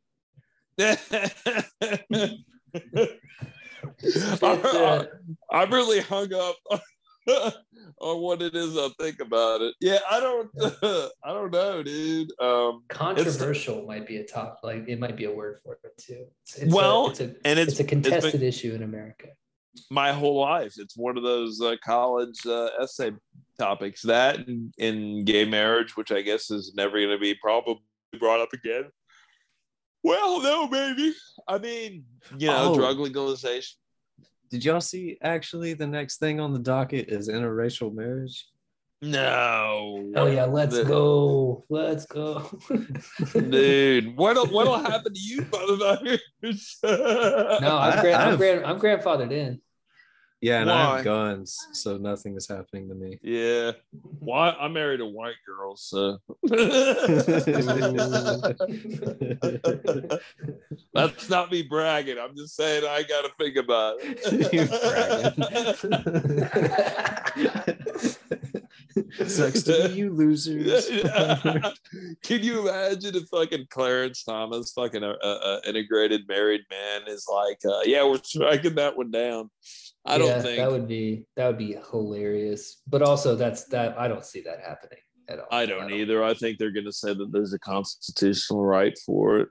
[4.43, 5.05] Uh,
[5.51, 6.57] I really hung up
[8.01, 9.75] on what it is I think about it.
[9.81, 10.51] Yeah, I don't
[11.25, 12.31] I don't know, dude.
[12.41, 16.27] Um controversial might be a top like it might be a word for it too.
[16.45, 19.29] It's, it's Well, a, it's a and it's it's a been- contested issue in America.
[19.91, 20.75] my whole life.
[20.77, 23.13] It's one of those uh, college uh, essay
[23.59, 24.03] topics.
[24.03, 27.81] That and, and gay marriage, which I guess is never going to be probably
[28.19, 28.91] brought up again.
[30.03, 31.13] Well, no, baby.
[31.47, 32.05] I mean,
[32.39, 32.75] you know, Oh.
[32.75, 33.77] drug legalization.
[34.51, 38.47] Did y'all see actually the next thing on the docket is interracial marriage?
[39.03, 40.13] No.
[40.17, 41.65] Oh yeah, let's The- go.
[41.71, 42.51] Let's go.
[43.33, 44.17] dude.
[44.17, 46.21] What'll what'll happen to you, motherfuckers?
[46.83, 49.61] No, I'm, I- grand, I'm, grand, I'm grandfathered in.
[50.41, 50.97] Yeah, and I Why?
[50.97, 53.19] have guns, so nothing is happening to me.
[53.23, 53.73] Yeah.
[54.21, 54.53] Why?
[54.53, 56.19] I married a white girl, so.
[60.95, 62.19] That's not me bragging.
[62.19, 64.71] I'm just saying I got to think about it.
[69.27, 70.87] Sucks to be you losers.
[72.23, 77.27] Can you imagine if fucking Clarence Thomas, fucking a, a, a integrated married man, is
[77.31, 79.51] like, uh, yeah, we're striking that one down.
[80.07, 80.57] I don't Yeah, think.
[80.59, 82.83] that would be that would be hilarious.
[82.87, 84.99] But also that's that I don't see that happening
[85.29, 85.47] at all.
[85.51, 86.25] I don't either.
[86.25, 89.49] I think they're going to say that there's a constitutional right for it.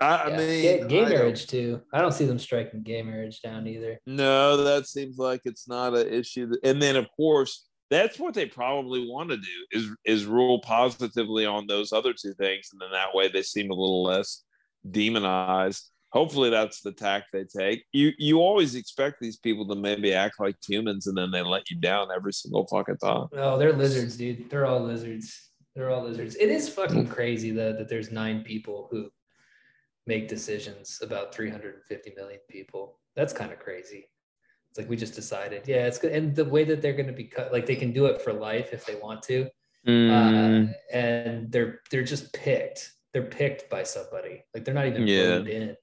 [0.00, 1.80] I, I mean, gay, gay I marriage too.
[1.92, 4.00] I don't see them striking gay marriage down either.
[4.06, 6.50] No, that seems like it's not an issue.
[6.64, 11.46] And then, of course, that's what they probably want to do is is rule positively
[11.46, 14.42] on those other two things, and then that way they seem a little less
[14.90, 15.90] demonized.
[16.14, 17.84] Hopefully, that's the tack they take.
[17.92, 21.70] You you always expect these people to maybe act like humans, and then they let
[21.70, 23.26] you down every single fucking time.
[23.32, 24.48] Oh, they're lizards, dude.
[24.48, 25.50] They're all lizards.
[25.74, 26.36] They're all lizards.
[26.36, 29.10] It is fucking crazy though that there's nine people who
[30.06, 33.00] make decisions about 350 million people.
[33.16, 34.08] That's kind of crazy.
[34.70, 36.12] It's like we just decided, yeah, it's good.
[36.12, 38.32] And the way that they're going to be cut, like they can do it for
[38.32, 39.48] life if they want to,
[39.86, 40.10] Mm.
[40.10, 42.92] uh, and they're they're just picked.
[43.12, 44.44] They're picked by somebody.
[44.54, 45.38] Like they're not even Yeah.
[45.40, 45.76] in.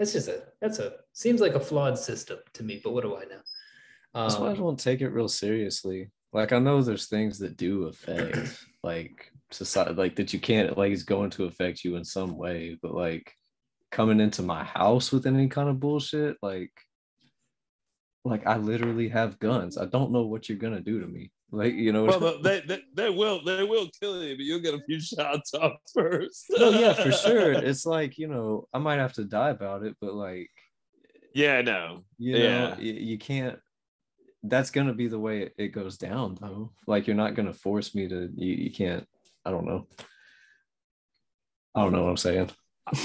[0.00, 2.80] That's just a that's a seems like a flawed system to me.
[2.82, 3.42] But what do I know?
[4.14, 6.10] That's why I Um, don't take it real seriously.
[6.32, 10.90] Like I know there's things that do affect like society like that you can't like
[10.92, 13.30] it's going to affect you in some way, but like
[13.92, 16.72] coming into my house with any kind of bullshit, like
[18.24, 19.76] like I literally have guns.
[19.76, 21.30] I don't know what you're gonna do to me.
[21.52, 24.74] Like, you know, Well, they, they they will they will kill you, but you'll get
[24.74, 26.46] a few shots off first.
[26.50, 27.52] no, yeah, for sure.
[27.52, 30.50] It's like, you know, I might have to die about it, but like
[31.34, 32.04] Yeah, I know.
[32.18, 32.68] you Yeah.
[32.70, 33.58] know you, you can't
[34.42, 37.94] that's gonna be the way it, it goes down though like you're not gonna force
[37.94, 39.06] me to you, you can't
[39.44, 39.86] i don't know
[41.74, 42.50] i don't know what i'm saying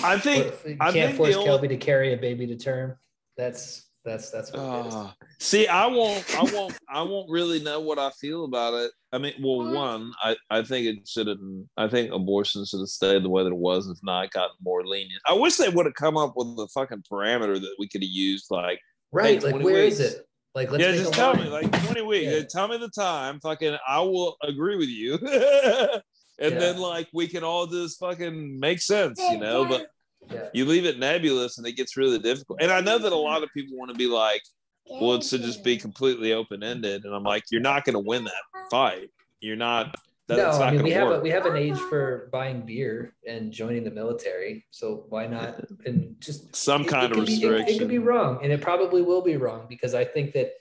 [0.02, 2.56] I think you I can't think force the old- Kelby to carry a baby to
[2.56, 2.96] term.
[3.38, 4.96] That's that's that's what it is.
[4.96, 8.92] Uh, see, I won't, I won't, I won't really know what I feel about it.
[9.12, 11.38] I mean, well, one, I, I think it should have.
[11.76, 14.86] I think abortion should have stayed the way that it was, if not gotten more
[14.86, 15.22] lenient.
[15.26, 18.10] I wish they would have come up with a fucking parameter that we could have
[18.10, 18.80] used, like,
[19.12, 19.40] Right?
[19.42, 20.12] Hey, Like 20 where is weeks.
[20.14, 20.28] it?
[20.54, 21.44] Like let's yeah, just tell line.
[21.44, 22.32] me, like, twenty weeks.
[22.32, 22.38] Yeah.
[22.40, 23.40] Uh, Tell me the time.
[23.42, 25.16] Fucking, I will agree with you.
[26.40, 29.66] and then, like, we can all just fucking make sense, you know.
[29.66, 29.88] But
[30.32, 30.50] Yeah.
[30.54, 32.62] you leave it nebulous, and it gets really difficult.
[32.62, 34.42] And I know that a lot of people want to be like
[34.88, 37.06] well, it should just be completely open ended.
[37.06, 39.10] And I'm like, you're not going to win that fight.
[39.40, 39.96] You're not.
[40.28, 43.14] That, no, not I mean we have a, we have an age for buying beer
[43.28, 44.66] and joining the military.
[44.72, 45.60] So why not?
[45.86, 47.66] And just Some it- kind it of restriction.
[47.66, 50.34] be- it- it, could be wrong, and it probably will be wrong because I think
[50.34, 50.54] that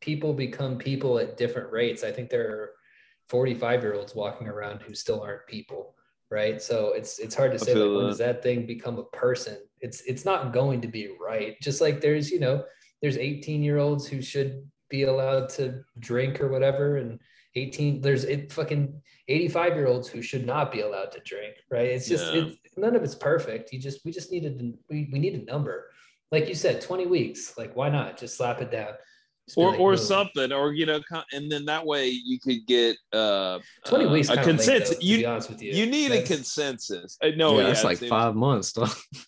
[0.00, 2.02] people become people at different rates.
[2.02, 2.70] I think there are
[3.28, 5.94] 45 year olds walking around who still aren't people,
[6.30, 6.60] right?
[6.60, 8.08] So it's it's hard to say like, when that.
[8.08, 9.58] does that thing become a person?
[9.80, 11.60] It's it's not going to be right.
[11.60, 12.64] Just like there's you know
[13.02, 17.18] there's 18 year olds who should be allowed to drink or whatever, and
[17.56, 21.88] 18 there's it fucking 85 year olds who should not be allowed to drink, right?
[21.88, 22.42] It's just Yeah.
[22.44, 23.72] it's, none of it's perfect.
[23.72, 25.90] You just we just needed we we need a number
[26.32, 27.56] like you said, 20 weeks.
[27.58, 28.92] Like, why not just slap it down?
[29.50, 30.04] Just be Or, like, or boom.
[30.04, 31.00] something, or you know,
[31.32, 34.90] and then that way you could get uh, 20 uh, weeks a kind of consensus.
[34.90, 35.72] to be you honest with you.
[35.72, 37.18] you need That's- a consensus.
[37.22, 38.72] Uh, No, yeah, yeah, it's like seems- five months.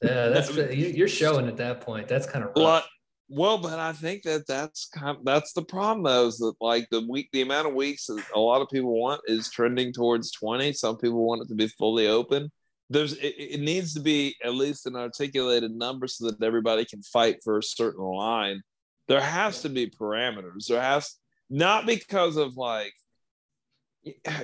[0.02, 2.06] Yeah, that's you- you're showing at that point.
[2.06, 2.88] That's kind of Well, rough.
[3.28, 7.00] well, but I think that that's kind that's the problem though is that like the
[7.08, 10.72] week the amount of weeks that a lot of people want is trending towards 20
[10.72, 12.50] some people want it to be fully open
[12.90, 17.00] there's it, it needs to be at least an articulated number so that everybody can
[17.02, 18.60] fight for a certain line
[19.08, 21.16] there has to be parameters there has
[21.50, 22.92] not because of like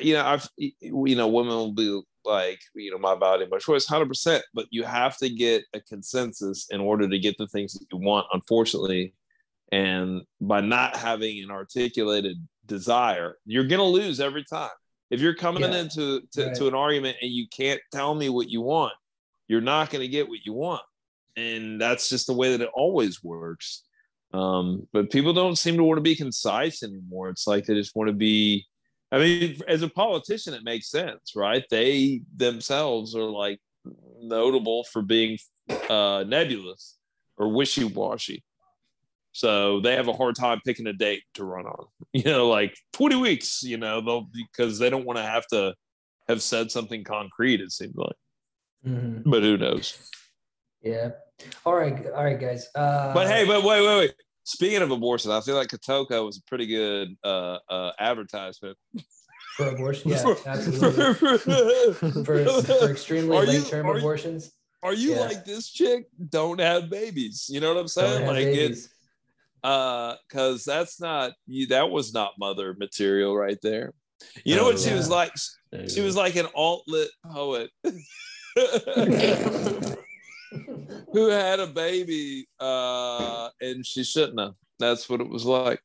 [0.00, 3.86] you know i've you know women will be like you know my body, my choice,
[3.86, 4.44] hundred percent.
[4.52, 7.98] But you have to get a consensus in order to get the things that you
[7.98, 8.26] want.
[8.32, 9.14] Unfortunately,
[9.72, 12.36] and by not having an articulated
[12.66, 14.70] desire, you're gonna lose every time.
[15.10, 15.78] If you're coming Yeah.
[15.80, 16.54] into to, Right.
[16.56, 18.92] to an argument and you can't tell me what you want,
[19.46, 20.82] you're not gonna get what you want,
[21.36, 23.84] and that's just the way that it always works.
[24.32, 27.30] Um, but people don't seem to want to be concise anymore.
[27.30, 28.66] It's like they just want to be.
[29.10, 31.64] I mean, as a politician, it makes sense, right?
[31.70, 33.58] They themselves are like
[34.20, 35.38] notable for being
[35.88, 36.98] uh, nebulous
[37.38, 38.44] or wishy-washy.
[39.32, 41.86] So they have a hard time picking a date to run on.
[42.12, 45.74] You know, like 20 weeks, you know, they'll because they don't want to have to
[46.28, 48.16] have said something concrete, it seems like.
[48.86, 49.22] Mhm.
[49.24, 50.10] But who knows?
[50.82, 51.10] Yeah.
[51.64, 52.06] All right.
[52.14, 52.66] All right, guys.
[52.74, 54.14] Uh, But hey, but wait, wait, wait.
[54.44, 58.76] Speaking of abortion, I feel like Kotoko was a pretty good uh, uh, advertisement.
[59.56, 61.14] for abortion, yeah, For- absolutely.
[61.14, 61.38] for-
[62.24, 64.52] For, for extremely Are you- late term are you- abortions,
[64.82, 65.20] Are you Yeah.
[65.20, 66.06] like this chick?
[66.30, 67.46] Don't have babies.
[67.50, 68.22] You know what I'm don't saying?
[68.22, 68.88] have Like it, babies.
[69.64, 71.66] uh, because that's not you.
[71.68, 73.92] That was not mother material right there.
[74.44, 75.32] You know Oh, what she was like?
[75.88, 77.70] She was like an alt lit poet
[81.12, 84.54] who had a baby, uh, and she shouldn't have.
[84.78, 85.80] That's what it was like.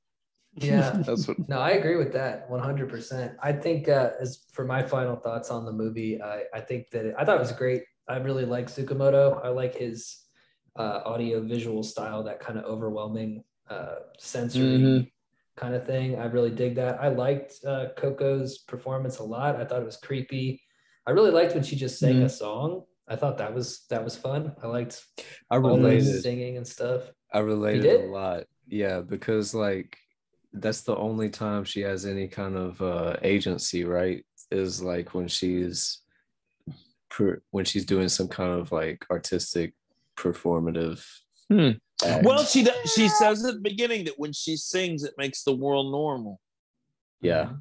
[0.55, 0.91] yeah.
[1.05, 1.37] That's what.
[1.49, 3.35] No, I agree with that 100%.
[3.41, 7.05] I think, uh, as for my final thoughts on the movie, I, I think that
[7.05, 7.83] it, I thought it was great.
[8.07, 9.43] I really like Tsukamoto.
[9.43, 10.19] I like his
[10.75, 15.11] uh, audio visual style, that kind of overwhelming uh, sensory Mhm.
[15.55, 16.19] kind of thing.
[16.19, 16.99] I really dig that.
[17.01, 19.55] I liked uh, Cocco's performance a lot.
[19.55, 20.61] I thought it was creepy.
[21.07, 22.25] I really liked when she just sang Mhm.
[22.25, 22.85] a song.
[23.07, 24.53] I thought that was that was fun.
[24.61, 25.03] I liked
[25.49, 26.21] I all the related.
[26.21, 27.03] singing and stuff.
[27.31, 28.43] I related a lot.
[28.67, 29.97] Yeah, because like
[30.53, 34.25] that's the only time she has any kind of uh agency, right?
[34.51, 35.99] Is like when she's
[37.51, 39.73] when she's doing some kind of like artistic
[40.17, 41.05] performative
[41.49, 41.71] Hmm.
[42.23, 45.53] Well, she does, she says at the beginning that when she sings, it makes the
[45.55, 46.39] world normal.
[47.21, 47.51] yeah.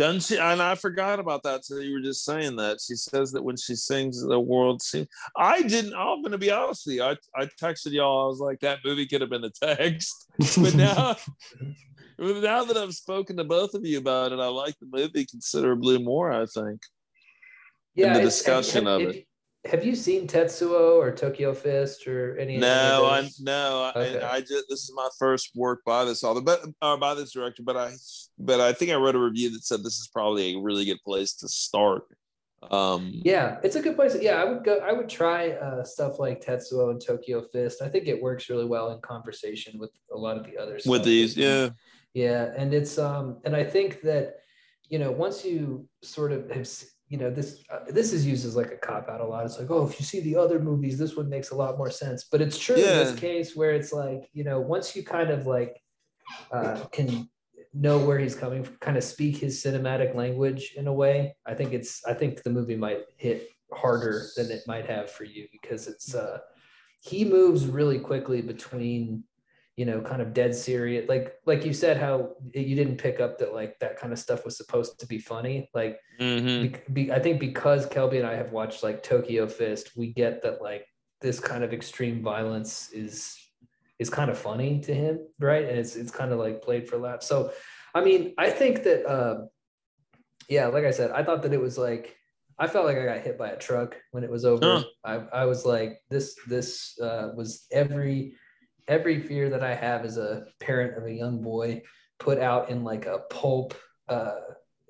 [0.00, 0.38] Doesn't she?
[0.38, 1.66] And I forgot about that.
[1.66, 5.08] So you were just saying that she says that when she sings, the world seems.
[5.36, 5.92] I didn't.
[5.94, 7.02] I'm going to be honest with you.
[7.02, 8.24] I I texted y'all.
[8.24, 10.26] I was like, that movie could have been a text.
[10.62, 11.16] But now,
[12.18, 16.02] now that I've spoken to both of you about it, I like the movie considerably
[16.02, 16.32] more.
[16.32, 16.80] I think.
[17.94, 19.26] Yeah, in the it's- have- discussion of have- it.
[19.66, 22.54] Have you seen Tetsuo or Tokyo Fist or any?
[22.54, 24.24] any No, of I no, I, Okay.
[24.24, 27.62] I just this is my first work by this author, but uh, by this director.
[27.62, 27.92] But I,
[28.38, 31.02] but I think I read a review that said this is probably a really good
[31.04, 32.04] place to start.
[32.70, 34.16] Um, Yeah, it's a good place.
[34.20, 34.78] Yeah, I would go.
[34.78, 37.82] I would try uh, stuff like Tetsuo and Tokyo Fist.
[37.82, 40.86] I think it works really well in conversation with a lot of the others.
[40.86, 41.68] with these, yeah,
[42.14, 44.36] yeah, and it's um, and I think that
[44.88, 46.68] you know once you sort of have
[47.10, 49.44] you know this uh, this is used as like a cop out a lot.
[49.44, 51.90] It's like oh, if you see the other movies, this one makes a lot more
[51.90, 52.24] sense.
[52.30, 55.44] But it's true in this case where it's like you know once you kind of
[55.44, 55.82] like
[56.52, 57.28] uh, can
[57.74, 61.34] know where he's coming from, kind of speak his cinematic language in a way.
[61.44, 65.24] I think it's I think the movie might hit harder than it might have for
[65.24, 66.38] you because it's uh
[67.02, 69.24] he moves really quickly between
[69.80, 72.14] you know kind of dead serious like like you said how
[72.70, 75.56] you didn't pick up that like that kind of stuff was supposed to be funny
[75.80, 76.60] like Mhm.
[76.62, 80.42] be, be, I think because Kelby and I have watched like Tokyo Fist, we get
[80.42, 80.84] that like
[81.22, 83.36] this kind of extreme violence is
[83.98, 85.64] is kind of funny to him, right?
[85.68, 87.26] And it's it's kind of like played for laughs.
[87.26, 87.52] So,
[87.94, 89.46] I mean, I think that uh,
[90.48, 92.16] yeah, like I said, I thought that it was like
[92.58, 94.66] I felt like I got hit by a truck when it was over.
[94.76, 94.84] Huh.
[95.12, 96.68] I I was like this this
[97.00, 98.34] uh, was every
[98.88, 101.82] every fear that I have as a parent of a young boy
[102.18, 103.74] put out in like a pulp
[104.08, 104.32] uh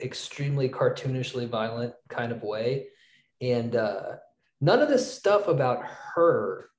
[0.03, 2.89] extremely cartoonishly violent kind of way.
[3.41, 4.17] And uh,
[4.61, 5.85] none of this stuff about
[6.15, 6.71] her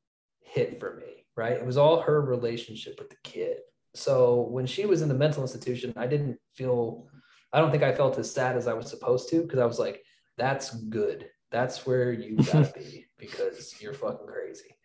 [0.42, 1.54] hit for me, right?
[1.54, 3.58] It was all her relationship with the kid.
[3.94, 7.08] So when she was in the mental institution, I didn't feel,
[7.52, 9.80] I don't think I felt as sad as I was supposed to because I was
[9.80, 10.02] like,
[10.38, 11.30] that's good.
[11.52, 14.76] That's where you gotta be because you're fucking crazy.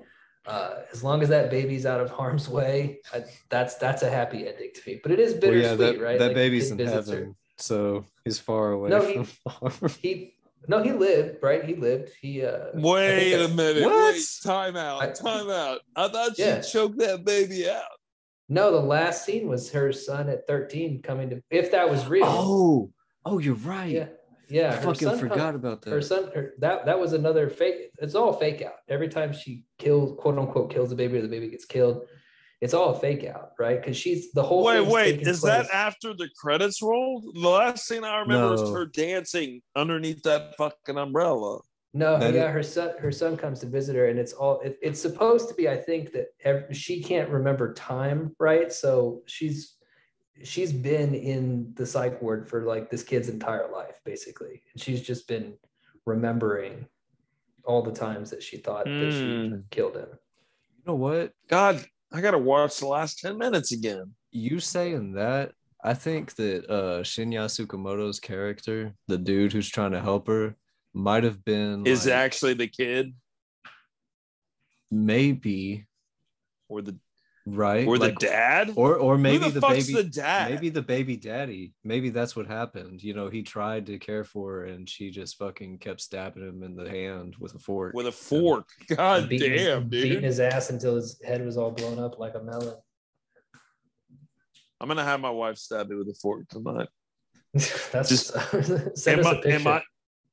[0.47, 4.47] Uh, as long as that baby's out of harm's way, I, that's that's a happy
[4.47, 5.01] ending to me.
[5.03, 6.19] But it is Well, bittersweet, yeah, that, right?
[6.19, 7.15] that Like, baby's in visits her.
[7.17, 9.91] heaven, so he's far away No, he- from harm.
[10.01, 10.35] He
[10.69, 11.65] no, he lived, right?
[11.65, 12.11] He lived.
[12.21, 13.85] He uh Wait a minute.
[13.85, 14.15] What?
[14.15, 15.03] Wait, time out.
[15.03, 15.81] I- time out.
[15.97, 16.61] I thought Yeah.
[16.61, 17.83] she choked that baby out.
[18.49, 22.25] No, the last scene was her son at 13 coming to if that was real.
[22.27, 22.91] Oh,
[23.25, 23.91] oh, you're right.
[23.91, 24.07] yeah.
[24.49, 24.73] Yeah.
[24.73, 25.91] I her fucking son forgot come- about that.
[25.91, 29.65] her son her, that that was another fake it's all fake out every time she
[29.79, 32.07] kills quote unquote kills the baby or the baby gets killed
[32.63, 33.79] it's all a fake out, right?
[33.79, 34.65] Because she's the whole.
[34.65, 37.25] Wait, wait, taking is that after the credits rolled?
[37.35, 41.61] The last thing I remember is her dancing underneath that fucking umbrella.
[41.93, 44.61] No, That yeah, is- her son, her son comes to visit her, and it's all.
[44.61, 48.73] It, it's supposed to be, I think, that ev- she can't remember time, right?
[48.73, 49.76] So she's
[50.43, 55.03] she's been in the psych ward for like this kid's entire life, basically, and she's
[55.03, 55.55] just been
[56.05, 56.87] remembering
[57.65, 59.71] all the times that she thought that she Mm.
[59.71, 60.09] killed him.
[60.77, 61.33] You know what?
[61.49, 64.15] God, I gotta watch the last 10 minutes again.
[64.31, 65.53] You saying that,
[65.83, 70.55] I think that uh Shinya Tsukamoto's character, the dude who's trying to help her,
[70.95, 73.15] might have been Is like, actually the kid
[74.91, 75.87] maybe
[76.69, 76.97] or the
[77.49, 78.73] right or the like- dad?
[78.75, 80.51] or or maybe the, the, baby the dad?
[80.51, 84.51] maybe the baby daddy maybe that's what happened you know he tried to care for
[84.55, 88.09] her and she just fucking kept stabbing him in the hand with a fork with
[88.09, 88.69] a fork.
[88.97, 92.35] God beating, his- damn, beating his ass until his head was all blown up like
[92.35, 92.75] a melon.
[94.81, 96.89] I'm gonna have my wife stab me with a fork tonight.
[97.93, 98.33] That's Just-
[98.99, 99.59] send It us a might, it, picture.
[99.61, 99.83] might,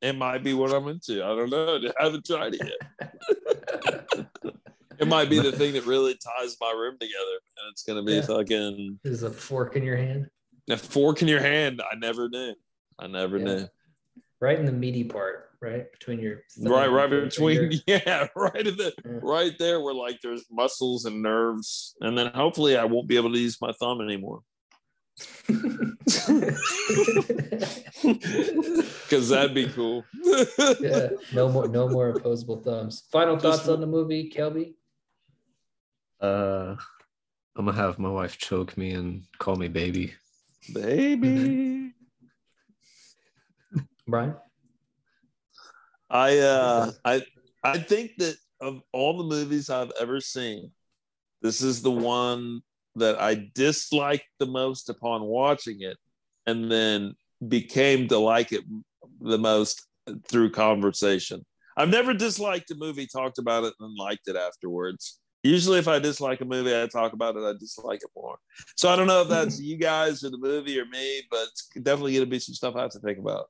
[0.02, 1.24] it might be what I'm into.
[1.24, 1.80] I don't know.
[2.00, 4.28] I haven't tried it yet.
[5.00, 7.40] It might be the thing that really ties my room together.
[7.58, 8.22] And it's gonna be Yeah.
[8.22, 10.28] fucking Is a fork in your hand,
[10.70, 11.82] a fork in your hand.
[11.82, 12.54] I never knew.
[13.00, 13.44] I never Yeah.
[13.46, 13.68] knew.
[14.40, 17.78] right in the meaty part, right between your Right, right between finger.
[17.88, 19.12] yeah, right in the Yeah.
[19.22, 21.96] right there where like there's muscles and nerves.
[22.02, 24.42] And then hopefully I won't be able to use my thumb anymore.
[28.04, 30.04] Because that'd be cool.
[30.80, 33.04] yeah, no more, no more opposable thumbs.
[33.12, 34.74] Final Just- thoughts on the movie, Kelby?
[36.24, 36.76] Uh
[37.56, 40.14] i'm gonna have my wife choke me and call me baby
[40.72, 41.94] Baby.
[44.08, 44.36] Brian?
[46.10, 47.24] I uh I
[47.64, 50.72] I think that of all the movies I've ever seen,
[51.42, 52.62] this is the one
[52.96, 55.98] that I disliked the most upon watching it
[56.46, 57.16] and then
[57.48, 58.64] became to like it
[59.20, 59.86] the most
[60.28, 61.44] through conversation.
[61.76, 65.20] I've never disliked a movie, talked about it, and liked it afterwards.
[65.44, 68.38] Usually, if I dislike a movie, I talk about it, I dislike it more.
[68.78, 71.68] So I don't know if that's you guys or the movie or me, but it's
[71.82, 73.50] definitely going to be some stuff I have to think about.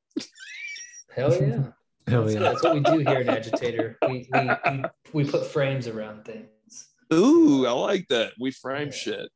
[1.15, 1.63] Hell yeah.
[2.07, 3.99] hell That's, yeah that's what we do here in Agitator.
[4.09, 4.83] We, we, we,
[5.13, 6.87] we put frames around things.
[7.13, 8.33] Ooh, I like that.
[8.39, 8.91] We frame Yeah.
[8.93, 9.29] shit.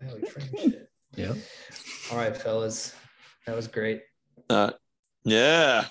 [0.00, 0.90] Yeah, we frame shit.
[1.16, 1.34] yeah
[2.12, 2.94] All right, fellas.
[3.46, 4.02] That was great.
[4.48, 4.70] Uh,
[5.24, 5.86] yeah.